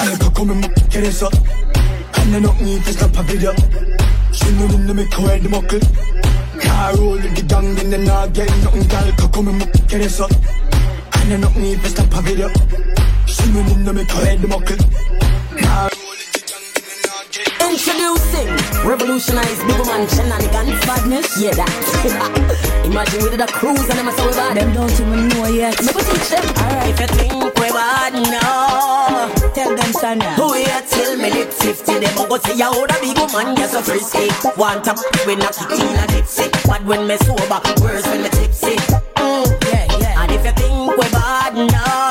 I 2.30 2.40
knock 2.40 2.60
me 2.60 2.76
if 2.76 2.88
it's 2.88 3.00
not 3.00 3.16
a 3.18 3.22
video 3.22 3.87
She 4.38 4.52
know 4.52 4.68
make 4.94 5.12
her 5.14 5.22
wear 5.24 5.38
the 5.38 5.48
muckle 5.48 5.80
Car 6.60 6.96
roll 6.96 7.18
the 7.18 7.42
gang 7.42 7.74
then 7.74 7.90
they 7.90 8.04
not 8.04 8.32
get 8.32 8.48
nothing 8.62 8.86
Girl 8.88 9.12
can 9.18 9.32
come 9.32 9.48
and 9.48 9.58
muck 9.58 9.72
this 9.72 10.20
up 10.20 10.30
I 11.12 11.36
knock 11.36 11.56
me 11.56 11.72
if 11.72 11.84
it's 11.84 11.96
not 11.98 12.18
a 12.18 12.22
video 12.22 12.48
She 13.26 13.50
know 13.52 13.62
to 13.84 13.92
make 13.92 14.10
her 14.10 14.22
wear 14.22 14.36
muckle 14.48 14.78
Car 15.58 15.90
Introducing 17.78 18.50
Revolutionize 18.82 19.62
Big 19.62 19.78
Man 19.86 20.02
Shenanigans 20.10 20.82
Badness 20.84 21.38
Yeah 21.38 21.54
that 21.54 22.82
Imagine 22.84 23.22
we 23.22 23.30
did 23.30 23.40
a 23.40 23.46
cruise 23.46 23.86
and 23.86 24.02
them 24.02 24.08
a 24.08 24.12
so 24.18 24.26
bad 24.34 24.56
Them 24.56 24.74
don't 24.74 24.90
even 24.90 25.28
know 25.28 25.46
yet 25.46 25.78
go 25.78 25.94
teach 25.94 26.26
them 26.26 26.42
Alright 26.58 26.90
If 26.90 26.98
you 26.98 27.06
think 27.06 27.54
we 27.54 27.70
bad 27.70 28.14
now 28.34 29.30
Tell 29.54 29.76
them 29.76 29.92
son. 29.92 30.18
Wait 30.18 30.66
till 30.90 31.16
them 31.18 31.22
a 31.22 32.28
go 32.28 32.38
say 32.38 32.58
you 32.58 32.66
hold 32.66 32.90
a 32.90 32.98
big 32.98 33.18
woman, 33.18 33.56
you're 33.56 33.68
so 33.68 33.82
frisky. 33.82 34.26
Want 34.58 34.84
to 34.84 34.94
when 35.26 35.42
I 35.42 35.50
kick 35.50 35.70
in 35.78 35.98
a 35.98 36.06
gypsy, 36.10 36.50
but 36.66 36.84
when 36.84 37.06
me 37.06 37.16
sober, 37.18 37.60
worse 37.82 38.06
when 38.06 38.22
me 38.22 38.28
tipsy. 38.28 38.76
Mm, 39.18 39.46
yeah, 39.70 39.86
yeah. 39.98 40.22
And 40.22 40.30
if 40.32 40.44
you 40.44 40.52
think 40.52 40.96
we 40.96 41.08
bad, 41.10 41.54
no. 41.54 42.08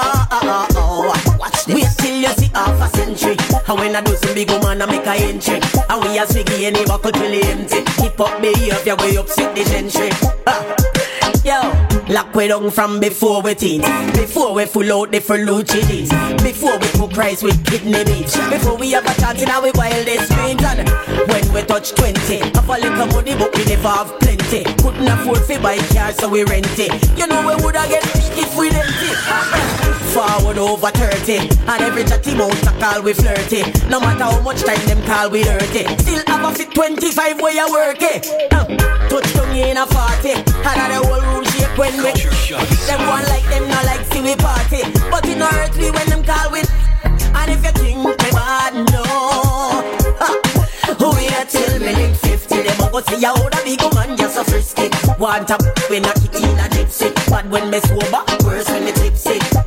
Watch 1.08 1.24
this. 1.26 1.47
Wait 1.68 1.88
till 1.98 2.16
you 2.22 2.28
see 2.30 2.50
half 2.54 2.80
a 2.82 2.88
century. 2.98 3.36
And 3.68 3.80
when 3.80 3.96
I 3.96 4.02
do 4.02 4.16
some 4.16 4.34
big 4.34 4.50
woman, 4.50 4.82
I 4.82 4.86
make 4.86 5.06
a 5.06 5.14
entry. 5.16 5.60
And 5.90 6.02
we 6.04 6.18
a 6.18 6.26
swiggy 6.26 6.72
the 6.74 6.86
buckle 6.88 7.12
till 7.12 7.44
empty. 7.44 7.84
Keep 8.02 8.20
up 8.20 8.42
behavior, 8.42 8.96
way 8.96 9.18
upset 9.18 9.54
the 9.56 9.64
gentry. 9.66 10.10
Ah. 10.48 10.64
Yo. 11.44 11.60
Lock 12.14 12.34
we 12.36 12.48
down 12.48 12.72
from 12.72 13.02
before 13.02 13.42
we 13.42 13.54
teens. 13.54 13.86
Before 14.14 14.54
we 14.54 14.66
full 14.66 14.92
out 14.94 15.12
the 15.12 15.20
Fiorucci 15.20 15.86
jeans. 15.88 16.10
Before 16.42 16.78
we 16.80 16.88
cook 16.96 17.18
rice 17.18 17.44
with 17.44 17.60
kidney 17.66 18.04
beans. 18.06 18.36
Before 18.50 18.78
we 18.78 18.92
have 18.92 19.06
a 19.06 19.14
chance 19.20 19.42
in 19.42 19.50
our 19.50 19.70
wildest 19.74 20.32
dreams. 20.32 20.64
And 20.64 20.88
when 21.28 21.54
we 21.54 21.62
touch 21.64 21.92
20, 21.96 22.38
have 22.56 22.70
a 22.70 22.78
little 22.80 23.08
money 23.08 23.36
but 23.36 23.54
we 23.56 23.66
never 23.66 23.90
have 23.90 24.18
plenty. 24.20 24.64
Couldn't 24.82 25.08
afford 25.08 25.46
to 25.48 25.60
buy 25.60 25.78
cars 25.92 26.16
so 26.16 26.30
we 26.30 26.44
rent 26.46 26.68
it. 26.80 26.92
You 27.20 27.28
know 27.28 27.42
we 27.42 27.62
woulda 27.62 27.84
get 27.90 28.04
rich 28.16 28.40
if 28.40 28.58
we 28.58 28.70
rent 28.70 28.88
it. 28.88 29.77
Forward 30.18 30.58
over 30.58 30.90
30 30.90 31.38
And 31.70 31.82
every 31.86 32.04
chatty 32.04 32.34
mouth 32.34 32.66
a 32.66 32.74
call 32.82 33.04
we 33.04 33.14
flirty. 33.14 33.62
No 33.88 34.00
matter 34.00 34.24
how 34.24 34.42
much 34.42 34.64
time 34.64 34.84
them 34.88 34.98
call 35.06 35.30
we 35.30 35.44
dirty. 35.44 35.86
Still 36.02 36.24
have 36.26 36.42
a 36.42 36.56
fit 36.58 36.74
25 36.74 37.40
where 37.40 37.54
you 37.54 37.72
work 37.72 38.02
it. 38.02 38.26
Uh, 38.52 38.66
Touch 39.10 39.32
tongue 39.34 39.56
in 39.56 39.78
a 39.78 39.86
40 39.86 40.34
And 40.34 40.90
the 40.90 41.06
whole 41.06 41.22
room 41.22 41.46
shake 41.54 41.78
when 41.78 41.94
we 42.02 42.10
Them 42.90 43.02
one 43.06 43.30
like 43.30 43.46
them 43.46 43.70
not 43.70 43.86
like 43.86 44.02
see 44.10 44.24
we 44.26 44.34
party. 44.34 44.82
But 45.12 45.30
in 45.30 45.38
no 45.38 45.50
earthly 45.54 45.92
when 45.92 46.10
them 46.10 46.24
call 46.24 46.50
we 46.50 46.66
And 47.06 47.52
if 47.54 47.62
you 47.62 47.74
think 47.78 48.02
me 48.02 48.32
bad, 48.34 48.74
no. 48.90 49.06
Uh, 50.18 50.34
Wait 51.14 51.50
till 51.50 51.78
me 51.78 51.94
live 51.94 52.20
50 52.22 52.56
Them 52.66 52.82
a 52.82 52.90
go 52.90 53.02
you 53.22 53.30
hold 53.38 53.54
a 53.54 53.62
big 53.62 53.84
woman, 53.84 54.18
you're 54.18 54.30
so 54.30 54.44
frisky. 54.44 54.90
Want 55.22 55.52
a 55.52 55.62
when 55.94 56.06
I 56.06 56.14
kick 56.18 56.42
in 56.42 56.58
a 56.58 56.66
gypsy. 56.74 57.14
But 57.30 57.46
when 57.54 57.70
me 57.70 57.80
sober, 57.82 58.26
worse 58.44 58.68
when 58.70 58.84
me 58.84 58.92
tipsy 58.94 59.67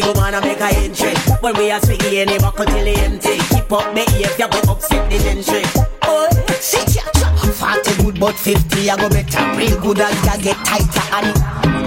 big 0.00 0.16
woman, 0.16 0.34
I 0.34 0.40
make 0.40 0.60
a 0.60 0.68
entry. 0.84 1.14
When 1.40 1.56
we 1.56 1.70
are 1.70 1.80
speaking, 1.80 2.18
any 2.18 2.38
buckle 2.38 2.66
till 2.66 2.84
the 2.84 2.94
empty. 3.00 3.38
Keep 3.48 3.72
up 3.72 3.94
me 3.94 4.04
if 4.20 4.38
you 4.38 4.48
go 4.48 4.60
upset 4.72 5.08
the 5.08 5.16
gentry 5.24 5.62
Boy, 6.04 6.28
oh, 6.28 6.58
sit 6.60 6.96
ya, 6.96 7.04
Forty 7.56 7.92
good 8.02 8.20
but 8.20 8.36
fifty 8.36 8.90
I 8.90 8.96
go 8.96 9.08
better. 9.08 9.40
Real 9.56 9.80
good 9.80 10.00
as 10.00 10.16
ya 10.26 10.36
get 10.36 10.58
tighter. 10.68 11.06
And 11.16 11.32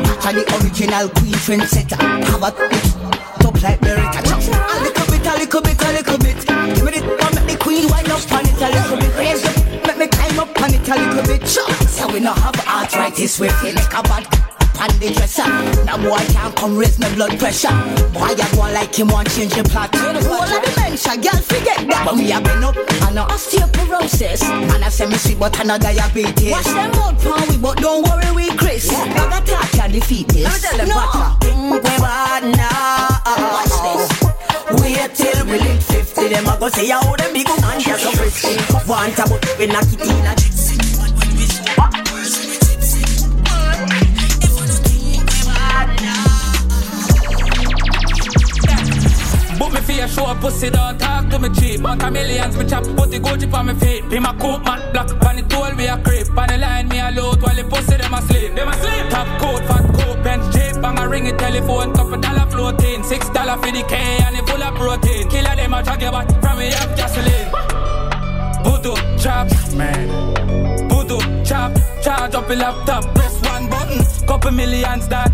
actually 0.10 0.44
original 0.58 1.10
queen 1.22 1.38
trendsetter. 1.46 2.00
Have 2.02 2.42
a 2.42 2.52
top 3.42 3.62
like 3.62 3.80
Beretta 3.80 4.22
A 4.26 4.76
little 4.82 5.06
bit, 5.06 5.28
a 5.30 5.34
little 5.38 5.62
bit, 5.62 5.82
a 5.86 5.90
little 5.94 6.18
bit. 6.18 6.40
Give 6.74 6.86
me 6.86 6.92
the 6.98 7.02
make 7.06 7.46
the 7.46 7.58
queen 7.62 7.86
wind 7.90 8.10
up 8.10 8.32
on 8.34 8.46
it 8.50 8.58
a 8.58 8.68
little 8.74 8.98
bit. 8.98 9.14
Raise 9.18 9.46
up, 9.46 9.86
make 9.86 9.98
me 9.98 10.08
climb 10.08 10.40
up 10.40 10.62
on 10.62 10.74
it 10.74 10.90
a 10.90 10.96
little 10.98 11.24
bit. 11.30 11.46
So 11.48 12.08
we 12.12 12.20
no 12.20 12.34
have 12.34 12.58
arthritis, 12.66 13.40
we 13.40 13.50
feel 13.50 13.76
like 13.76 13.94
a 13.94 14.02
bad 14.02 14.59
on 14.80 14.90
the 15.00 15.12
dresser. 15.12 15.48
Now 15.86 15.98
boy 15.98 16.24
can't 16.32 16.56
come 16.56 16.78
raise 16.78 16.98
my 17.00 17.14
blood 17.16 17.38
pressure. 17.38 17.76
Boy 18.16 18.32
I 18.32 18.48
go 18.56 18.62
like 18.72 18.96
him 18.96 19.10
want 19.10 19.30
change 19.32 19.54
the 19.54 19.64
plot. 19.64 19.94
All 19.96 20.16
of 20.16 20.24
the 20.24 20.60
dementia, 20.64 21.14
girl 21.20 21.42
forget 21.44 21.84
that. 21.88 22.04
But 22.06 22.16
we 22.16 22.30
have 22.32 22.44
been 22.44 22.64
up 22.64 22.76
and 22.78 23.16
no 23.16 23.26
osteoporosis. 23.28 24.42
Man 24.68 24.84
I 24.84 24.90
say 24.90 25.08
me 25.08 25.16
sweet 25.16 25.40
but 25.40 25.60
I 25.60 25.64
no 25.64 25.78
diabetes. 25.78 26.52
Watch 26.52 26.66
them 26.66 26.92
out 26.96 27.20
for 27.22 27.36
we 27.52 27.58
but 27.58 27.78
don't 27.78 28.08
worry 28.08 28.32
we 28.32 28.48
Chris. 28.56 28.92
Yeah. 28.92 29.06
Bag 29.14 29.44
attack 29.44 29.72
can 29.72 29.92
defeat 29.92 30.28
this. 30.30 30.44
Let 30.44 30.54
me 30.54 30.60
tell 30.60 30.78
them 30.78 30.88
no. 30.90 31.38
Think 31.42 31.56
mm, 31.56 31.72
we 31.76 31.96
bad 32.00 32.44
now. 32.56 33.54
Watch 33.54 33.76
this. 33.84 34.40
Wait 34.78 35.16
till 35.16 35.46
we 35.48 35.58
live 35.58 35.84
50 35.84 36.28
Them 36.28 36.46
a 36.46 36.58
go 36.60 36.70
say 36.70 36.88
how 36.90 37.16
them 37.16 37.34
big 37.34 37.48
woman 37.50 37.80
Just 37.80 38.04
so 38.04 38.12
frisky 38.12 38.54
Want 38.88 39.18
a 39.18 39.24
but 39.26 39.42
we 39.58 39.66
knock 39.66 39.90
it 39.90 40.02
in 40.02 40.26
a 40.30 40.36
me 50.00 50.06
your 50.06 50.08
show, 50.08 50.34
pussy 50.40 50.70
don't 50.70 50.98
talk 50.98 51.30
to 51.30 51.40
me 51.40 51.50
cheap. 51.50 51.82
Want 51.82 52.04
a 52.04 52.12
millions, 52.12 52.58
me 52.58 52.66
chop, 52.66 52.84
put 52.96 53.12
the 53.12 53.20
Gucci 53.20 53.52
on 53.54 53.66
me 53.68 53.74
feet. 53.76 54.10
Be 54.10 54.20
my 54.20 54.34
coat, 54.38 54.64
man, 54.64 54.92
black, 54.94 55.08
pan 55.20 55.36
the 55.36 55.44
toll, 55.44 55.76
we 55.76 55.88
a 55.88 55.98
creep. 55.98 56.28
On 56.38 56.48
the 56.48 56.58
line, 56.58 56.88
me 56.88 57.00
a 57.00 57.12
load, 57.12 57.42
while 57.42 57.56
the 57.56 57.64
pussy, 57.64 57.98
them 57.98 58.14
asleep. 58.14 58.56
Them 58.56 58.70
asleep. 58.70 59.10
Top 59.10 59.28
coat, 59.42 59.64
fat 59.68 59.86
coat, 59.96 60.24
bench 60.24 60.54
jeep. 60.54 60.82
Bang 60.82 61.00
a 61.00 61.08
ring 61.08 61.28
a 61.28 61.38
telephone, 61.38 61.94
couple 61.94 62.20
dollar 62.20 62.50
floating. 62.50 63.04
Six 63.04 63.30
dollar 63.30 63.58
for 63.58 63.72
the 63.72 63.84
K, 63.84 63.96
and 63.96 64.36
it 64.36 64.48
full 64.48 64.64
of 64.64 64.76
protein. 64.76 65.30
Killer 65.30 65.56
them 65.56 65.74
a 65.74 65.84
drag 65.84 66.02
your 66.02 66.12
back, 66.12 66.28
from 66.42 66.60
me 66.60 66.72
up 66.74 66.96
gasoline. 66.96 67.50
Voodoo, 68.64 68.96
chop, 69.18 69.48
man. 69.76 70.90
Voodoo, 70.90 71.20
chop, 71.44 71.72
charge 72.04 72.36
up 72.36 72.48
the 72.48 72.56
laptop. 72.56 73.04
Press 73.16 73.36
one 73.42 73.70
button, 73.70 74.28
couple 74.28 74.52
millions 74.52 75.08
that. 75.10 75.32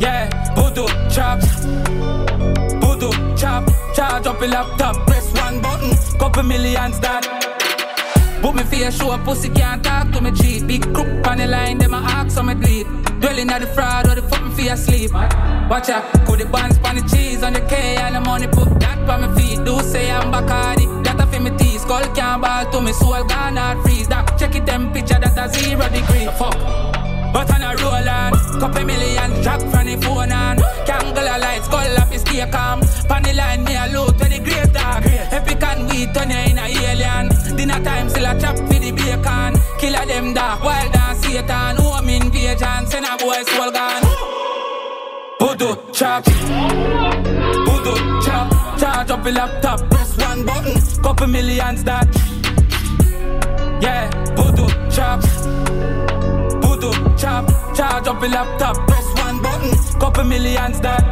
Yeah, 0.00 0.28
voodoo, 0.54 0.86
chop. 1.10 1.40
Chop, 3.44 3.68
charge 3.94 4.26
up 4.26 4.40
a 4.40 4.46
laptop, 4.46 5.06
press 5.06 5.30
one 5.34 5.60
button, 5.60 5.94
couple 6.18 6.42
millions 6.44 6.98
that. 7.00 7.24
Put 8.40 8.54
me 8.54 8.82
a 8.82 8.90
show, 8.90 9.18
pussy 9.18 9.50
can't 9.50 9.84
talk 9.84 10.10
to 10.12 10.22
me 10.22 10.30
cheat. 10.30 10.66
Big 10.66 10.82
crook 10.94 11.26
on 11.28 11.36
the 11.36 11.46
line, 11.46 11.76
them 11.76 11.92
a 11.92 11.98
ask 11.98 12.36
so 12.36 12.42
me 12.42 12.54
bleed. 12.54 12.86
Dwelling 13.20 13.50
at 13.50 13.60
the 13.60 13.66
fraud 13.66 14.08
or 14.08 14.14
the 14.14 14.22
fuck 14.22 14.42
me 14.44 14.68
for 14.68 14.76
sleep. 14.76 15.12
Watch 15.12 15.90
out, 15.90 16.10
put 16.24 16.38
the 16.38 16.46
buns 16.46 16.78
on 16.84 16.96
the 16.96 17.02
cheese 17.02 17.42
on 17.42 17.52
the 17.52 17.60
K 17.60 17.96
and 17.96 18.14
the 18.16 18.20
money 18.20 18.46
put 18.46 18.80
that 18.80 18.98
on 19.10 19.20
my 19.20 19.34
feet. 19.38 19.62
Do 19.62 19.78
say 19.80 20.10
I'm 20.10 20.32
Bacardi, 20.32 21.04
that 21.04 21.20
a 21.20 21.38
me 21.38 21.50
teeth. 21.58 21.82
Skull 21.82 22.14
can't 22.14 22.40
ball 22.40 22.64
to 22.72 22.80
me, 22.80 22.94
soul 22.94 23.24
gone 23.24 23.56
hard 23.56 23.82
freeze. 23.82 24.08
That 24.08 24.38
check 24.38 24.56
it 24.56 24.64
temperature, 24.64 25.20
that 25.20 25.36
a 25.36 25.52
zero 25.52 25.86
degree. 25.90 26.24
Fuck. 26.38 27.03
But 27.34 27.50
on 27.52 27.62
a 27.62 27.74
roll 27.82 28.08
on, 28.08 28.32
couple 28.60 28.84
million 28.84 29.42
drop 29.42 29.60
from 29.60 29.86
the 29.86 29.96
phone 30.00 30.30
on. 30.30 30.56
Kangle 30.86 31.40
lights, 31.40 31.66
call 31.66 31.98
up 31.98 32.08
his 32.12 32.22
calm. 32.22 32.80
Um. 32.80 32.88
Pan 33.08 33.22
the 33.24 33.32
line, 33.34 33.64
me 33.64 33.74
a 33.74 33.86
loot 33.90 34.16
to 34.18 34.24
the 34.30 34.38
great 34.38 34.72
dog. 34.72 35.02
Epic 35.34 35.62
and 35.64 35.90
we 35.90 36.06
turn 36.14 36.30
you 36.30 36.38
in 36.50 36.58
a 36.58 36.66
alien. 36.70 37.56
Dinner 37.56 37.82
time 37.82 38.08
still 38.08 38.24
a 38.24 38.38
chop 38.40 38.56
for 38.56 38.78
the 38.78 38.92
bacon. 38.92 39.52
Killer 39.80 40.06
them 40.06 40.32
dark, 40.32 40.62
wild 40.62 40.94
and 40.94 41.18
Satan. 41.18 41.76
Home 41.82 42.08
invasion, 42.08 42.86
send 42.86 43.04
a 43.04 43.16
boy 43.18 43.42
soul 43.50 43.72
gone. 43.72 44.04
Voodoo 45.40 45.74
chop, 45.92 46.24
voodoo 47.66 47.94
chop. 48.22 48.46
Charge 48.78 49.10
up 49.10 49.24
the 49.24 49.32
laptop, 49.32 49.90
press 49.90 50.16
one 50.18 50.46
button, 50.46 51.02
couple 51.02 51.26
millions 51.26 51.82
that. 51.82 52.06
Yeah, 53.82 54.08
voodoo 54.36 54.68
chop. 54.94 56.13
Chop, 57.16 57.46
charge 57.74 58.06
up 58.08 58.22
a 58.22 58.26
laptop, 58.26 58.76
press 58.86 59.06
one 59.18 59.40
button, 59.42 59.70
couple 59.98 60.24
millions 60.24 60.80
that. 60.80 61.02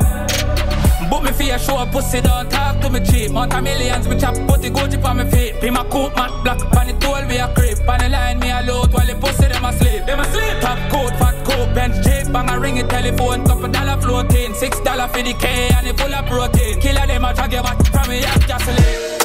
Book 1.09 1.25
me 1.25 1.51
a 1.51 1.59
show, 1.59 1.85
pussy 1.87 2.21
don't 2.21 2.51
talk 2.51 2.81
to 2.81 2.91
me 2.91 3.01
cheap. 3.01 3.31
Mount 3.31 3.53
a 3.53 3.63
millions, 3.63 4.09
me 4.09 4.19
chop, 4.19 4.35
put 4.49 4.63
the 4.63 4.71
Gucci 4.71 5.03
on 5.05 5.19
my 5.19 5.31
feet. 5.31 5.61
Be 5.61 5.71
my 5.71 5.85
coat, 5.85 6.15
man, 6.17 6.43
black, 6.43 6.59
pan 6.73 6.87
the 6.89 6.95
toll, 6.95 7.27
we 7.29 7.37
a 7.37 7.49
creep. 7.55 7.79
On 7.89 7.99
the 7.99 8.09
line, 8.09 8.39
me 8.41 8.51
a 8.51 8.63
load, 8.63 8.93
while 8.93 9.07
the 9.07 9.15
pussy 9.15 9.49
them 9.49 9.65
asleep. 9.65 10.07
Them 10.07 10.21
asleep. 10.21 10.61
Top 10.61 10.79
coat, 10.91 11.13
fat 11.19 11.45
coat, 11.45 11.75
bench 11.75 11.97
jeep, 12.05 12.33
bang 12.33 12.49
a 12.49 12.59
ring 12.59 12.79
a 12.79 12.87
telephone, 12.87 13.45
couple 13.45 13.69
dollar 13.69 14.01
floating. 14.01 14.55
Six 14.55 14.81
dollar 14.81 15.09
for 15.09 15.23
the 15.23 15.35
K, 15.35 15.71
and 15.77 15.87
it 15.87 15.99
full 15.99 16.15
of 16.15 16.27
protein. 16.27 16.81
Killer 16.81 17.07
them 17.07 17.25
a 17.25 17.35
drag 17.35 17.53
your 17.53 17.63
back 17.63 17.85
from 17.87 18.09
me 18.09 18.25
up 18.25 18.47
gasoline. 18.47 19.19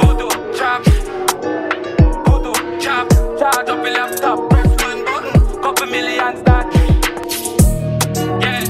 Voodoo, 0.00 0.30
chop, 0.56 0.82
voodoo, 2.24 2.80
chop, 2.80 3.08
charge 3.38 3.68
up 3.68 3.84
a 3.84 3.90
laptop, 3.90 4.50
couple 5.66 5.86
millions 5.86 6.42
that. 6.44 6.64
Yeah. 8.40 8.62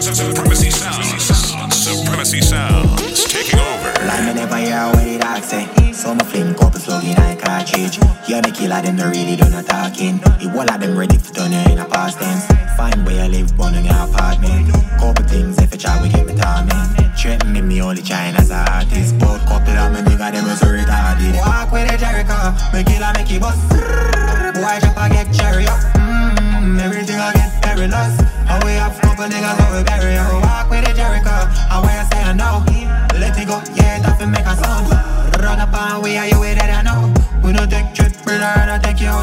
Supremacy 0.00 0.70
Sounds. 0.70 1.74
Supremacy 1.74 2.40
Sounds. 2.40 3.24
Taking 3.26 3.60
over. 3.60 3.92
Like 4.06 4.24
me 4.24 4.32
never 4.32 4.56
hear 4.56 4.88
what 4.94 5.06
it 5.06 5.22
all 5.22 5.42
say. 5.42 5.92
So 5.92 6.14
me 6.14 6.24
fling 6.24 6.54
couple 6.54 6.80
slug 6.80 7.04
in 7.04 7.18
a 7.18 7.36
cartridge. 7.36 7.98
Yeah, 8.26 8.40
me 8.40 8.50
killer 8.50 8.80
them 8.80 8.96
no 8.96 9.10
really 9.10 9.36
do 9.36 9.46
not 9.50 9.66
talking. 9.66 10.16
The 10.16 10.48
whole 10.48 10.70
of 10.70 10.80
them 10.80 10.96
ready 10.96 11.18
for 11.18 11.34
turn 11.34 11.52
you 11.52 11.58
in 11.70 11.78
a 11.78 11.84
past 11.84 12.18
tense. 12.18 12.46
Find 12.78 13.04
where 13.04 13.26
you 13.26 13.30
live, 13.30 13.54
burn 13.58 13.74
in 13.74 13.84
your 13.84 14.08
apartment. 14.08 14.72
Couple 14.98 15.26
things 15.26 15.58
if 15.58 15.70
you 15.70 15.78
try, 15.78 16.00
we 16.00 16.08
get 16.08 16.26
me 16.26 16.34
torment. 16.34 17.03
Threaten 17.16 17.52
me, 17.52 17.62
me 17.62 17.80
only 17.80 18.02
trying 18.02 18.34
as 18.36 18.50
a 18.50 18.64
artist. 18.70 19.18
Both 19.18 19.46
couple 19.46 19.72
of 19.72 19.92
me 19.92 20.00
nigga 20.02 20.32
them 20.32 20.46
is 20.46 20.60
so 20.60 20.66
retarded. 20.66 21.34
Walk 21.38 21.72
with 21.72 21.92
a 21.92 21.96
Jericho, 21.96 22.52
me 22.72 22.84
killer 22.84 23.12
make 23.14 23.30
it 23.30 23.40
bust. 23.40 23.62
Boy 24.54 24.76
drop 24.80 24.98
a 24.98 25.08
get 25.08 25.32
cherry 25.32 25.66
up. 25.66 25.80
Mmm, 25.96 26.80
everything 26.80 27.16
I 27.16 27.32
get 27.32 27.62
perilous. 27.62 28.20
How 28.44 28.60
we 28.64 28.72
have 28.72 28.98
couple 29.00 29.24
niggas 29.24 29.56
how 29.56 29.76
we 29.76 29.84
bury 29.84 30.14
her. 30.16 30.34
Walk 30.42 30.68
with 30.70 30.88
a 30.88 30.92
Jericho, 30.92 31.30
how 31.70 31.82
where 31.82 32.00
I 32.00 32.04
say 32.10 32.22
I 32.22 32.32
know. 32.34 32.64
Let 33.18 33.38
it 33.38 33.48
go, 33.48 33.62
yeah, 33.74 34.00
that 34.02 34.18
fi 34.18 34.26
make 34.26 34.44
a 34.44 34.56
sound. 34.56 34.90
Run 35.40 35.60
up 35.60 35.72
on 35.72 36.02
we 36.02 36.18
are 36.18 36.26
you 36.26 36.40
with 36.40 36.58
it 36.58 36.70
I 36.70 36.82
know. 36.82 37.14
We 37.42 37.52
don't 37.52 37.70
take 37.70 37.94
trip, 37.94 38.12
brother, 38.22 38.44
I 38.44 38.78
take 38.82 39.00
you 39.00 39.14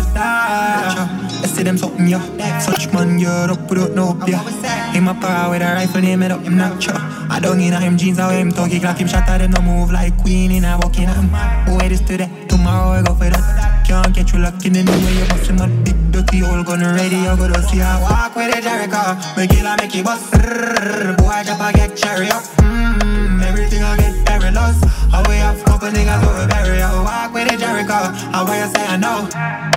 out 1.62 1.66
them 1.66 1.78
something, 1.78 2.08
yeah. 2.08 2.60
Such 2.60 2.92
man, 2.94 3.20
you're 3.20 3.52
up 3.52 3.70
without 3.70 3.92
no 3.92 4.14
hope, 4.14 4.28
yeah. 4.28 4.44
Him 4.92 5.08
a 5.08 5.14
para 5.14 5.50
with 5.50 5.62
a 5.62 5.74
rifle, 5.74 6.02
name 6.02 6.24
it 6.24 6.32
up, 6.32 6.42
him 6.42 6.58
not. 6.58 6.82
I 7.30 7.40
don't 7.40 7.60
in 7.60 7.74
him 7.74 7.98
jeans, 7.98 8.18
how 8.18 8.30
him 8.30 8.52
talkie 8.52 8.80
clock, 8.80 8.98
him 8.98 9.08
shatter, 9.08 9.38
them 9.38 9.52
no 9.52 9.62
move 9.62 9.92
like 9.92 10.18
queen 10.22 10.52
in 10.52 10.66
a 10.66 10.78
walking 10.82 11.08
him. 11.08 11.30
Boy, 11.66 11.90
this 11.90 12.02
today, 12.02 12.30
tomorrow 12.48 13.00
I 13.00 13.04
go 13.04 13.14
for 13.14 13.30
that. 13.30 13.86
Can't 13.88 14.14
catch 14.14 14.34
you 14.34 14.40
locking 14.40 14.76
in 14.76 14.86
the 14.86 14.92
way 14.92 15.14
you 15.14 15.26
bust 15.26 15.50
him 15.50 15.60
a 15.60 15.68
big 15.84 16.12
dirty 16.12 16.44
old 16.44 16.66
gun 16.66 16.82
ready, 16.82 17.18
you 17.18 17.36
go 17.38 17.48
to 17.48 17.62
see 17.64 17.82
I 17.82 18.02
walk 18.02 18.36
with 18.36 18.56
a 18.56 18.62
Jericho. 18.62 19.18
Make 19.38 19.54
it 19.54 19.64
like 19.64 19.82
make 19.82 19.96
it 19.96 20.04
bust. 20.04 20.32
Boy, 20.32 21.44
jump 21.46 21.62
I 21.62 21.72
get 21.74 21.96
cherry 21.96 22.30
up. 22.30 22.44
Mmm, 22.58 23.44
everything 23.44 23.84
I 23.84 23.98
get 23.98 24.26
perilous. 24.26 24.82
How 25.12 25.24
we 25.28 25.36
have 25.36 25.64
couple 25.66 25.90
niggas 25.90 26.24
over. 26.24 26.48
I 26.48 27.04
walk 27.04 27.34
with 27.34 27.52
a 27.52 27.58
Jericho. 27.58 28.00
How 28.32 28.48
you 28.48 28.68
say 28.72 28.86
I 28.88 28.96
know? 28.96 29.28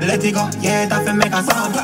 Let 0.06 0.22
it 0.22 0.32
go, 0.32 0.48
yeah, 0.60 0.86
tough 0.88 1.08
and 1.08 1.18
make 1.18 1.32
a 1.32 1.42
sound. 1.42 1.74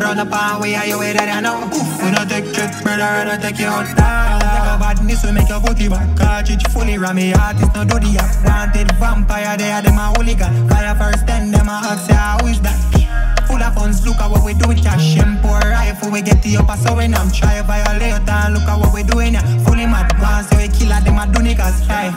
Run 0.00 0.18
up 0.18 0.32
on 0.32 0.60
way, 0.60 0.74
are 0.74 0.86
you 0.86 0.98
way 0.98 1.12
that 1.12 1.28
I 1.30 1.40
know? 1.40 1.70
We 2.02 2.10
don't 2.10 2.28
take 2.28 2.52
trick, 2.52 2.72
brother, 2.82 3.06
I 3.06 3.24
don't 3.24 3.40
take 3.40 3.58
you 3.58 3.66
out 3.66 3.86
down. 3.96 4.40
Take 4.40 4.66
a 4.66 4.74
badness, 4.78 5.24
we 5.24 5.32
make 5.32 5.48
your 5.48 5.60
booty 5.60 5.88
back. 5.88 6.18
Cartridge 6.18 6.66
fully 6.70 6.98
rammy, 6.98 7.32
artist, 7.32 7.74
no 7.74 7.84
do 7.84 7.98
the 8.00 8.18
act. 8.18 8.42
Wanted 8.44 8.90
vampire, 8.98 9.56
they 9.56 9.70
are 9.70 9.82
them 9.82 9.98
a 9.98 10.12
hooligan. 10.16 10.68
Fire 10.68 10.94
first, 10.96 11.26
then 11.26 11.52
them 11.52 11.68
a 11.68 11.96
say 12.06 12.14
I 12.14 12.40
wish 12.42 12.58
that. 12.60 13.35
Full 13.46 13.62
of 13.62 13.74
funds, 13.74 14.04
look 14.04 14.16
at 14.16 14.30
what 14.30 14.44
we 14.44 14.54
do 14.54 14.68
with 14.68 14.82
cash 14.82 15.16
and 15.18 15.40
pour 15.40 15.58
rifle. 15.58 16.10
We 16.10 16.20
get 16.22 16.42
the 16.42 16.56
upper, 16.56 16.76
so 16.76 16.96
when 16.96 17.14
I'm 17.14 17.30
try 17.30 17.62
violate 17.62 18.28
and 18.28 18.54
look 18.54 18.68
at 18.68 18.78
what 18.80 18.92
we 18.92 19.02
doing. 19.02 19.34
Yeah. 19.34 19.64
Fully 19.64 19.86
mad, 19.86 20.12
once 20.20 20.48
so 20.50 20.56
we 20.56 20.68
kill 20.68 20.92
at 20.92 21.04
them 21.04 21.18
a 21.18 21.26
do 21.26 21.40
niggas. 21.40 21.86
Hey. 21.86 22.10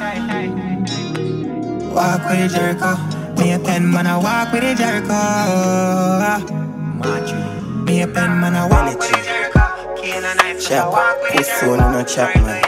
Walk 1.93 2.21
with 2.29 2.51
Jericho. 2.53 2.97
Me 3.37 3.53
a 3.53 3.59
pen 3.59 3.89
man, 3.91 4.07
I 4.07 4.17
walk 4.17 4.51
with 4.51 4.63
the 4.63 4.75
Jericho. 4.75 5.19
Me 7.85 8.01
a 8.01 8.07
pen 8.07 8.39
man, 8.39 8.55
I 8.55 8.67
walk 8.67 8.99
with 8.99 9.23
Jericho. 9.23 9.59
Chap, 10.59 10.91
this 11.33 11.47
soon 11.59 11.79
in 11.79 11.95
a 11.95 12.03
chap, 12.03 12.35
man. 12.35 12.63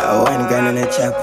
I 0.00 0.22
want 0.22 0.48
gun 0.48 0.66
in 0.68 0.78
a 0.78 0.86
chap. 0.92 1.14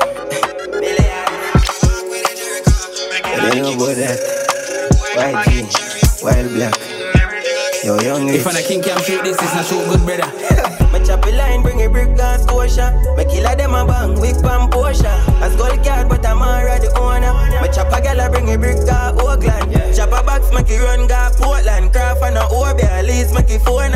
You 3.54 3.62
know 3.62 3.74
about 3.74 3.96
that. 3.96 4.35
YG, 5.16 6.24
Wild 6.24 6.52
Black. 6.54 6.76
Yo, 7.86 7.96
young 8.02 8.28
If 8.28 8.46
I'm 8.46 8.56
a 8.56 8.62
king 8.62 8.82
can 8.84 9.02
shoot 9.04 9.24
this, 9.24 9.38
it's 9.40 9.56
not 9.56 9.64
so 9.64 9.80
good, 9.88 10.04
brother. 10.04 10.28
My 10.92 11.00
choppy 11.00 11.32
line 11.32 11.62
bring 11.62 11.82
a 11.86 11.90
brick 11.90 12.18
gas 12.18 12.44
squasher. 12.44 12.92
My 13.16 13.24
killer 13.24 13.56
them 13.56 13.76
a 13.76 13.86
bang 13.86 14.20
with 14.20 14.42
pan 14.44 14.70
Porsche. 14.70 15.08
As 15.40 15.56
gold 15.56 15.82
card, 15.86 16.10
but 16.10 16.26
I'm 16.26 16.42
already 16.42 16.88
owner. 17.00 17.32
My 17.32 17.70
chopper 17.72 18.02
gal 18.02 18.20
a 18.20 18.30
bring 18.30 18.54
a 18.54 18.58
brick 18.58 18.84
gas 18.86 19.14
Oakland. 19.14 19.72
Chopper 19.96 20.24
box 20.26 20.52
make 20.52 20.70
it 20.70 20.82
run 20.82 21.08
gas 21.08 21.40
Portland. 21.40 21.94
Craft 21.94 22.24
and 22.24 22.38
a 22.38 22.42
Orbia, 22.52 22.84
at 22.84 23.06
least 23.06 23.34
make 23.34 23.50
it 23.50 23.62
phone. 23.62 23.92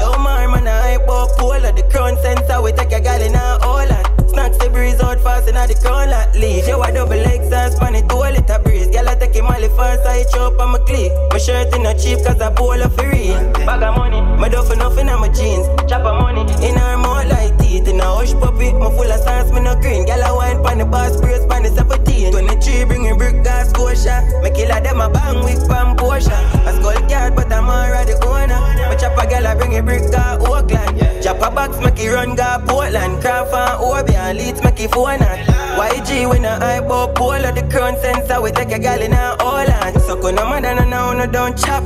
Yo, 0.00 0.16
man, 0.16 0.50
man, 0.50 0.66
I 0.66 0.96
hype 0.96 1.08
up 1.08 1.36
polar. 1.36 1.72
The 1.72 1.82
crown 1.92 2.16
sensor, 2.22 2.62
we 2.62 2.72
take 2.72 2.92
a 2.92 3.00
gal 3.00 3.20
in 3.20 3.34
a 3.34 3.58
Holland. 3.60 4.13
Snacks 4.34 4.58
the 4.58 4.68
breeze 4.68 5.00
out 5.00 5.20
fast 5.20 5.48
in 5.48 5.54
the 5.54 5.78
crown 5.80 6.10
lot. 6.10 6.34
Leave 6.34 6.66
you 6.66 6.82
a 6.82 6.90
double 6.92 7.12
exhaust 7.12 7.78
pan 7.78 7.94
it 7.94 8.08
two 8.08 8.18
liter 8.18 8.58
breeze. 8.64 8.88
Gal 8.88 9.08
I 9.08 9.14
take 9.14 9.34
him 9.34 9.46
all 9.46 9.68
fast, 9.78 10.04
I 10.06 10.24
chop 10.24 10.58
on 10.58 10.72
my 10.72 10.78
click. 10.80 11.12
My 11.30 11.38
shirt 11.38 11.72
in 11.72 11.86
a 11.86 11.94
cheap 11.96 12.18
cause 12.26 12.40
I 12.40 12.50
bowl 12.50 12.82
of 12.82 12.94
free. 12.96 13.30
Bag 13.64 13.82
of 13.82 13.96
money, 13.96 14.20
my 14.40 14.48
duffy 14.48 14.76
nothing 14.76 15.08
on 15.08 15.20
my 15.20 15.28
jeans. 15.28 15.66
Chopper 15.88 16.18
money 16.18 16.42
in 16.66 16.74
her 16.74 16.96
mouth 16.98 17.30
like 17.30 17.63
teeth. 17.74 17.88
In 17.88 18.00
a 18.00 18.04
hush 18.04 18.32
puppy, 18.34 18.72
my 18.72 18.90
full 18.90 19.10
of 19.10 19.20
sauce, 19.20 19.50
me 19.52 19.60
no 19.60 19.74
green. 19.74 20.04
Gal 20.06 20.22
I 20.22 20.32
wine 20.32 20.62
pan 20.62 20.78
the 20.78 20.84
boss, 20.84 21.20
brace 21.20 21.44
pan 21.46 21.62
the 21.62 21.70
17. 21.70 22.32
23 22.32 22.84
bring 22.84 23.10
a 23.10 23.16
brick 23.16 23.42
gas 23.44 23.70
squasher. 23.70 24.20
My 24.42 24.50
killer 24.50 24.80
them 24.80 25.00
a 25.00 25.08
bang 25.10 25.42
with 25.44 25.68
pan 25.68 25.96
Porsche. 25.96 26.38
A 26.66 26.72
skull 26.76 27.00
card, 27.08 27.34
but 27.36 27.52
I'm 27.52 27.68
already 27.68 28.14
owner. 28.22 28.60
My 28.88 28.96
chopper 28.96 29.26
gal 29.28 29.46
I 29.46 29.54
bring 29.54 29.76
a 29.76 29.82
brick 29.82 30.10
gas 30.10 30.40
Oakland. 30.40 31.22
Chopper 31.22 31.50
box 31.54 31.78
make 31.78 31.98
it 31.98 32.10
run 32.10 32.36
gas 32.36 32.62
Portland. 32.68 33.20
Craft 33.20 33.54
and 33.54 33.80
Orbia, 33.80 34.34
leads 34.34 34.62
make 34.62 34.80
it 34.80 34.90
phone. 34.92 35.53
YG 35.74 36.28
when 36.28 36.44
I 36.44 36.76
eyeball 36.76 37.08
up 37.08 37.16
polo 37.16 37.50
the 37.52 37.62
crown 37.70 37.96
sensor 38.00 38.40
we 38.40 38.52
take 38.52 38.70
a 38.70 38.78
gal 38.78 39.00
in 39.00 39.12
a 39.12 39.36
Holland. 39.40 40.00
So 40.02 40.20
kun 40.20 40.36
no 40.36 40.46
mother 40.46 40.74
no 40.74 40.84
now 40.84 41.12
no 41.12 41.26
don't 41.26 41.58
chop. 41.58 41.82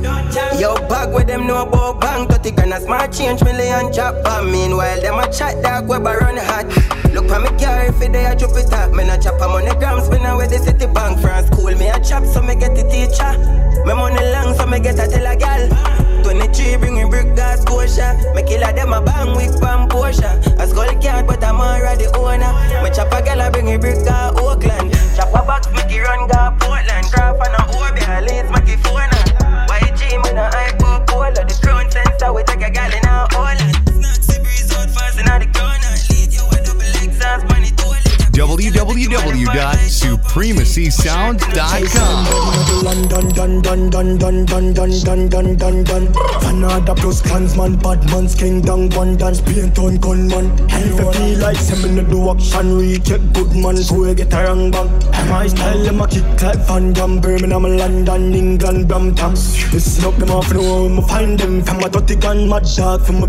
Yo 0.59 0.75
bag 0.87 1.13
with 1.13 1.27
them 1.27 1.47
no 1.47 1.63
about 1.63 1.99
bang 1.99 2.27
30 2.27 2.51
grand 2.51 2.73
a 2.73 2.79
smart 2.79 3.11
change 3.11 3.43
million 3.43 3.91
chop. 3.91 4.15
But 4.23 4.45
meanwhile 4.45 5.01
them 5.01 5.19
a 5.19 5.31
chat 5.31 5.63
dog 5.63 5.87
web 5.87 6.05
a 6.05 6.17
run 6.17 6.37
hot. 6.37 6.65
Look 7.13 7.27
for 7.27 7.39
me 7.39 7.49
car 7.57 7.85
if 7.85 7.99
they 7.99 8.25
a 8.25 8.35
drop 8.35 8.55
it 8.57 8.71
up. 8.73 8.91
Me 8.93 9.05
no 9.05 9.17
chop 9.19 9.41
a 9.41 9.47
money 9.47 9.73
grams 9.79 10.05
spin 10.05 10.25
away 10.25 10.47
the 10.47 10.59
city 10.59 10.85
bank. 10.85 11.19
France 11.19 11.49
cool 11.49 11.73
me 11.75 11.87
a 11.87 11.99
chop 11.99 12.25
so 12.25 12.41
me 12.41 12.55
get 12.55 12.75
the 12.75 12.83
teacher. 12.83 13.31
Me 13.85 13.93
money 13.93 14.21
long 14.33 14.55
so 14.55 14.65
me 14.67 14.79
get 14.79 14.99
a 14.99 15.07
tell 15.07 15.25
a 15.25 15.35
gal. 15.35 16.08
23 16.23 16.77
bringing 16.77 17.09
brick 17.09 17.35
gas 17.35 17.63
kosher. 17.65 18.13
Me 18.35 18.43
killer 18.43 18.71
them 18.73 18.93
a 18.93 19.01
bang 19.01 19.35
with 19.35 19.59
pan 19.61 19.87
Porsche. 19.89 20.29
A 20.59 20.67
skull 20.67 20.93
card 21.01 21.27
but 21.27 21.43
I'm 21.43 21.59
already 21.59 22.05
owner. 22.15 22.53
Me 22.83 22.89
chop 22.93 23.11
a 23.13 23.21
gal 23.23 23.41
a 23.41 23.51
bring 23.51 23.73
a 23.73 23.77
brick 23.77 24.03
gas 24.05 24.33
Oakland. 24.39 24.93
Chop 25.15 25.29
a 25.29 25.45
box 25.45 25.67
make 25.71 25.91
it 25.91 26.01
run 26.01 26.27
gas 26.27 26.53
Portland. 26.59 27.05
Craft 27.11 27.41
and 27.45 27.55
a 27.55 27.63
Orbia 27.77 28.21
leads 28.21 28.49
make 28.51 28.69
it 28.69 28.79
phone. 28.83 29.09
YG 29.69 30.23
me 30.23 30.33
no 30.33 30.45
hype 30.53 30.79
polo. 30.79 31.31
The 31.31 31.59
crown 31.61 31.89
sensor 31.91 32.33
we 32.33 32.43
take 32.43 32.61
a 32.61 32.69
gal 32.69 32.91
in 32.93 33.08
Clansman, 47.21 47.77
bad 47.77 48.03
down 48.61 48.89
one 48.89 49.15
dance, 49.15 49.39
paint 49.39 49.79
on 49.79 49.97
feel 51.13 51.39
like 51.39 51.55
send 51.55 51.95
me 51.95 52.03
do 52.03 52.29
action, 52.31 52.77
we 52.77 52.99
good 53.33 53.55
man, 53.55 53.77
get 54.13 54.33
a 54.33 54.43
bang. 54.71 54.89
My 55.29 55.47
style, 55.47 55.83
them 55.83 56.01
a 56.01 56.07
kick 56.07 56.41
like 56.41 56.59
Van 56.67 57.21
Birmingham, 57.21 57.63
London, 57.63 58.33
England, 58.33 58.87
Brampton. 58.87 59.35
Me 60.89 61.01
find 61.07 61.39
them. 61.39 61.61
From 61.63 61.79
a 61.79 61.89
dirty 61.89 62.15
gun, 62.15 62.49
dog, 62.49 63.05
from 63.05 63.23
a 63.23 63.27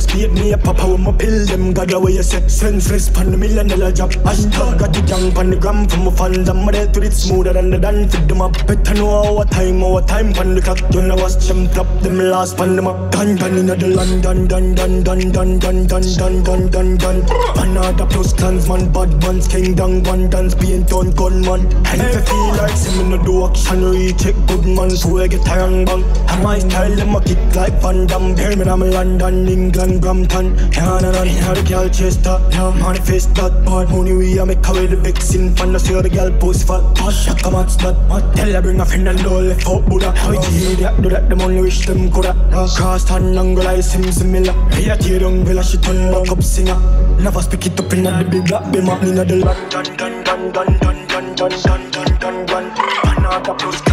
speed 0.00 0.32
me 0.32 0.52
a 0.52 0.58
papa, 0.58 0.86
when 0.86 1.04
me 1.04 1.12
pill 1.18 1.46
them. 1.46 1.72
God, 1.74 1.90
the 1.90 2.00
way 2.00 2.12
you 2.12 2.22
set 2.22 2.50
senseless, 2.50 3.10
pan 3.10 3.30
the 3.30 3.36
million 3.36 3.68
dollar 3.68 3.92
job. 3.92 4.13
Hashtag 4.22 4.78
got 4.78 4.92
the 4.92 5.02
gang, 5.02 5.32
pan 5.32 5.50
the 5.50 5.56
gram, 5.56 5.88
from 5.88 6.04
my 6.04 6.10
fans. 6.12 6.48
I'm 6.48 6.66
ready 6.68 6.90
to 6.92 7.02
it 7.02 7.12
smoother 7.12 7.52
than 7.52 7.70
the 7.70 7.78
dance. 7.78 8.14
Fit 8.14 8.28
them 8.28 8.40
up, 8.40 8.52
better 8.66 8.94
know 8.94 9.38
our 9.38 9.44
time, 9.44 9.82
our 9.82 10.02
time, 10.02 10.32
pan 10.32 10.54
the 10.54 10.62
clock. 10.62 10.78
You 10.92 11.02
know 11.02 11.16
watch 11.16 11.36
them 11.46 11.66
drop 11.68 11.88
them 12.00 12.18
last, 12.18 12.56
pan 12.56 12.76
them 12.76 12.86
up. 12.86 13.10
Gun, 13.12 13.36
gun, 13.36 13.58
in 13.58 13.66
the 13.66 13.76
London, 13.76 14.46
dun, 14.46 14.74
dun, 14.74 15.02
dun, 15.02 15.30
dun, 15.30 15.58
dun, 15.58 15.86
dun, 15.86 16.06
dun, 16.16 16.42
dun, 16.44 16.70
dun, 16.70 16.96
dun. 16.96 17.22
Panada 17.56 18.08
plus 18.10 18.32
clansman, 18.32 18.92
bad 18.92 19.10
man's 19.22 19.48
king, 19.48 19.74
down 19.74 20.02
one 20.04 20.30
dance, 20.30 20.54
paint 20.54 20.92
on 20.92 21.10
gunman. 21.12 21.66
And 21.86 22.00
if 22.00 22.16
I 22.16 22.20
feel 22.22 22.48
like 22.56 22.76
see 22.76 23.02
me 23.02 23.16
no 23.16 23.22
do 23.24 23.46
action, 23.46 23.84
recheck 23.84 24.36
good 24.46 24.66
man, 24.66 24.90
so 24.90 25.18
I 25.18 25.26
get 25.26 25.46
a 25.48 25.58
wrong 25.58 25.84
bang. 25.84 26.04
And 26.30 26.42
my 26.42 26.58
style, 26.58 26.94
them 26.94 27.16
a 27.16 27.20
kick 27.20 27.38
like 27.56 27.74
Van 27.82 28.06
Damme, 28.06 28.34
Birmingham, 28.34 28.80
London, 28.80 29.48
England, 29.48 30.00
Brampton. 30.00 30.56
Yeah, 30.72 31.00
nah, 31.00 31.00
nah, 31.00 31.24
nah, 31.24 31.54
the 31.54 31.64
girl 31.66 31.88
chase 31.88 32.16
that, 32.18 32.40
yeah, 32.52 32.70
manifest 32.78 33.34
that. 33.36 33.64
Bad 33.64 33.88
money, 34.04 34.16
we 34.16 34.38
a 34.38 34.46
make 34.46 34.66
away 34.66 34.86
the 34.86 34.96
vixen, 34.96 35.54
fan, 35.56 35.74
I 35.74 35.78
see 35.78 35.94
how 35.94 36.02
the 36.02 36.10
girl 36.10 36.30
post 36.38 36.66
fat. 36.66 36.82
Push, 36.94 37.28
I 37.28 37.34
come 37.38 37.54
out, 37.54 37.68
that. 37.68 38.34
Tell 38.36 38.52
her 38.52 38.62
bring 38.62 38.80
a 38.80 38.84
friend 38.84 39.08
and 39.08 39.26
all 39.26 39.40
left 39.40 39.66
out 39.66 39.86
Buddha. 39.88 40.12
How 40.12 40.32
it 40.32 40.44
hear 40.44 40.76
that, 40.76 41.02
do 41.02 41.08
that, 41.08 41.28
them 41.28 41.40
only 41.40 41.62
wish 41.62 41.86
them 41.86 42.10
coulda. 42.10 42.34
Cross 42.52 43.08
hand, 43.08 43.38
angle, 43.38 43.66
I 43.66 43.80
sim 43.80 44.10
similar. 44.12 44.52
Hey, 44.70 44.90
I 44.90 44.96
tear 44.96 45.20
down, 45.20 45.44
villa, 45.44 45.62
she 45.62 45.78
turn 45.78 46.12
back 46.12 46.30
up 46.30 46.42
singer. 46.42 46.78
Never 47.20 47.42
speak 47.42 47.66
it 47.66 47.80
up 47.80 47.92
in 47.92 48.02
the 48.04 48.28
big 48.30 48.46
black 48.46 48.64
bimmer, 48.72 49.00
in 49.02 49.14
the 49.14 49.24
London, 49.24 49.70
dun, 49.70 49.96
dun, 49.96 50.52
dun, 50.52 50.78
dun, 50.78 51.06
dun, 51.06 51.34
dun, 51.34 51.50
dun, 51.62 51.90
dun, 51.90 52.18
dun, 52.18 52.46
dun. 52.46 52.70
Panada 53.04 53.52
plus 53.58 53.80
clansman, 53.80 53.83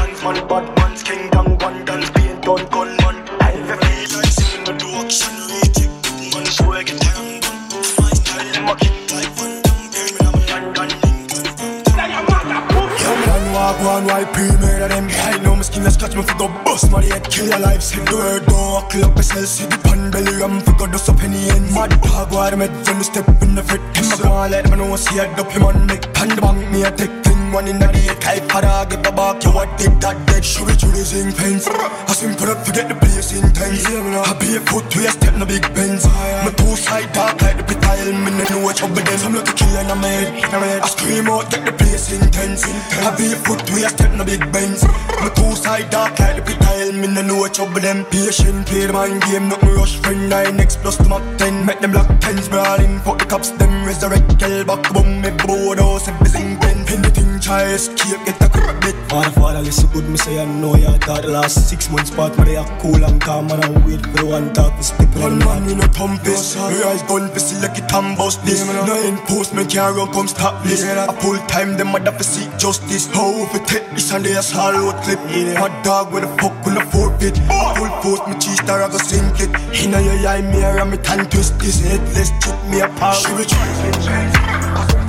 go 16.41 16.63
bust 16.65 16.91
my 16.91 17.03
head, 17.03 17.23
kill 17.29 17.47
your 17.47 17.59
life, 17.59 17.81
say 17.81 18.03
the 18.03 18.15
word, 18.15 18.45
don't 18.47 18.71
walk 18.73 18.95
up 18.95 19.15
yourself, 19.15 19.45
see 19.45 19.65
the 19.65 19.77
pan 19.77 20.09
belly, 20.11 20.43
I'm 20.43 20.59
for 20.61 20.73
God, 20.73 20.95
so 20.99 21.13
penny 21.13 21.49
and 21.49 21.71
mad 21.73 21.91
dog, 22.01 22.31
what 22.31 22.53
I 22.53 22.55
met, 22.55 22.73
then 22.85 23.03
step 23.03 23.27
in 23.43 23.55
the 23.55 23.63
fit, 23.63 23.81
him, 23.95 24.05
I 24.23 24.29
want 24.29 24.51
let 24.51 24.65
him 24.67 24.77
know, 24.79 24.95
see 24.95 25.19
I 25.19 25.33
dump 25.35 25.51
him 25.51 25.63
on 25.63 25.85
me, 25.87 25.97
pan 26.15 26.29
the 26.29 26.41
bang. 26.41 26.71
me, 26.71 26.83
a 26.83 26.91
take 26.91 27.20
one 27.51 27.67
in 27.67 27.79
the 27.79 27.87
day 27.87 28.07
Type 28.19 28.47
para 28.47 28.85
get 28.89 29.03
the 29.03 29.11
back 29.11 29.43
You 29.43 29.51
what 29.51 29.69
did 29.77 29.99
that 30.01 30.17
dead? 30.27 30.43
Should 30.43 30.67
be 30.67 30.73
through 30.73 30.91
the 30.91 31.03
zinc 31.03 31.35
fence 31.35 31.67
I 31.67 32.13
simple 32.13 32.49
up 32.49 32.65
forget 32.65 32.87
the 32.87 32.95
place 32.95 33.31
intense. 33.31 33.85
I 33.85 34.33
be 34.39 34.55
a 34.55 34.59
foot 34.59 34.89
to 34.91 34.99
a 35.07 35.11
step 35.11 35.33
in 35.33 35.39
the 35.39 35.45
big 35.45 35.63
bends. 35.73 36.05
My 36.05 36.51
two 36.55 36.75
side 36.75 37.11
dark 37.13 37.41
like 37.41 37.57
the 37.57 37.63
pit 37.63 37.81
tile 37.81 38.11
Me 38.11 38.31
no 38.31 38.43
know 38.49 38.59
what 38.65 38.75
trouble 38.77 38.95
then 38.95 39.19
I'm 39.21 39.35
like 39.35 39.47
a 39.47 39.53
killer 39.53 39.81
in 39.81 39.89
a 39.91 39.95
man 39.95 40.43
I 40.83 40.87
scream 40.87 41.27
out 41.27 41.51
get 41.51 41.65
the 41.65 41.73
place 41.73 42.11
intense. 42.11 42.63
I 42.65 43.15
be 43.15 43.31
a 43.31 43.37
foot 43.37 43.59
to 43.67 43.73
a 43.85 43.89
step 43.89 44.11
in 44.11 44.17
the 44.17 44.25
big 44.25 44.43
bends. 44.51 44.83
My 45.21 45.29
two 45.35 45.55
side 45.55 45.89
dark 45.89 46.19
like 46.19 46.35
the 46.35 46.41
pit 46.41 46.59
tile 46.59 46.91
Me 46.93 47.07
no 47.07 47.21
know 47.21 47.37
what 47.37 47.53
trouble 47.53 47.79
them. 47.79 48.05
Patient 48.05 48.65
play 48.67 48.87
the 48.87 48.93
mind 48.93 49.21
game 49.23 49.49
Nothing 49.49 49.75
rush 49.75 49.97
friend. 50.01 50.31
9x 50.31 50.81
plus 50.81 50.97
to 50.97 51.07
my 51.07 51.19
10 51.37 51.65
Make 51.65 51.79
them 51.79 51.93
lock 51.93 52.09
tens 52.19 52.49
brawling 52.49 52.99
Fuck 52.99 53.19
the 53.19 53.25
cops 53.25 53.51
them 53.51 53.85
resurrect. 53.85 54.39
Kill 54.39 54.65
back 54.65 54.83
boom 54.93 55.21
me 55.21 55.31
board 55.45 55.79
house 55.79 56.07
Everything 56.07 56.57
pen. 56.57 56.77
Anything 56.91 57.20
try 57.51 57.63
escape 57.73 58.23
get 58.25 58.41
a 58.41 58.49
credit 58.49 58.95
Father, 59.09 59.31
father, 59.31 59.61
listen 59.61 59.89
good, 59.91 60.07
me 60.07 60.17
say 60.17 60.41
I 60.41 60.45
know 60.45 60.75
ya. 60.75 60.97
Thought 60.99 61.23
the 61.23 61.31
last 61.31 61.69
six 61.69 61.89
months 61.91 62.11
part, 62.11 62.35
but 62.37 62.45
they 62.45 62.55
are 62.55 62.79
cool 62.79 63.03
and 63.03 63.19
calm 63.19 63.51
And 63.51 63.63
I 63.63 63.69
wait 63.85 64.01
for 64.05 64.23
the 64.23 64.25
one 64.25 64.53
talk 64.53 64.75
to 64.77 64.83
step 64.83 65.09
One 65.15 65.39
man 65.39 65.69
in 65.69 65.79
a 65.79 65.89
thumpist 65.97 66.55
Me 66.71 66.83
eyes 66.83 67.03
gun 67.03 67.27
see 67.39 67.59
like 67.61 67.77
it 67.77 67.91
and 67.91 68.17
bust 68.17 68.43
this. 68.45 68.65
No 68.87 68.95
enforcement 69.03 69.69
can't 69.69 69.95
run 69.97 70.11
come 70.13 70.27
stop 70.27 70.63
this. 70.63 70.83
I 70.83 71.13
pull 71.19 71.37
time 71.47 71.77
them 71.77 71.91
mother 71.91 72.11
for 72.11 72.23
seek 72.23 72.49
justice. 72.57 73.07
How 73.07 73.31
if 73.43 73.55
it 73.55 73.67
take 73.67 73.89
this 73.91 74.11
and 74.13 74.23
they 74.23 74.35
a 74.35 74.41
swallow 74.41 74.93
clip. 75.03 75.19
My 75.59 75.69
dog 75.83 76.13
with 76.13 76.23
a 76.23 76.31
fuck 76.37 76.55
when 76.65 76.77
I 76.77 76.85
forfeit? 76.85 77.37
Full 77.75 77.91
force 78.01 78.23
me 78.27 78.35
cheese 78.39 78.59
star 78.63 78.81
I 78.81 78.87
go 78.89 78.97
sink 78.97 79.39
it. 79.43 79.51
Inna 79.83 79.99
your 80.01 80.27
eye 80.27 80.41
mirror 80.41 80.79
and 80.79 80.91
me 80.91 80.97
tan 80.97 81.29
twist 81.29 81.59
this. 81.59 81.81
Headless 81.81 82.31
chip 82.41 82.57
me 82.71 82.79
apart 82.79 83.17
She 83.17 83.35
be 83.35 83.43
Supremacy 83.43 85.00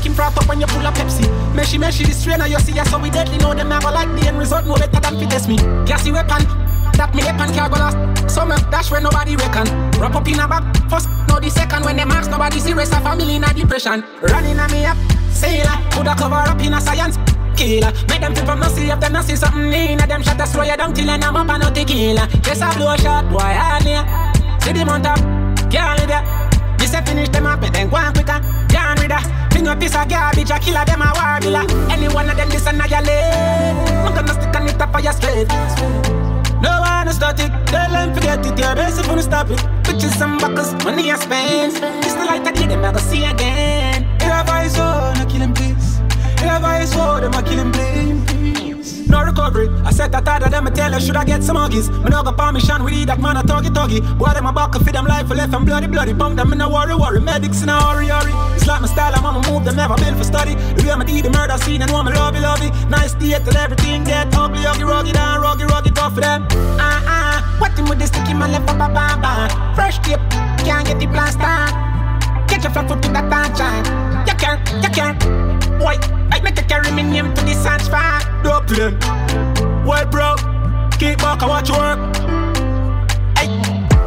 make 0.00 0.06
him 0.06 0.14
froth 0.14 0.36
up 0.38 0.48
when 0.48 0.60
you 0.60 0.66
see, 2.58 2.72
ya 2.72 2.84
so 2.84 2.98
we 2.98 3.10
deadly. 3.10 3.36
Know 3.38 3.52
them 3.52 3.68
never 3.68 3.90
like 3.90 4.08
the 4.18 4.28
end 4.28 4.38
result, 4.38 4.64
no 4.64 4.74
better 4.76 5.00
than 5.00 5.18
fit 5.18 5.30
test 5.30 5.48
me. 5.48 5.56
Gassy 5.84 6.10
weapon, 6.10 6.40
that 7.00 7.14
me 7.16 7.24
weapon 7.24 7.48
can't 7.56 7.72
go 7.72 7.80
last. 7.80 7.96
Summer 8.28 8.60
dash 8.68 8.90
where 8.90 9.00
nobody 9.00 9.34
reckon. 9.34 9.64
Wrap 9.96 10.14
up 10.14 10.28
in 10.28 10.38
a 10.38 10.44
bag, 10.46 10.62
first, 10.92 11.08
no 11.28 11.40
the 11.40 11.48
second. 11.48 11.84
When 11.84 11.96
they 11.96 12.04
marks, 12.04 12.28
nobody 12.28 12.60
serious, 12.60 12.92
a 12.92 13.00
family 13.00 13.36
in 13.36 13.44
a 13.44 13.48
depression. 13.54 14.04
Running 14.20 14.60
on 14.60 14.70
me 14.70 14.84
up, 14.84 15.00
sailor, 15.32 15.80
coulda 15.96 16.14
cover 16.14 16.44
up 16.44 16.60
in 16.60 16.76
a 16.76 16.80
science. 16.80 17.16
Killer, 17.56 17.92
make 18.08 18.20
them 18.20 18.34
think 18.34 18.46
from 18.46 18.60
no 18.60 18.68
see 18.68 18.88
if 18.88 19.00
them 19.00 19.12
no 19.12 19.20
see 19.22 19.36
something 19.36 19.72
in 19.72 19.98
them 19.98 20.22
shot 20.22 20.40
a 20.40 20.46
slow 20.46 20.62
you 20.62 20.76
down 20.76 20.94
till 20.94 21.10
I'm 21.10 21.24
up 21.24 21.48
and 21.48 21.62
no 21.62 21.70
tequila. 21.72 22.28
Just 22.44 22.62
a 22.62 22.68
blow 22.76 22.96
shot, 22.96 23.24
boy, 23.32 23.40
I 23.40 23.80
near. 23.80 24.04
See 24.60 24.72
the 24.72 24.84
mount 24.84 25.06
up, 25.08 25.18
can't 25.72 25.96
live 26.00 26.12
ya. 26.12 26.20
This 26.76 26.92
a 26.92 27.00
finish 27.00 27.28
them 27.30 27.46
up, 27.46 27.60
but 27.60 27.72
then 27.72 27.88
go 27.88 27.96
on 27.96 28.12
quicker. 28.12 28.40
Can't 28.68 29.00
read 29.00 29.10
that. 29.10 29.24
Bring 29.50 29.68
up 29.68 29.80
this 29.80 29.94
a 29.96 30.04
garbage, 30.04 30.50
a 30.50 30.58
killer 30.60 30.84
them 30.84 31.00
a 31.00 31.12
war 31.16 31.40
killer. 31.40 31.64
Any 31.90 32.12
one 32.12 32.28
of 32.28 32.36
them 32.36 32.48
this 32.50 32.66
annihilate. 32.66 33.88
I'm 34.04 34.14
gonna 34.14 34.32
stick 34.32 34.56
on 34.56 34.68
it 34.68 34.80
up 34.80 34.92
for 34.92 35.00
your 35.00 35.12
straight. 35.12 35.48
No 36.62 36.80
one 36.80 37.08
is 37.08 37.16
static, 37.16 37.50
tell 37.66 37.90
them 37.90 38.14
forget 38.14 38.44
it, 38.44 38.58
you're 38.58 38.74
basic 38.74 39.06
when 39.06 39.16
you 39.16 39.22
stop 39.22 39.50
it. 39.50 39.58
Bitches 39.84 40.20
and 40.20 40.40
buckles, 40.40 40.72
money 40.84 41.10
I 41.10 41.16
spend. 41.16 41.72
It's 42.04 42.14
the 42.14 42.24
light 42.24 42.46
I 42.46 42.52
give 42.52 42.68
them, 42.68 42.84
I 42.84 42.92
go 42.92 42.98
see 42.98 43.24
again. 43.24 44.06
If 44.20 44.48
I 44.48 44.68
so, 44.68 44.82
oh, 44.82 45.14
no 45.16 45.26
kill 45.26 45.40
him 45.40 45.54
please. 45.54 46.00
If 46.38 46.64
I 46.64 46.84
so, 46.84 46.98
oh, 47.00 47.20
them 47.20 47.34
I 47.34 47.42
kill 47.42 47.58
him 47.58 47.72
please. 47.72 48.69
No 49.10 49.22
recovery. 49.22 49.68
I 49.84 49.90
said 49.90 50.12
that 50.12 50.28
other 50.28 50.48
them 50.48 50.68
I 50.68 50.70
tell 50.70 50.92
you 50.92 51.00
should 51.00 51.16
I 51.16 51.24
get 51.24 51.42
some 51.42 51.56
huggies. 51.56 51.90
Me 52.04 52.10
no 52.10 52.22
go 52.22 52.32
permission 52.32 52.84
with 52.84 53.06
that 53.06 53.18
man 53.18 53.36
a 53.36 53.42
tuggy 53.42 53.70
tuggy. 53.74 54.00
Boy 54.18 54.30
them 54.30 54.46
a 54.46 54.52
back 54.52 54.72
fit 54.74 54.94
them 54.94 55.06
life 55.06 55.28
left 55.28 55.52
and 55.52 55.66
bloody 55.66 55.88
bloody. 55.88 56.12
Bunk 56.12 56.36
them 56.36 56.52
in 56.52 56.60
a 56.60 56.68
worry 56.68 56.94
worry. 56.94 57.20
Medics 57.20 57.62
in 57.62 57.68
a 57.68 57.74
hurry 57.74 58.06
hurry. 58.06 58.30
It's 58.54 58.66
like 58.66 58.80
my 58.80 58.86
style, 58.86 59.12
I'm 59.14 59.26
on 59.26 59.42
move 59.50 59.64
them 59.64 59.74
never 59.74 59.96
built 59.96 60.16
for 60.16 60.24
study. 60.24 60.54
The 60.54 60.84
way 60.86 60.90
I 60.90 61.04
do 61.04 61.22
the 61.22 61.30
murder 61.30 61.58
scene 61.58 61.82
and 61.82 61.90
want 61.90 62.06
me 62.08 62.14
lovey 62.14 62.38
lovey. 62.38 62.70
Nice 62.88 63.14
till 63.14 63.56
everything 63.56 64.04
get 64.04 64.32
ugly 64.36 64.64
ugly 64.64 64.84
rugged 64.84 65.16
and 65.16 65.42
rugged 65.42 65.68
rugged 65.68 65.96
tough 65.96 66.14
for 66.14 66.20
them. 66.20 66.46
Ah 66.78 67.02
ah. 67.06 67.56
What 67.58 67.76
him 67.76 67.88
with 67.88 67.98
the 67.98 68.06
sticky 68.06 68.34
man 68.34 68.52
left 68.52 68.70
up 68.70 68.76
a 68.76 68.88
bam 68.94 69.20
bam. 69.20 69.74
Fresh 69.74 69.98
tip, 70.00 70.20
can't 70.64 70.86
get 70.86 70.98
the 70.98 71.06
plaster. 71.08 71.58
Get 72.48 72.62
your 72.62 72.72
flat 72.72 72.88
foot 72.88 73.02
to 73.02 73.08
that 73.10 73.26
sunshine. 73.28 73.84
You 74.26 74.34
can't, 74.34 74.62
you 74.82 74.90
can't. 74.90 75.80
Why? 75.82 76.19
I 76.32 76.40
make 76.42 76.56
you 76.56 76.64
carry 76.64 76.90
me 76.92 77.02
name 77.02 77.34
to 77.34 77.42
the 77.44 77.54
sun's 77.54 77.88
fire. 77.88 78.20
Dope 78.42 78.66
to 78.68 78.74
them. 78.74 79.84
Well, 79.84 80.06
bro, 80.06 80.34
keep 80.98 81.18
back 81.18 81.42
and 81.42 81.50
watch 81.50 81.70
work. 81.70 81.98
Hey, 83.36 83.48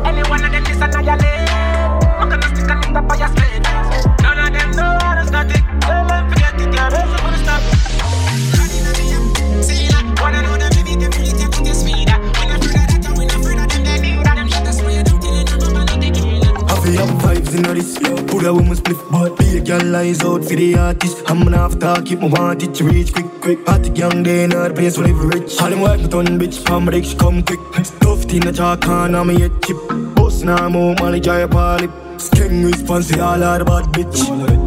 any 0.05 0.24
one 0.30 0.43
of 0.43 0.51
them 0.51 0.65
is 0.65 0.82
annihilate. 0.82 1.49
I'm 2.19 2.30
gonna 2.30 2.55
stick 2.55 2.69
on 2.69 2.82
the 2.82 2.99
top 2.99 3.11
of 3.11 3.19
your 3.19 3.28
slate. 3.30 3.61
None 4.21 4.39
of 4.39 4.53
them 4.53 4.71
know 4.71 4.97
how 5.01 5.15
to 5.15 5.28
start 5.28 5.51
it. 5.51 5.63
Tell 5.82 6.07
them 6.07 6.30
forget 6.30 6.53
it, 6.55 6.74
you're 6.74 7.22
vibes 17.53 17.69
in 17.69 17.75
this 17.75 17.97
Put 18.27 18.45
a 18.45 18.53
woman 18.53 18.75
split 18.75 18.97
but 19.11 19.37
be 19.37 19.57
a 19.57 19.61
girl 19.61 19.95
eyes 19.95 20.21
out 20.23 20.43
for 20.43 20.55
the 20.55 20.75
artist. 20.77 21.23
I'm 21.27 21.43
gonna 21.43 21.57
have 21.57 21.79
to 21.79 22.01
keep 22.05 22.19
my 22.19 22.27
want 22.27 22.63
it 22.63 22.73
to 22.75 22.83
reach 22.83 23.13
quick 23.13 23.25
quick. 23.41 23.67
Hot 23.67 23.97
young 23.97 24.23
day 24.23 24.45
in 24.45 24.49
the 24.51 24.71
place 24.73 24.97
where 24.97 25.07
live 25.07 25.23
rich. 25.23 25.61
All 25.61 25.69
them 25.69 25.81
work 25.81 25.99
me 25.99 26.07
turn 26.07 26.25
bitch 26.39 26.65
palm 26.65 26.89
she 27.03 27.15
come 27.15 27.43
quick. 27.43 27.59
Stuffed 27.85 28.33
in 28.33 28.41
the 28.41 28.51
jar 28.51 28.77
can 28.77 29.15
I'm 29.15 29.29
a 29.29 29.49
chip. 29.61 29.77
Boss 30.15 30.43
now 30.43 30.69
more 30.69 30.95
money 30.95 31.19
jaya 31.19 31.47
pali 31.47 31.87
Skin 32.53 32.65
response 32.67 33.17
all 33.17 33.39
the 33.39 33.65
bad 33.65 33.85
bitch. 33.93 34.19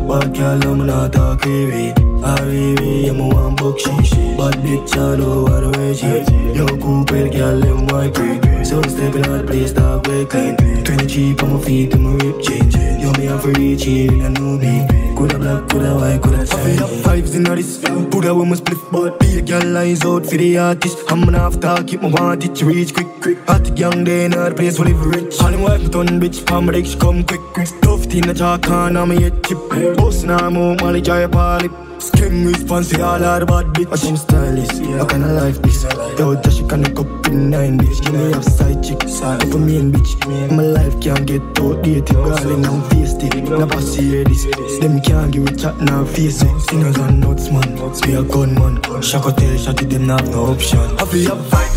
Bad 0.08 0.34
girl 0.34 0.72
I'm 0.72 0.86
not 0.86 1.12
talk 1.12 1.44
heavy 1.44 1.94
Heavy 2.20 3.08
I'm 3.08 3.20
a 3.20 3.28
one 3.28 3.54
book 3.54 3.78
she 3.78 3.90
Bad 4.36 4.54
bitch 4.64 4.96
I 4.96 5.16
know 5.16 5.44
what 5.44 5.60
the 5.60 5.70
way 5.78 5.94
she 5.94 6.58
Yo 6.58 6.66
Cooper 6.66 7.28
girl 7.28 7.60
them 7.60 7.86
white 7.86 8.12
quick 8.12 8.66
So 8.66 8.82
stepping 8.82 9.26
out 9.26 9.42
the 9.42 9.44
place 9.46 9.72
dog 9.72 10.06
way 10.08 10.24
clean. 10.24 10.56
20 10.56 11.06
cheap 11.06 11.42
on 11.44 11.54
my 11.54 11.60
feet 11.60 11.94
and 11.94 12.02
my 12.02 12.24
rip 12.24 12.42
change 12.42 12.74
Yo 12.74 13.12
me 13.12 13.26
have 13.26 13.42
to 13.42 13.52
reach 13.52 13.84
here 13.84 14.12
in 14.12 14.20
a 14.20 14.30
new 14.30 14.58
me 14.58 14.95
Coulda 15.16 15.38
black, 15.38 15.68
coulda 15.70 15.94
white, 15.94 16.20
coulda 16.22 16.46
shine? 16.46 16.78
Up 16.78 16.90
vibes 17.04 17.34
in 17.34 17.44
this. 17.44 17.78
Put 18.10 18.26
a 18.26 18.34
woman 18.34 18.56
split 18.56 18.78
but 18.92 19.18
be 19.18 19.38
a 19.38 19.42
girl 19.42 19.78
eyes 19.78 20.04
out 20.04 20.26
for 20.26 20.36
the 20.36 20.58
artist. 20.58 20.98
I'm 21.08 21.24
gonna 21.24 21.38
have 21.38 21.58
to 21.60 21.82
keep 21.86 22.02
my 22.02 22.08
want 22.10 22.44
it 22.44 22.60
reach 22.62 22.92
quick 22.92 23.08
quick. 23.22 23.38
Hot 23.46 23.78
young 23.78 24.04
day 24.04 24.26
in 24.26 24.32
the 24.32 24.52
place 24.54 24.78
where 24.78 24.88
live 24.88 25.06
rich. 25.06 25.40
All 25.40 25.50
them 25.50 25.62
wife 25.62 25.90
turn 25.90 26.20
bitch 26.20 26.44
palm 26.46 26.70
she 26.84 26.98
come 26.98 27.24
quick 27.24 27.40
quick. 27.54 27.66
Stuffed 27.66 28.14
in 28.14 28.26
the 28.28 28.34
jar 28.34 28.58
can 28.58 28.96
I'm 28.96 29.10
a 29.10 29.30
chip. 29.42 29.96
Boss 29.96 30.22
now 30.24 30.50
more 30.50 30.76
Molly 30.76 31.00
Jaya 31.00 31.28
Polly 31.28 31.85
Skin 32.06 32.46
response 32.46 32.88
to 32.90 33.02
all 33.04 33.18
the 33.18 33.46
bad 33.46 33.66
bitch. 33.74 33.90
Watch 33.90 34.02
them 34.02 34.16
stylist, 34.16 34.80
yeah. 34.82 35.02
I 35.02 35.32
life 35.32 35.60
this? 35.62 35.82
Yo, 36.18 36.34
Josh, 36.40 36.58
you 36.58 36.66
can 36.68 36.82
look 36.84 37.00
up 37.00 37.26
in 37.26 37.50
nine 37.50 37.78
bitch. 37.78 38.00
Give 38.04 38.14
me 38.14 38.32
a 38.32 38.42
side 38.42 38.82
chick, 38.84 39.02
if 39.42 39.54
a 39.54 39.58
main 39.58 39.90
bitch. 39.90 40.14
My 40.50 40.62
life 40.62 41.00
can't 41.00 41.26
get 41.26 41.42
outdated 41.58 42.06
Darling, 42.06 42.64
I'm 42.66 42.82
faced 42.90 43.22
it, 43.22 43.34
never 43.48 43.80
see 43.80 44.22
this 44.24 44.44
Them 44.80 45.00
can't 45.00 45.32
give 45.32 45.46
a 45.46 45.56
chat, 45.56 45.80
now 45.80 46.04
face 46.04 46.42
it 46.42 46.60
Sinners 46.60 46.96
and 46.96 47.20
nuts, 47.20 47.50
man, 47.50 47.76
be 48.00 48.14
a 48.14 48.22
gunman. 48.22 48.76
Hotel, 48.84 49.58
shot 49.58 49.82
it, 49.82 49.90
them 49.90 50.08
have 50.08 50.28
no 50.30 50.52
option. 50.52 50.78
I 50.78 51.04
feel 51.04 51.32
up 51.32 51.38
vibes 51.38 51.75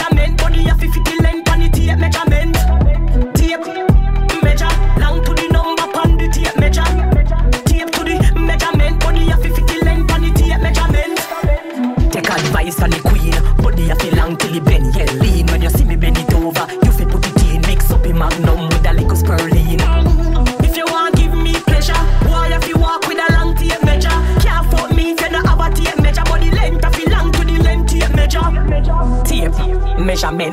measurement, 0.00 0.36
body 0.36 0.68
a 0.68 0.74
fi 0.74 0.88
fit 0.88 1.04
the 1.04 1.22
length 1.22 1.44
pon 1.46 1.60
the 1.60 1.68
tape 1.68 1.98
measurement. 1.98 2.89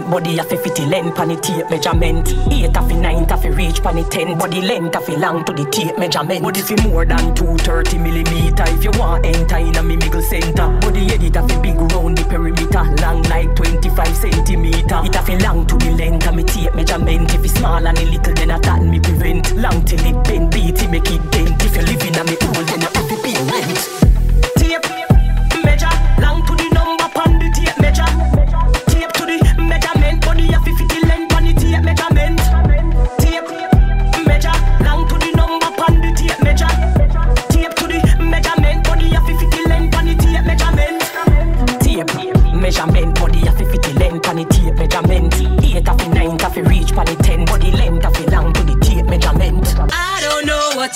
Body 0.09 0.39
of 0.39 0.51
it 0.51 0.59
fit 0.61 0.75
the 0.75 0.85
length 0.85 1.15
pan 1.15 1.29
the 1.29 1.35
tape 1.35 1.69
measurement. 1.69 2.27
Eight 2.51 2.75
of 2.75 2.91
it 2.91 2.95
nine 2.95 3.29
of 3.29 3.45
it 3.45 3.49
reach 3.51 3.81
pan 3.81 3.95
the 3.95 4.03
ten, 4.03 4.37
body 4.37 4.61
length 4.61 4.95
of 4.95 5.09
it 5.09 5.19
long 5.19 5.43
to 5.45 5.53
the 5.53 5.65
tape 5.69 5.97
measurement. 5.97 6.57
If 6.57 6.71
it 6.71 6.83
more 6.83 7.05
than 7.05 7.35
two 7.35 7.57
thirty 7.57 7.97
millimeter, 7.97 8.63
if 8.67 8.83
you 8.83 8.91
want 8.99 9.25
enter 9.25 9.57
in 9.57 9.75
a 9.75 9.83
me 9.83 9.95
middle 9.95 10.21
center, 10.21 10.67
body 10.79 11.11
edit 11.11 11.37
of 11.37 11.51
it 11.51 11.61
big 11.61 11.75
round 11.75 12.17
the 12.17 12.23
perimeter, 12.25 12.83
long 13.01 13.23
like 13.23 13.55
twenty 13.55 13.89
five 13.89 14.15
centimeter. 14.15 15.01
It 15.03 15.15
of 15.15 15.29
it 15.29 15.41
long 15.43 15.65
to 15.67 15.75
the 15.75 15.91
length 15.91 16.27
of 16.27 16.35
me 16.35 16.43
tape 16.43 16.73
measurement. 16.73 17.33
If 17.33 17.45
it's 17.45 17.53
small 17.53 17.85
and 17.85 17.97
a 17.97 18.05
little, 18.05 18.33
then 18.33 18.51
I 18.51 18.59
that 18.59 18.81
me 18.81 18.99
prevent. 18.99 19.55
Long 19.55 19.83
till 19.85 20.05
it 20.05 20.23
bend, 20.23 20.51
beat 20.51 20.81
it 20.81 20.89
make 20.89 21.09
it 21.11 21.31
dent. 21.31 21.61
If 21.63 21.75
you 21.75 21.83
live 21.83 22.01
in 22.01 22.15
a 22.15 22.23
me 22.23 22.37
hole, 22.41 22.63
then 22.65 22.81
have 22.81 22.93
to 22.93 23.15
pay 23.23 23.37
rent. 23.51 23.96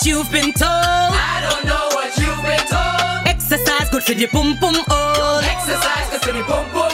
What 0.02 0.08
you've 0.08 0.32
been 0.32 0.52
told. 0.54 1.14
I 1.14 1.46
don't 1.46 1.66
know 1.66 1.90
what 1.94 2.10
you've 2.18 2.42
been 2.42 2.66
told. 2.66 3.28
Exercise 3.28 3.90
good 3.90 4.04
for 4.04 4.14
the 4.14 4.26
pum 4.28 4.58
pum 4.58 4.74
hole. 4.88 5.42
Exercise 5.46 6.10
good 6.10 6.22
for 6.22 6.34
the 6.34 6.44
pum 6.44 6.66
pum. 6.72 6.90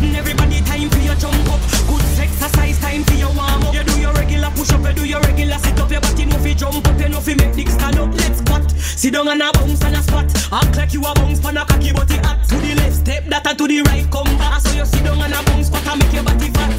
Mm, 0.00 0.14
everybody 0.14 0.60
time 0.60 0.90
for 0.90 0.98
your 0.98 1.14
jump 1.16 1.48
up. 1.48 1.60
Good 1.88 2.04
exercise 2.20 2.78
time 2.80 3.04
for 3.04 3.14
your 3.14 3.32
warm 3.32 3.64
up. 3.64 3.72
You 3.72 3.82
do 3.82 4.00
your 4.00 4.12
regular 4.12 4.50
push 4.50 4.72
up, 4.72 4.84
you 4.84 4.92
do 4.92 5.04
your 5.08 5.20
regular 5.22 5.58
sit 5.58 5.80
up. 5.80 5.90
Your 5.90 6.00
body 6.00 6.24
no 6.26 6.36
fi 6.38 6.52
jump 6.52 6.86
up, 6.86 7.00
you 7.00 7.08
no 7.08 7.20
fi 7.20 7.34
make 7.34 7.54
dick 7.56 7.68
stand 7.70 7.96
up. 7.96 8.12
Let's 8.12 8.40
squat. 8.40 8.70
Sit 8.72 9.14
down 9.14 9.28
and 9.28 9.40
a 9.40 9.50
bounce 9.52 9.82
and 9.84 9.96
a 9.96 10.02
squat. 10.02 10.28
Act 10.52 10.76
like 10.76 10.92
you 10.92 11.00
a 11.00 11.14
bounce 11.14 11.40
pan 11.40 11.56
a 11.56 11.64
cocky 11.64 11.92
body 11.92 12.16
hot. 12.28 12.44
To 12.48 12.56
the 12.56 12.74
left 12.74 12.96
step 12.96 13.24
that 13.32 13.46
and 13.46 13.56
to 13.56 13.66
the 13.66 13.80
right 13.88 14.04
come 14.10 14.36
back. 14.36 14.60
So 14.60 14.76
you 14.76 14.84
sit 14.84 15.02
down 15.02 15.22
and 15.22 15.32
a 15.32 15.40
bounce 15.48 15.68
squat 15.68 15.86
and 15.86 15.98
make 16.02 16.12
your 16.12 16.24
body 16.24 16.50
fat. 16.52 16.76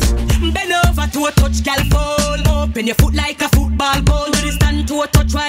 Bend 0.53 0.73
over 0.85 1.07
to 1.09 1.25
a 1.25 1.31
touch, 1.31 1.63
gal 1.63 1.81
fold. 1.89 2.45
Open 2.47 2.85
your 2.85 2.95
foot 3.01 3.15
like 3.15 3.41
a 3.41 3.49
football 3.49 4.01
goal. 4.03 4.38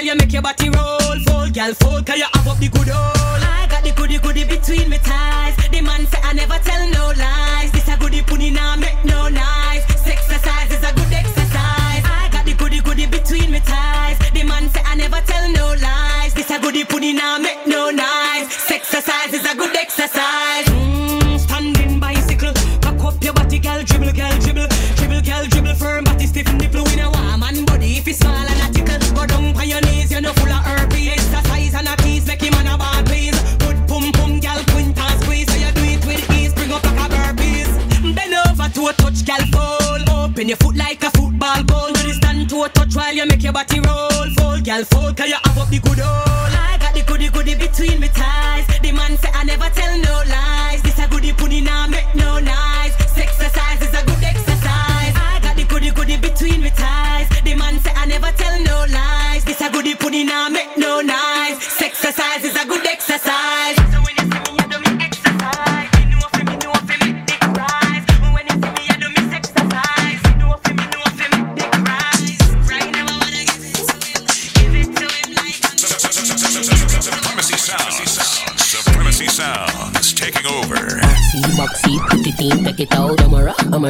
While 0.00 0.06
you 0.06 0.14
make 0.16 0.32
your 0.32 0.42
body 0.42 0.70
roll. 0.70 1.18
Fold, 1.28 1.52
gal 1.52 1.74
fold, 1.74 2.06
cause 2.06 2.16
you 2.16 2.24
have 2.32 2.48
up 2.48 2.58
the 2.58 2.68
good 2.68 2.88
hole. 2.88 3.42
I 3.44 3.66
got 3.70 3.84
the 3.84 3.92
goody 3.92 4.18
goody 4.18 4.44
between 4.44 4.88
my 4.88 4.98
thighs. 4.98 5.56
The 5.70 5.80
man 5.80 6.06
say 6.06 6.20
I 6.22 6.32
never 6.32 6.58
tell 6.64 6.82
no 6.90 7.12
lies. 7.16 7.70
This 7.72 7.88
a 7.88 7.96
goody 7.98 8.22
pudding 8.22 8.54
now 8.54 8.76
make 8.76 9.04
no 9.04 9.28
nice. 9.28 9.84
Exercise 10.06 10.70
is 10.72 10.82
a 10.82 10.92
good 10.94 11.12
exercise. 11.12 12.04
I 12.04 12.28
got 12.32 12.44
the 12.46 12.54
goody 12.54 12.80
goody 12.80 13.06
between 13.06 13.52
my 13.52 13.60
thighs. 13.60 14.18
The 14.32 14.42
man 14.44 14.70
say 14.70 14.82
I 14.84 14.94
never 14.96 15.20
tell 15.20 15.46
no 15.52 15.74
lies. 15.76 16.34
This 16.34 16.50
a 16.50 16.58
goody 16.58 16.84
pudding 16.84 17.16
now 17.16 17.38
make 17.38 17.66
no 17.66 17.90
nice. 17.90 18.70
Exercise 18.70 19.32
is 19.34 19.44
a 19.44 19.54
good 19.54 19.76
exercise. 19.76 20.49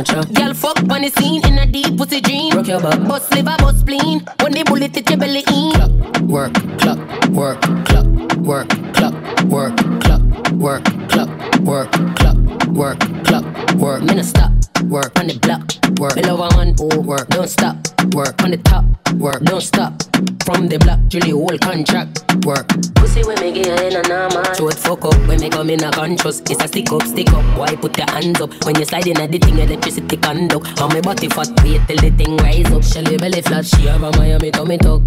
I'm 0.00 0.06
a 0.06 0.12
rock, 0.12 0.24
I'm 0.24 0.24
a 0.24 0.24
truck. 0.24 0.32
Girl, 0.32 0.54
fuck 0.54 0.78
on 0.78 1.02
the 1.02 1.10
scene 1.10 1.46
in 1.46 1.58
a 1.58 1.66
deep 1.66 1.96
pussy 1.96 2.20
dream. 2.20 2.54
Rock 2.54 2.66
your 2.66 2.80
back, 2.80 3.00
bust 3.06 3.34
liver, 3.34 3.56
bust 3.58 3.80
spleen. 3.80 4.24
When 4.40 4.52
the 4.52 4.64
bullet 4.64 4.94
hit 4.94 5.08
your 5.10 5.18
belly 5.18 5.44
in. 5.48 5.72
Clock, 5.72 6.20
work, 6.22 6.54
clock, 6.78 6.98
work, 7.30 7.60
clock, 7.86 8.06
work, 8.38 8.68
clock, 8.94 9.14
work, 9.44 9.76
clock, 10.00 10.22
work, 10.52 10.84
clock, 11.08 11.28
work, 11.60 11.92
clock, 12.16 12.38
work, 12.68 13.00
clock, 13.24 13.74
work. 13.74 14.02
No 14.02 14.22
stop, 14.22 14.52
work 14.84 15.18
on 15.18 15.26
the 15.26 15.38
block, 15.38 15.72
work. 15.98 16.16
Me 16.16 16.22
love 16.22 16.38
one, 16.38 16.74
oh, 16.80 17.00
work, 17.00 17.28
don't 17.28 17.48
stop, 17.48 17.76
work 18.14 18.42
on 18.42 18.50
the 18.52 18.58
top, 18.58 18.84
work, 19.14 19.42
don't 19.42 19.60
stop. 19.60 20.02
From 20.44 20.68
the 20.68 20.78
block, 20.78 20.98
Julie 21.08 21.30
whole 21.30 21.58
contract, 21.58 22.24
work. 22.44 22.66
Pussy 22.96 23.22
when 23.22 23.38
me 23.40 23.52
get 23.52 23.68
in 23.68 23.96
a 23.96 24.08
normal. 24.08 24.42
Throat 24.54 24.74
fuck 24.74 25.04
up 25.04 25.14
when 25.28 25.40
me 25.40 25.48
come 25.48 25.70
in 25.70 25.84
a 25.84 25.90
conscious. 25.92 26.40
It's 26.40 26.62
a 26.64 26.66
stick 26.66 26.90
up, 26.90 27.02
stick 27.02 27.32
up. 27.32 27.44
Why 27.58 27.76
put 27.76 27.89
hands 28.20 28.40
up 28.40 28.52
when 28.64 28.78
you 28.78 28.84
slide 28.84 29.06
in 29.06 29.20
at 29.20 29.32
the 29.32 29.38
thing? 29.38 29.58
Electricity 29.58 30.16
conduct. 30.16 30.80
On 30.80 30.88
my 30.88 31.00
body 31.00 31.28
fat, 31.28 31.48
wait 31.62 31.80
till 31.86 31.96
the 31.96 32.10
thing 32.10 32.36
rise 32.38 32.70
up. 32.72 32.84
Shelly 32.84 33.16
belly 33.16 33.42
flat, 33.42 33.66
she 33.66 33.86
have 33.86 34.02
a 34.02 34.10
Miami 34.16 34.50
tummy 34.50 34.78
tuck. 34.78 35.02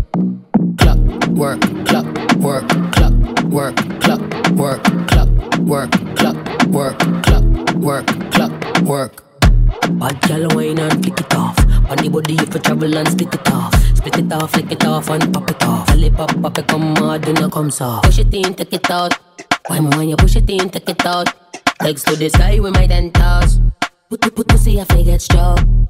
Clock, 0.78 0.99
work, 1.30 1.61
clock, 1.86 2.05
work, 2.38 2.68
clock, 2.93 3.14
work, 3.45 3.76
clock, 4.01 4.22
work, 4.51 4.84
clock, 5.07 5.30
work, 5.61 5.91
clock, 6.18 6.38
work, 6.68 6.99
clock, 7.24 7.76
work, 7.76 8.07
clock, 8.32 8.82
work. 8.82 9.24
Bad 9.99 10.22
gal 10.22 10.47
wine 10.55 10.80
and 10.80 11.03
flick 11.03 11.20
it 11.20 11.36
off. 11.36 11.57
On 11.89 11.97
the 11.97 12.09
body 12.09 12.36
if 12.36 12.53
you 12.53 12.59
travel 12.59 12.97
and 12.97 13.07
split 13.07 13.34
it 13.34 13.51
off. 13.51 13.74
Split 13.95 14.18
it 14.18 14.34
off, 14.34 14.51
flick 14.51 14.72
it 14.72 14.86
off 14.86 15.09
and 15.09 15.34
pop 15.34 15.49
it 15.49 15.64
off. 15.64 15.88
Tell 15.88 16.03
it 16.03 16.16
pop, 16.16 16.41
pop 16.41 16.57
it 16.57 16.68
come 16.68 16.95
hard, 16.95 17.24
then 17.24 17.43
it 17.43 17.51
come 17.51 17.72
soft. 17.72 18.05
Push 18.05 18.20
it 18.20 18.34
in, 18.34 18.53
take 18.53 18.74
it 18.74 18.89
out. 18.89 19.14
Why 19.68 19.80
more 19.80 19.91
when 19.97 20.09
you 20.09 20.16
push 20.16 20.36
it 20.36 20.49
in, 20.49 20.70
take 20.70 20.89
it 20.89 21.05
out. 21.05 21.42
Legs 21.82 22.03
to 22.03 22.15
the 22.15 22.30
sky 22.30 22.59
with 22.59 22.74
my 22.74 22.88
ten 22.88 23.11
toes. 23.11 23.59
Put 24.09 24.21
the 24.21 24.32
put 24.32 24.47
pussy 24.47 24.80
if 24.80 24.91
I 24.91 25.03
get 25.03 25.21
strong. 25.21 25.89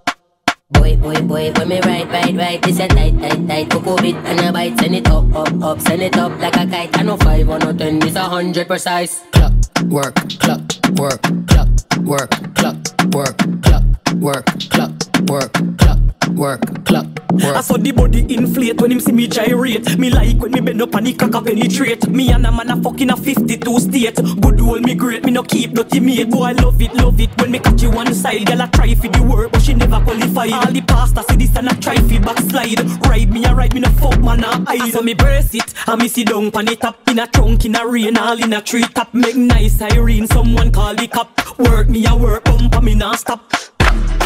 Boy, 0.72 0.96
boy, 0.98 1.22
boy, 1.22 1.52
when 1.54 1.70
me 1.70 1.80
ride, 1.82 2.10
ride, 2.10 2.36
ride, 2.36 2.64
this 2.64 2.80
a 2.80 2.88
tight, 2.88 3.20
tight, 3.20 3.48
tight, 3.48 3.70
cocoa 3.70 3.96
bit 3.98 4.16
and 4.16 4.40
a 4.40 4.52
bite, 4.52 4.80
send 4.80 4.96
it 4.96 5.08
up, 5.08 5.36
up, 5.36 5.54
up, 5.62 5.80
send 5.82 6.02
it 6.02 6.18
up 6.18 6.32
like 6.40 6.56
a 6.56 6.66
kite. 6.66 6.98
I 6.98 7.04
know 7.04 7.18
five 7.18 7.48
or 7.48 7.60
no 7.60 7.74
ten, 7.74 8.00
this 8.00 8.16
a 8.16 8.24
hundred 8.24 8.68
precise. 8.68 9.22
Clock, 9.32 9.54
work, 9.90 10.16
clock, 10.40 10.62
work, 10.98 11.22
clock, 11.48 11.70
work, 12.02 12.32
clock, 12.56 12.78
work, 13.14 13.38
clock, 13.62 13.84
work, 14.24 14.46
clock, 14.70 14.92
work, 15.28 15.52
clock, 15.78 16.00
work, 16.30 16.86
clock. 16.86 17.06
I 17.42 17.60
saw 17.60 17.76
the 17.76 17.92
body 17.92 18.22
inflate 18.34 18.80
when 18.80 18.94
him 18.94 19.02
see 19.02 19.12
me 19.12 19.28
gyrate. 19.28 19.98
Me 19.98 20.10
like 20.10 20.38
when 20.38 20.52
me 20.52 20.62
bend 20.62 20.82
up 20.82 20.96
and 20.96 21.08
the 21.08 21.14
cock 21.14 21.44
penetrate. 21.44 22.08
Me 22.08 22.32
and 22.32 22.46
a 22.46 22.52
man 22.52 22.70
a 22.70 22.82
fucking 22.82 23.10
a 23.10 23.18
52 23.18 23.80
state. 23.80 24.16
Good 24.16 24.62
old 24.62 24.86
me 24.86 24.96
great, 24.96 25.26
me 25.26 25.32
no 25.32 25.44
keep 25.44 25.74
dirty 25.74 26.00
mate. 26.00 26.30
Boy, 26.30 26.46
I 26.46 26.52
love 26.54 26.82
it, 26.82 26.94
love 26.94 27.20
it 27.20 27.30
when 27.38 27.52
me 27.52 27.60
catch 27.60 27.82
you 27.82 27.92
one 27.92 28.14
side. 28.14 28.46
Girl, 28.46 28.62
I 28.62 28.68
try 28.68 28.96
for 28.96 29.10
the 29.10 29.22
work, 29.22 29.52
but 29.52 29.62
she 29.62 29.74
never 29.74 30.00
qualify. 30.00 30.48
All 30.56 30.72
the 30.72 30.82
pasta 30.82 31.26
see 31.30 31.36
this 31.36 31.56
and 31.58 31.68
I 31.68 31.74
try 31.74 31.96
for 31.98 32.20
backslide. 32.22 32.80
Ride 33.06 33.30
me, 33.30 33.44
I 33.44 33.52
ride 33.52 33.74
me 33.74 33.82
no 33.82 33.90
fuck 33.90 34.18
man, 34.22 34.46
I 34.46 34.64
eyes. 34.70 34.94
So 34.94 35.02
me 35.02 35.16
brace 35.16 35.54
it, 35.54 35.74
and 35.86 36.02
me 36.02 36.08
sit 36.08 36.30
down 36.30 36.50
pan 36.50 36.70
it 36.70 36.84
up 36.86 36.98
in 37.10 37.20
a 37.20 37.28
trunk, 37.28 37.66
in 37.66 37.76
a 37.76 37.86
rain, 37.86 38.18
all 38.18 38.42
in 38.42 38.54
a 38.54 38.62
tree 38.62 38.84
top. 38.84 39.14
Make 39.14 39.36
nice 39.36 39.82
Irene, 39.82 40.28
someone 40.28 40.72
call 40.72 40.96
the 40.96 41.10
cop. 41.10 41.60
Work 41.60 41.90
me, 41.90 42.06
I 42.06 42.14
work, 42.14 42.46
bump, 42.46 42.82
me 42.82 42.96
not 42.96 43.20
stop. 43.20 43.63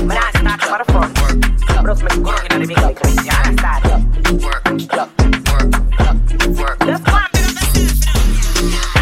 But 0.07 0.17
I 0.17 0.31
start 0.31 0.59
for 0.61 0.77
the 0.77 0.85
front. 0.91 1.83
Bros 1.83 2.01
me 2.03 2.09
go 2.23 2.35
in 2.51 2.61
the 2.61 2.67
big 2.67 2.77
like 2.77 2.99
this. 2.99 3.25
Yeah, 3.25 3.43
I 3.43 3.53
start 3.53 3.85
up. 3.85 4.01
Work, 4.41 4.63
work, 4.93 5.09
work. 6.57 6.79
Let's 6.85 7.03
go. 7.03 8.96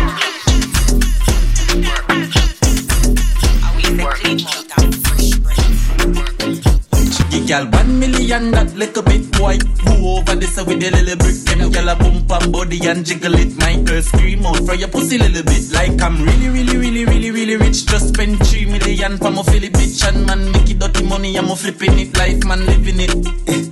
Girl, 7.46 7.68
one 7.68 8.00
million 8.00 8.50
that 8.52 8.74
little 8.74 9.04
bit 9.04 9.32
boy. 9.38 9.60
Go 9.86 10.18
over 10.18 10.34
this 10.34 10.58
with 10.58 10.82
a 10.82 10.90
little 10.90 11.16
brick. 11.16 11.36
Them 11.46 11.72
girl 11.72 11.90
a 11.90 11.96
bump 11.96 12.32
and 12.32 12.52
body 12.52 12.80
and 12.88 13.06
jiggle 13.06 13.36
it. 13.36 13.56
My 13.60 13.76
girl 13.84 14.02
scream 14.02 14.44
out 14.48 14.66
for 14.66 14.74
your 14.74 14.88
pussy 14.88 15.20
little 15.20 15.44
bit. 15.44 15.72
Like 15.72 16.02
I'm 16.02 16.24
really, 16.24 16.50
really, 16.50 16.76
really, 16.76 17.06
really, 17.06 17.30
really 17.30 17.56
rich. 17.58 17.86
Just 17.86 18.16
spend 18.16 18.44
three 18.48 18.66
million 18.66 19.20
for 19.20 19.30
my 19.30 19.44
Philly 19.44 19.70
bitch 19.70 20.08
and 20.08 20.26
man 20.26 20.52
make 20.54 20.72
it 20.72 20.80
dirty 20.80 21.06
money. 21.06 21.38
I'm 21.38 21.52
a 21.52 21.56
flipping 21.56 22.00
it, 22.00 22.18
life 22.18 22.44
man 22.46 22.66
living 22.66 23.00
it. 23.00 23.65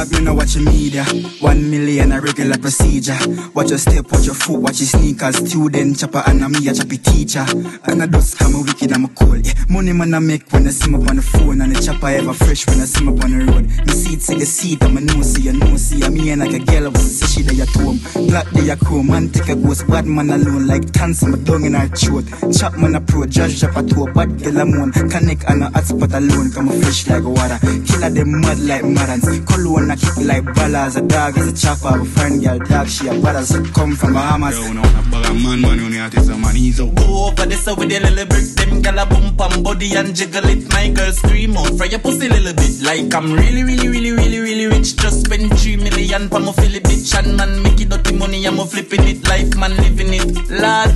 Dog, 0.00 0.12
you 0.12 0.20
know 0.22 0.32
watch 0.32 0.56
your 0.56 0.64
media. 0.64 1.04
One 1.40 1.70
million 1.70 2.12
a 2.12 2.22
regular 2.22 2.56
procedure. 2.56 3.18
Watch 3.52 3.68
your 3.68 3.78
step, 3.78 4.10
watch 4.10 4.24
your 4.24 4.34
foot, 4.34 4.58
watch 4.58 4.80
your 4.80 4.88
sneakers. 4.88 5.36
Student, 5.36 5.98
chopper, 5.98 6.22
and 6.26 6.42
a 6.42 6.48
me 6.48 6.66
a 6.68 6.72
choppy 6.72 6.96
teacher. 6.96 7.44
And 7.84 8.02
I 8.02 8.06
dust, 8.06 8.40
I'm 8.40 8.54
a 8.54 8.62
wicked, 8.62 8.92
I'm 8.92 9.04
a 9.04 9.08
cool. 9.08 9.36
Yeah. 9.36 9.52
Money 9.68 9.92
man 9.92 10.14
I 10.14 10.18
make 10.20 10.50
when 10.52 10.66
I 10.66 10.70
see 10.70 10.90
me 10.90 10.96
up 10.96 11.10
on 11.10 11.16
the 11.16 11.22
phone. 11.22 11.60
And 11.60 11.76
the 11.76 11.82
chopper 11.82 12.08
ever 12.08 12.32
fresh 12.32 12.66
when 12.66 12.80
I 12.80 12.86
see 12.86 13.04
me 13.04 13.12
up 13.12 13.24
on 13.24 13.30
the 13.30 13.44
road. 13.44 13.66
Me 13.66 13.92
see 13.92 14.14
it, 14.14 14.22
see 14.22 14.38
the 14.38 14.46
seat, 14.46 14.82
I'm 14.82 14.96
a 14.96 15.00
no 15.02 15.20
see, 15.20 15.48
a 15.48 15.52
no 15.52 15.76
see. 15.76 16.02
I'm 16.02 16.16
here 16.16 16.36
like 16.36 16.54
a 16.54 16.60
girl, 16.60 16.90
was 16.92 17.20
say 17.20 17.26
she 17.26 17.42
there 17.42 17.60
at 17.60 17.68
home. 17.68 18.00
Black 18.28 18.48
day 18.52 18.70
a 18.70 18.76
chrome, 18.76 19.08
man 19.08 19.28
take 19.28 19.50
a 19.50 19.54
ghost. 19.54 19.86
Bad 19.86 20.06
man 20.06 20.30
alone, 20.30 20.66
like 20.66 20.90
dance, 20.92 21.26
my 21.26 21.36
dung 21.36 21.66
in 21.66 21.74
her 21.74 21.88
throat. 21.88 22.24
Chop 22.56 22.72
man 22.78 22.94
a 22.94 23.02
pro, 23.02 23.26
judge 23.26 23.60
drop 23.60 23.76
a 23.76 23.82
toe. 23.82 24.06
Bad 24.14 24.42
girl 24.42 24.64
I'm 24.64 24.80
on. 24.80 24.92
Connect 24.92 25.44
and 25.44 25.64
a 25.64 25.68
hot 25.68 25.84
spot 25.84 26.14
alone. 26.14 26.50
Come 26.52 26.68
a 26.68 26.72
fresh 26.80 27.06
like 27.06 27.24
water. 27.24 27.60
Killer 27.84 28.08
them 28.08 28.40
mad 28.40 28.60
like 28.60 28.82
marans. 28.82 29.28
Cologne 29.44 29.89
a 29.90 29.96
kick 29.96 30.16
like 30.24 30.44
ballas. 30.54 30.96
A 30.96 31.02
dog 31.02 31.36
is 31.36 31.48
a 31.48 31.54
chopper. 31.54 32.00
A 32.00 32.04
friend 32.04 32.42
girl, 32.42 32.58
dog, 32.58 32.88
she 32.88 33.08
a 33.08 33.14
brothers. 33.20 33.50
Come 33.74 33.94
from 33.96 34.14
Bahamas. 34.14 34.58
Yo, 34.58 34.72
no, 34.72 34.82
a 34.82 35.02
bag 35.10 35.30
of 35.30 35.42
man, 35.42 35.60
man, 35.60 35.78
you 35.78 35.90
need 35.90 36.12
to 36.12 36.20
some 36.20 36.40
man, 36.40 36.54
he's 36.54 36.80
out. 36.80 36.94
Go 36.94 37.26
over 37.26 37.46
this 37.46 37.66
with 37.66 37.92
a 37.92 38.00
little 38.00 38.26
brick. 38.26 38.46
Them 38.56 38.82
gal 38.82 38.98
a 38.98 39.06
bump 39.06 39.40
and 39.40 39.64
body 39.64 39.94
and 39.94 40.14
jiggle 40.14 40.46
it. 40.46 40.70
My 40.70 40.88
girl 40.90 41.12
scream 41.12 41.56
out 41.56 41.74
for 41.76 41.86
your 41.86 42.00
pussy 42.00 42.28
little 42.28 42.54
bit. 42.54 42.82
Like 42.82 43.14
I'm 43.14 43.32
really, 43.32 43.64
really, 43.64 43.88
really, 43.88 44.12
really, 44.12 44.38
really 44.38 44.66
rich. 44.66 44.96
Just 44.96 45.26
spend 45.26 45.50
three 45.58 45.76
million 45.76 46.28
for 46.28 46.40
my 46.40 46.52
Philly 46.52 46.80
bitch. 46.80 47.12
And 47.18 47.36
man, 47.36 47.62
make 47.62 47.80
it 47.80 47.88
dirty 47.88 48.16
money. 48.16 48.46
I'm 48.46 48.58
a 48.58 48.64
flipping 48.64 49.04
it. 49.04 49.26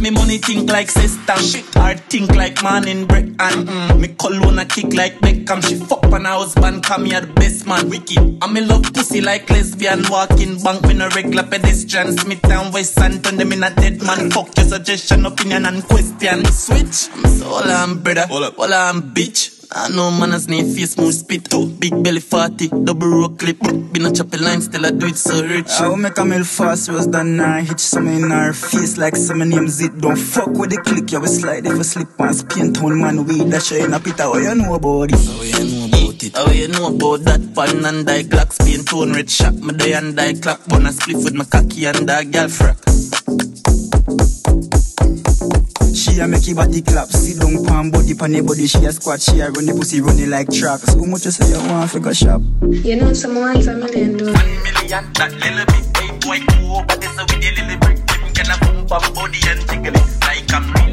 Me 0.04 0.10
money 0.10 0.36
think 0.36 0.70
like 0.70 0.90
sister. 0.90 1.36
Shit, 1.36 1.64
hard 1.74 1.98
think 2.10 2.36
like 2.36 2.62
man 2.62 2.86
in 2.86 3.06
break. 3.06 3.24
And 3.24 3.66
mm, 3.66 4.00
me 4.00 4.08
cologne 4.08 4.58
a 4.58 4.66
kick 4.66 4.92
like 4.92 5.18
Beckham. 5.20 5.66
She 5.66 5.76
fuck 5.76 6.04
on 6.12 6.26
a 6.26 6.38
husband. 6.38 6.84
Come 6.84 7.06
here, 7.06 7.22
the 7.22 7.32
best 7.32 7.66
man, 7.66 7.88
wicked. 7.88 8.38
I'm 8.42 8.54
in 8.56 8.68
love 8.68 8.92
pussy 8.92 9.22
like 9.22 9.48
lesbian. 9.48 10.04
Walking 10.10 10.62
bank 10.62 10.82
with 10.82 11.00
a 11.00 11.08
regular 11.16 11.44
pedestrian. 11.44 12.18
Smith 12.18 12.44
and 12.44 12.74
West 12.74 12.98
and 12.98 13.24
turn 13.24 13.36
them 13.36 13.52
in 13.52 13.62
a 13.62 13.74
dead 13.74 14.02
man. 14.02 14.30
Fuck 14.30 14.54
your 14.58 14.66
suggestion, 14.66 15.24
opinion, 15.24 15.64
and 15.64 15.82
question. 15.84 16.44
Switch. 16.44 17.08
I'm 17.14 17.26
so 17.26 17.46
all 17.46 17.64
I'm 17.64 18.02
brother. 18.02 18.26
All 18.30 18.74
I'm 18.74 19.14
bitch. 19.14 19.53
I 19.72 19.88
know 19.88 20.10
man 20.10 20.32
as 20.32 20.48
name 20.48 20.72
face 20.74 20.96
move 20.98 21.14
spit 21.14 21.52
out. 21.54 21.78
Big 21.80 22.02
belly 22.02 22.20
40, 22.20 22.68
double 22.84 23.08
row 23.08 23.28
clip. 23.28 23.58
Been 23.60 24.06
a 24.06 24.12
choppy 24.12 24.38
line, 24.38 24.60
still 24.60 24.84
I 24.86 24.90
do 24.90 25.06
it 25.06 25.16
so 25.16 25.42
rich. 25.42 25.70
I 25.80 25.88
will 25.88 25.96
make 25.96 26.18
a 26.18 26.24
meal 26.24 26.44
fast, 26.44 26.90
was 26.90 27.06
done 27.06 27.36
now 27.36 27.60
Hitch 27.60 27.80
some 27.80 28.08
in 28.08 28.30
her 28.30 28.52
face. 28.52 28.96
Like 28.98 29.16
some 29.16 29.38
names 29.48 29.80
it 29.80 29.98
Don't 29.98 30.16
fuck 30.16 30.48
with 30.48 30.70
the 30.70 30.78
click, 30.78 31.12
you 31.12 31.20
will 31.20 31.28
slide 31.28 31.66
if 31.66 31.76
you 31.76 31.84
slip 31.84 32.08
and 32.18 32.34
spin 32.34 32.72
Tone 32.72 33.00
man 33.00 33.24
weed, 33.24 33.50
that 33.50 33.62
shit 33.62 33.84
in 33.84 33.94
a 33.94 34.00
pit. 34.00 34.18
How 34.18 34.36
you 34.36 34.54
know 34.54 34.74
about 34.74 35.10
this? 35.10 35.26
How 35.26 35.42
you 35.42 35.64
know 35.70 35.86
about 35.86 36.22
it? 36.22 36.36
How 36.36 36.50
you 36.50 36.68
know 36.68 36.94
about 36.94 37.20
that 37.24 37.54
pan 37.54 37.84
and 37.84 38.06
die 38.06 38.24
clock? 38.24 38.52
Spain 38.52 38.84
tone 38.84 39.12
red 39.12 39.30
shot, 39.30 39.54
me 39.54 39.72
day 39.74 39.94
and 39.94 40.16
die 40.16 40.34
clock. 40.34 40.66
Bun 40.68 40.86
a 40.86 40.92
split 40.92 41.16
with 41.16 41.34
my 41.34 41.44
cocky 41.44 41.86
and 41.86 42.08
that 42.08 42.30
girl 42.30 42.48
frack 42.48 43.63
She 46.14 46.20
a 46.20 46.28
make 46.28 46.46
your 46.46 46.54
body 46.54 46.80
clap, 46.80 47.08
sit 47.08 47.40
down 47.40 47.64
pan 47.64 47.90
body 47.90 48.14
pan 48.14 48.34
your 48.34 48.44
body. 48.44 48.68
She 48.68 48.78
a 48.86 48.92
squat, 48.92 49.20
she 49.20 49.40
a 49.40 49.50
run 49.50 49.66
the 49.66 49.74
pussy 49.74 50.00
running 50.00 50.30
like 50.30 50.48
tracks. 50.48 50.94
How 50.94 51.02
much 51.02 51.24
you 51.24 51.32
say 51.32 51.50
you 51.50 51.58
want 51.66 51.90
for 51.90 51.98
go 51.98 52.12
shop? 52.12 52.40
You 52.62 52.94
know 52.94 53.12
someone's 53.12 53.66
a 53.66 53.74
million 53.74 54.18
dollars. 54.18 54.38
One 54.38 54.62
million, 54.62 55.10
that 55.18 55.32
little 55.34 55.66
bit, 55.66 55.82
hey 55.98 56.14
boy, 56.22 56.38
go 56.54 56.78
over 56.78 56.94
this 57.02 57.18
with 57.18 57.42
your 57.42 57.50
little 57.58 57.78
brick. 57.82 57.98
Them 58.06 58.30
can 58.30 58.46
a 58.46 58.56
bump 58.62 58.92
up 58.94 59.10
body 59.12 59.42
and 59.42 59.58
jiggle 59.66 59.90
it. 59.90 60.06
Like 60.22 60.54
I'm 60.54 60.83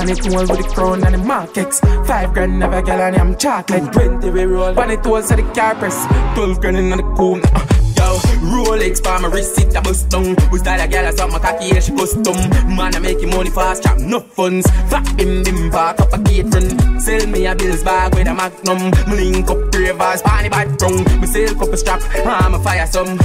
Camp 0.00 0.10
it 0.12 0.24
with 0.24 0.48
the 0.48 0.72
crown 0.74 1.04
and 1.04 1.14
the 1.14 1.18
markex. 1.18 1.80
Five 2.06 2.32
grand 2.32 2.58
never 2.58 2.80
girl 2.80 3.00
and 3.00 3.16
I'm 3.16 3.36
chocolate. 3.36 3.92
Twenty 3.92 4.30
we 4.30 4.44
roll. 4.44 4.74
Pan 4.74 4.90
it 4.90 5.02
toes 5.02 5.28
to 5.28 5.36
the 5.36 5.42
car 5.52 5.74
press. 5.74 6.06
Twelve 6.34 6.58
grand 6.60 6.78
in 6.78 6.90
the 6.90 7.02
cool. 7.16 7.38
Uh, 7.44 7.66
Yo, 7.96 8.16
Rolex 8.48 9.04
for 9.04 9.20
my 9.20 9.28
wrist, 9.28 9.60
it 9.60 9.76
a 9.76 9.82
bust 9.82 10.08
down. 10.08 10.34
We 10.50 10.58
style 10.58 10.80
a 10.80 10.88
girl, 10.88 11.06
I 11.06 11.10
saw 11.10 11.26
my 11.26 11.38
cocky, 11.38 11.70
and 11.70 11.84
she 11.84 11.92
custom. 11.92 12.34
Man, 12.74 12.94
I 12.94 12.98
making 12.98 13.28
money 13.28 13.50
fast, 13.50 13.82
chop 13.82 13.98
no 13.98 14.20
funds. 14.20 14.66
Fat 14.88 15.04
bim 15.18 15.42
bim, 15.42 15.70
park 15.70 16.00
up 16.00 16.14
a 16.14 16.18
gate 16.18 16.46
run. 16.46 16.98
Sell 16.98 17.26
me 17.26 17.44
a 17.44 17.54
bills 17.54 17.82
bag 17.84 18.14
with 18.14 18.26
a 18.26 18.32
magnum. 18.32 18.90
Me 19.10 19.32
link 19.32 19.50
up 19.50 19.74
ravers, 19.74 20.22
party 20.22 20.48
bad 20.48 20.80
wrong. 20.80 21.04
Me 21.20 21.26
sell 21.26 21.54
couple 21.54 21.76
strap, 21.76 22.00
I'm 22.24 22.54
a 22.54 22.62
fire 22.62 22.86
some. 22.86 23.18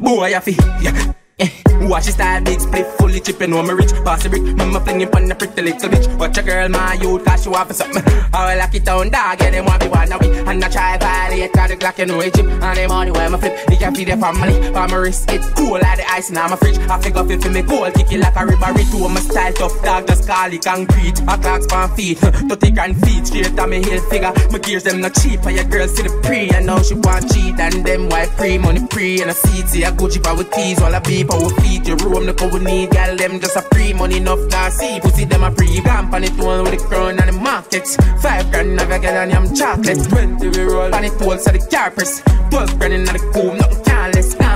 Boy, 0.00 0.34
I 0.34 0.40
feel, 0.40 0.56
yeah. 0.80 1.12
Watch 1.82 2.06
the 2.06 2.12
style, 2.12 2.42
big 2.42 2.60
split, 2.60 2.86
fully 2.98 3.20
chipping 3.20 3.52
on 3.54 3.66
my 3.66 3.72
rich. 3.72 3.90
The 3.90 4.28
brick, 4.30 4.42
mama 4.56 4.80
flinging 4.80 5.10
pon 5.10 5.26
the 5.26 5.34
pretty 5.34 5.62
little 5.62 5.88
bitch. 5.88 6.06
Watch 6.18 6.38
a 6.38 6.42
girl, 6.42 6.68
my 6.68 6.94
youth, 6.94 7.24
cause 7.24 7.42
she 7.42 7.48
want 7.48 7.68
for 7.68 7.74
something. 7.74 8.02
I 8.32 8.54
lock 8.54 8.74
it 8.74 8.84
down, 8.84 9.10
dog, 9.10 9.40
yeah, 9.40 9.50
them 9.50 9.64
want 9.64 9.82
me 9.82 9.88
one 9.88 10.12
away. 10.12 10.38
And 10.46 10.64
I 10.64 10.68
try 10.68 10.96
violate, 10.98 11.52
cause 11.52 11.70
the 11.70 11.94
you 11.98 12.06
know 12.06 12.20
it 12.20 12.34
chip. 12.34 12.46
And 12.46 12.76
the 12.76 12.86
money 12.88 13.10
where 13.10 13.28
my 13.30 13.38
flip, 13.38 13.66
they 13.66 13.76
can 13.76 13.94
feed 13.94 14.08
the 14.08 14.16
family. 14.16 14.54
For 14.70 14.86
my 14.86 14.94
wrist, 14.94 15.30
it 15.32 15.42
cool 15.56 15.72
like 15.72 15.98
the 15.98 16.06
ice 16.10 16.30
in 16.30 16.36
my 16.36 16.54
fridge. 16.56 16.78
I 16.78 17.00
figure 17.00 17.24
fit 17.24 17.42
for 17.42 17.50
me 17.50 17.62
cool, 17.62 17.90
kick 17.90 18.12
it 18.12 18.20
like 18.20 18.36
a 18.36 18.46
river 18.46 18.72
to 18.72 19.08
my 19.08 19.20
style 19.20 19.52
tough 19.52 19.82
dog, 19.82 20.06
just 20.06 20.28
call 20.28 20.52
it 20.52 20.62
concrete. 20.62 21.18
A 21.22 21.34
clocks 21.38 21.66
pan 21.66 21.88
feet, 21.96 22.18
30 22.52 22.70
grand 22.70 22.94
feet, 23.02 23.26
straight 23.26 23.58
on 23.58 23.70
me 23.70 23.82
heel 23.82 24.00
figure. 24.06 24.32
My 24.52 24.58
gears 24.58 24.84
them 24.84 25.00
not 25.00 25.14
cheap, 25.14 25.42
and 25.42 25.56
your 25.56 25.64
girl 25.64 25.88
see 25.88 26.02
the 26.02 26.14
pre. 26.22 26.50
And 26.50 26.66
now 26.66 26.80
she 26.82 26.94
want 26.94 27.26
cheat, 27.32 27.58
and 27.58 27.84
them 27.84 28.08
white 28.08 28.30
pre, 28.36 28.58
money 28.58 28.86
pre. 28.86 29.20
And 29.20 29.30
I 29.30 29.34
see 29.34 29.60
it, 29.60 29.68
see 29.68 29.82
a 29.82 29.90
Gucci 29.90 30.22
with 30.38 30.50
tees, 30.52 30.80
all 30.80 30.94
I 30.94 31.00
beep, 31.00 31.31
our 31.32 31.50
feet. 31.60 31.86
Your 31.86 31.96
room, 31.96 32.26
how 32.38 32.48
we 32.48 32.58
need, 32.60 32.90
gal, 32.90 33.16
them 33.16 33.40
just 33.40 33.56
a 33.56 33.62
free 33.72 33.92
Money 33.92 34.18
enough, 34.18 34.40
now 34.50 34.68
see, 34.68 35.00
pussy 35.00 35.24
them 35.24 35.42
a 35.42 35.50
pre. 35.50 35.80
Vamp 35.80 36.12
on 36.12 36.24
it, 36.24 36.32
one 36.38 36.62
with 36.64 36.78
the 36.78 36.86
crown 36.86 37.18
and 37.18 37.28
the 37.28 37.32
markets. 37.32 37.96
Five 38.22 38.50
grand, 38.50 38.76
never 38.76 38.98
get 38.98 39.16
on 39.16 39.30
yam 39.30 39.54
chocolate. 39.54 40.02
Twenty 40.08 40.48
we 40.48 40.62
roll, 40.62 40.94
on 40.94 41.04
it, 41.04 41.22
all 41.22 41.38
so 41.38 41.50
the 41.50 41.58
carpets. 41.70 42.20
Twelve 42.50 42.78
grand 42.78 42.94
in 42.94 43.04
the 43.04 43.30
cool, 43.32 43.54
nothing 43.54 43.81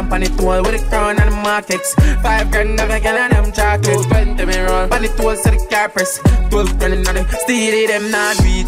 Vamp 0.07 0.13
on 0.13 0.23
it, 0.23 0.41
all 0.41 0.63
with 0.63 0.81
the 0.81 0.89
crown 0.89 1.19
and 1.21 1.33
the 1.33 1.37
markets. 1.37 1.95
Five 2.23 2.51
grand, 2.51 2.77
never 2.77 3.01
get 3.01 3.19
on 3.19 3.31
yam 3.31 3.53
chocolate. 3.53 4.07
Twenty 4.07 4.45
we 4.45 4.59
roll, 4.59 4.93
on 4.93 5.05
it, 5.05 5.21
all 5.21 5.37
so 5.37 5.51
the 5.51 5.67
carpets. 5.71 6.21
Twelve 6.51 6.79
grand 6.79 6.95
in 6.95 7.03
the 7.03 7.27
steely, 7.43 7.87
them 7.87 8.11
not 8.11 8.37
beat. 8.39 8.67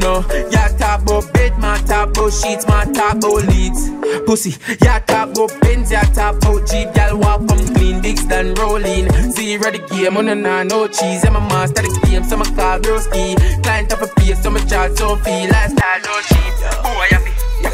No, 0.00 0.24
ya 0.50 0.68
talk 0.78 1.02
about 1.02 1.32
bed, 1.32 1.58
my 1.58 1.78
talk 1.78 2.10
about 2.10 2.32
sheets, 2.32 2.66
my 2.66 2.84
talk 2.92 3.16
about 3.16 3.44
leads. 3.48 3.90
Pussy, 4.24 4.56
ya 4.82 4.98
talk 5.00 5.30
about 5.30 5.52
pins, 5.60 5.90
ya 5.90 6.02
talk 6.16 6.36
about 6.36 6.66
Jeep, 6.68 6.92
gal 6.94 7.18
walk 7.18 7.46
come 7.48 7.66
clean, 7.74 8.00
digs 8.00 8.24
done 8.24 8.54
rolling. 8.54 9.08
Zero 9.32 9.70
the 9.70 9.78
game, 9.90 10.16
on 10.16 10.28
and 10.28 10.46
on, 10.46 10.68
no 10.68 10.86
cheese. 10.88 11.24
I'm 11.24 11.36
a 11.36 11.40
master 11.40 11.82
the 11.82 12.06
game, 12.06 12.24
so 12.24 12.36
my 12.36 12.48
car 12.56 12.80
girl 12.80 13.00
ski. 13.00 13.36
Client 13.62 13.92
up 13.92 14.02
a 14.02 14.08
piece, 14.20 14.42
so 14.42 14.50
my 14.50 14.60
charge 14.60 14.96
so 14.96 15.16
feel. 15.16 15.48
Lifestyle 15.50 16.00
no 16.04 16.20
cheap. 16.28 16.52
Boy, 16.82 17.08
I 17.12 17.18
feel, 17.20 17.72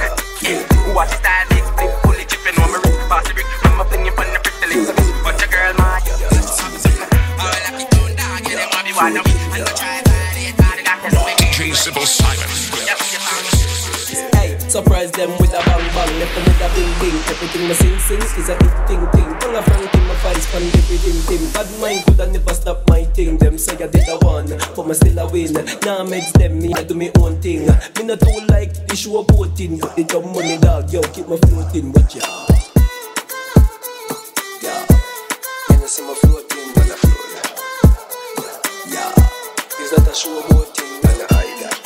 yeah. 0.49 0.95
Watch 0.95 1.11
the 1.11 1.17
style, 1.17 1.47
big 1.49 1.65
split, 1.65 1.91
fully 2.03 2.25
chipping 2.25 2.61
on 2.62 2.71
my 2.73 2.94
Bossy 3.09 3.35
I'm 3.63 3.81
up 3.81 3.93
in 3.93 4.05
your 4.05 4.15
fun, 4.15 4.27
pretty 4.43 4.79
little 4.81 4.95
bit. 4.95 5.25
Watch 5.25 5.43
a 5.45 5.49
girl, 5.49 5.75
my. 5.77 6.01
I 6.01 6.09
will 7.39 7.65
have 7.65 7.81
you 7.81 7.87
down, 7.93 8.17
dog. 8.17 8.49
Yeah, 8.49 8.57
they 8.57 8.93
want 8.97 9.15
me. 9.15 9.21
I'm 9.21 9.61
gonna 9.61 9.65
try 9.77 10.01
to 10.01 10.09
find 10.09 10.39
it, 10.41 10.57
but 10.57 10.73
I 10.73 10.83
got 10.83 11.03
this 11.03 11.15
way. 11.15 11.35
DJ 11.37 11.75
Simple 11.75 12.07
Simon. 12.07 12.65
Surprise 14.75 15.13
them 15.13 15.31
with 15.39 15.55
a 15.55 15.63
bang 15.63 15.87
bang, 15.95 16.19
left 16.19 16.35
them 16.35 16.45
with 16.51 16.67
a 16.67 16.69
bing 16.75 16.91
bing. 16.99 17.15
Everything 17.31 17.69
my 17.69 17.75
sing 17.75 17.97
sing 18.01 18.19
is 18.19 18.49
a 18.49 18.55
hit 18.55 18.89
thing 18.89 19.07
thing. 19.15 19.35
Pull 19.39 19.55
a 19.55 19.63
frank 19.63 19.95
in 19.95 20.03
my 20.09 20.15
face, 20.17 20.51
pan 20.51 20.63
everything 20.63 21.21
thing. 21.31 21.53
Bad 21.53 21.71
mind 21.81 22.05
could 22.07 22.21
I 22.21 22.27
never 22.33 22.55
stop 22.55 22.83
my 22.89 23.05
thing. 23.05 23.39
Them 23.39 23.57
say 23.57 23.75
I 23.75 23.87
did 23.87 24.09
a 24.09 24.19
one, 24.27 24.49
but 24.75 24.87
me 24.89 24.95
still 24.95 25.19
a 25.21 25.31
win. 25.31 25.53
Now 25.53 25.99
nah, 25.99 26.05
makes 26.05 26.33
them 26.33 26.59
me 26.59 26.75
I 26.75 26.83
do 26.83 26.95
me 26.95 27.13
own 27.21 27.41
thing. 27.41 27.67
Me 27.97 28.03
not 28.03 28.19
too 28.19 28.41
like 28.49 28.75
issue 28.91 29.17
a 29.17 29.23
boating, 29.23 29.79
but 29.79 29.95
they 29.95 30.03
dumb 30.03 30.33
money 30.33 30.59
dog, 30.59 30.93
yo 30.93 31.03
keep 31.03 31.29
my 31.29 31.37
floating. 31.37 31.93
Watch 31.93 32.17
ya. 32.17 32.64
You 35.85 36.14
floating, 36.14 36.72
but 36.74 36.91
I 36.91 36.97
float. 36.97 37.32
Yeah, 38.89 39.12
is 39.82 39.91
that 39.91 40.09
a 40.09 40.14
show 40.14 40.41
boating? 40.49 40.97
And 41.05 41.20
I 41.20 41.35
hide 41.35 41.59
that. 41.61 41.78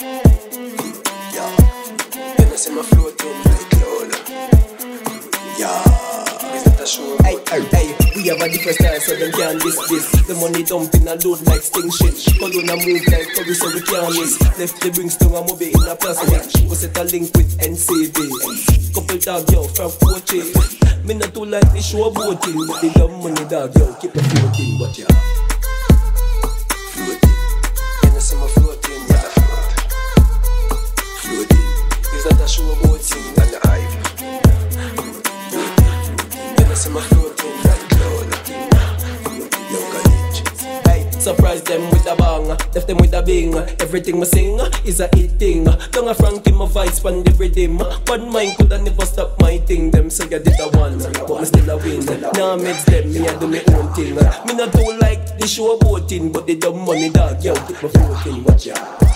Yeah, 1.34 1.51
you 2.49 2.57
see 2.57 2.70
me. 2.74 2.82
Yeah, 5.59 5.88
Hey, 6.89 7.36
hey, 7.53 7.93
we 8.16 8.28
have 8.28 8.41
a 8.41 8.49
different 8.49 8.78
style 8.80 8.99
so 9.01 9.14
them 9.14 9.30
can't 9.32 9.61
diss 9.61 9.76
this. 9.93 10.09
The 10.24 10.32
money 10.41 10.64
dumping 10.64 11.05
a 11.05 11.20
load 11.20 11.45
like 11.45 11.61
sting 11.61 11.93
shit 11.93 12.16
Colonna 12.41 12.80
move 12.80 13.05
like 13.12 13.28
curry 13.36 13.53
so 13.53 13.68
we 13.68 13.84
can't 13.84 14.09
miss. 14.16 14.41
Left 14.57 14.80
the 14.80 14.89
Bringstone 14.89 15.36
and 15.36 15.45
move 15.45 15.61
it 15.61 15.76
in 15.76 15.84
a 15.84 15.93
plastic. 15.93 16.49
We 16.64 16.72
set 16.72 16.97
a 16.97 17.05
link 17.05 17.28
with 17.36 17.61
NCB 17.61 18.16
Couple 18.97 19.20
dog 19.20 19.45
yo 19.53 19.68
from 19.68 19.93
Poche 20.01 20.41
Me 21.05 21.12
not 21.12 21.36
too 21.36 21.45
like 21.45 21.68
the 21.76 21.82
show 21.84 22.09
boating 22.09 22.57
But 22.57 22.80
the 22.80 22.89
dumb 22.97 23.20
money 23.20 23.45
dog 23.53 23.76
yo 23.76 23.93
keep 24.01 24.16
me 24.16 24.24
floating. 24.24 24.80
But 24.80 24.97
yeah 24.97 25.12
Floating. 26.97 27.36
You 28.01 28.16
know 28.16 28.24
see 28.24 28.41
me 28.41 28.49
floating? 28.57 29.03
Yeah. 29.12 29.28
Float 31.20 31.53
Floating. 31.53 31.68
Is 32.16 32.24
that 32.24 32.41
a 32.41 32.49
show 32.49 32.64
boating 32.80 33.28
And 33.45 33.53
the 33.53 33.61
see 36.79 36.91
my 36.91 37.01
floating 37.01 37.57
like 37.64 37.89
cloud. 37.91 38.35
Surprise 41.18 41.62
them 41.62 41.83
with 41.91 42.07
a 42.07 42.16
bang, 42.16 42.47
left 42.49 42.87
them 42.87 42.97
with 42.99 43.12
a 43.12 43.22
bing. 43.22 43.55
Everything 43.81 44.18
me 44.20 44.24
sing 44.24 44.59
uh, 44.59 44.70
is 44.87 45.01
a 45.01 45.11
hit 45.14 45.33
thing. 45.33 45.68
Uh, 45.68 45.76
Tongue 45.91 46.09
a 46.09 46.14
frank 46.14 46.47
in 46.47 46.55
my 46.55 46.66
voice 46.66 47.01
pan 47.01 47.22
the 47.22 47.33
rhythm. 47.33 47.83
Uh, 47.83 47.99
Bad 48.07 48.22
mind 48.29 48.57
coulda 48.57 48.81
never 48.81 49.05
stop 49.05 49.39
my 49.41 49.59
thing. 49.59 49.91
Them 49.91 50.09
say 50.09 50.24
I 50.24 50.39
did 50.39 50.59
a 50.61 50.68
one, 50.79 50.99
but 50.99 51.41
me 51.41 51.45
still 51.45 51.68
a 51.68 51.76
win. 51.76 52.07
Now 52.33 52.57
mix 52.57 52.85
them, 52.85 53.12
me 53.12 53.29
I 53.29 53.37
do 53.39 53.49
me 53.49 53.61
own 53.74 53.93
thing. 53.93 54.14
Me 54.14 54.55
not 54.55 54.72
too 54.72 54.97
like 55.01 55.37
the 55.39 55.47
show 55.47 55.76
boating, 55.79 56.33
but 56.33 56.47
the 56.47 56.57
dumb 56.57 56.87
money 56.87 57.11
dog, 57.11 57.45
yo, 57.45 57.55
keep 57.66 57.83
me 57.83 57.89
floating. 57.89 58.45
Watch 58.45 58.66
ya. 58.66 59.08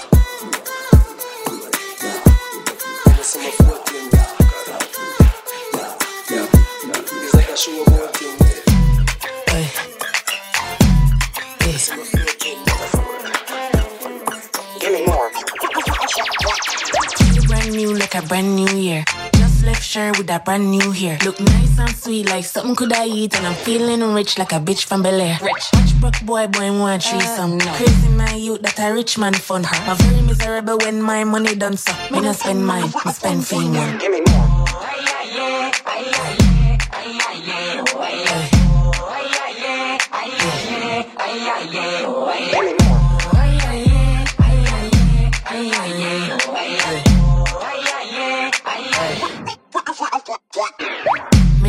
Like 18.15 18.25
a 18.25 18.29
brand 18.29 18.57
new 18.57 18.69
year. 18.77 19.05
Just 19.35 19.65
left 19.65 19.83
shirt 19.83 20.19
with 20.19 20.29
a 20.31 20.41
brand 20.45 20.71
new 20.71 20.91
hair. 20.91 21.19
Look 21.25 21.41
nice 21.41 21.79
and 21.79 21.95
sweet 21.95 22.29
like 22.29 22.45
something 22.45 22.75
could 22.75 22.93
I 22.93 23.07
eat. 23.07 23.35
And 23.37 23.47
I'm 23.47 23.55
feeling 23.55 24.03
rich 24.15 24.39
like 24.39 24.53
a 24.53 24.61
bitch 24.61 24.85
from 24.85 25.03
Bel 25.03 25.21
Air. 25.21 25.39
Rich. 25.43 25.65
Watch 25.73 26.01
broke 26.01 26.21
boy, 26.23 26.47
boy, 26.49 26.79
want 26.79 27.03
threesome. 27.03 27.61
Uh, 27.61 27.77
Crazy 27.77 28.09
my 28.09 28.35
youth, 28.35 28.63
that 28.63 28.79
a 28.79 28.93
rich 28.93 29.19
man 29.19 29.35
fun. 29.35 29.65
Her 29.65 29.91
I'm 29.91 29.97
very 29.97 30.23
miserable 30.23 30.79
when 30.79 31.01
my 31.01 31.25
money 31.25 31.55
done 31.55 31.77
so. 31.77 31.93
Me 32.11 32.21
not 32.21 32.37
spend 32.37 32.67
mine, 32.67 32.93
me 33.05 33.13
spend 33.13 33.47
fame 33.47 33.75
one. 33.75 33.99
Give 33.99 34.13
me 34.13 34.21
more. 34.29 34.92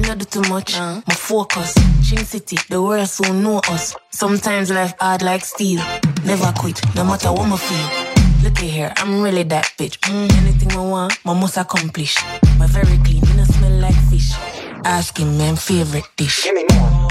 Not 0.07 0.17
do 0.19 0.25
too 0.25 0.49
much, 0.49 0.77
my 0.79 1.15
focus. 1.15 1.73
Chin 2.03 2.25
City, 2.25 2.57
the 2.69 2.81
world 2.81 3.07
soon 3.07 3.43
know 3.43 3.57
us. 3.69 3.95
Sometimes 4.11 4.71
life 4.71 4.93
hard 4.99 5.21
like 5.21 5.45
steel. 5.45 5.81
Never 6.25 6.51
quit, 6.57 6.81
no 6.95 7.03
matter 7.03 7.31
what 7.31 7.47
me 7.47 7.57
feel. 7.57 8.43
Look 8.43 8.57
at 8.57 8.63
here, 8.63 8.93
I'm 8.97 9.21
really 9.21 9.43
that 9.43 9.65
bitch. 9.77 9.99
Mm, 9.99 10.31
anything 10.41 10.71
I 10.73 10.81
want, 10.81 11.17
I 11.25 11.33
must 11.33 11.57
accomplish. 11.57 12.17
My 12.57 12.67
very 12.67 12.97
clean, 13.03 13.21
me 13.21 13.35
no 13.37 13.43
smell 13.45 13.79
like 13.79 13.95
fish. 14.09 14.31
Asking 14.83 15.37
man 15.37 15.55
favorite 15.55 16.09
dish. 16.17 16.43
Give 16.43 16.55
me 16.55 16.65
more. 16.73 17.09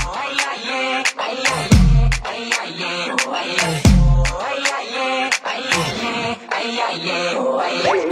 Give 7.84 8.11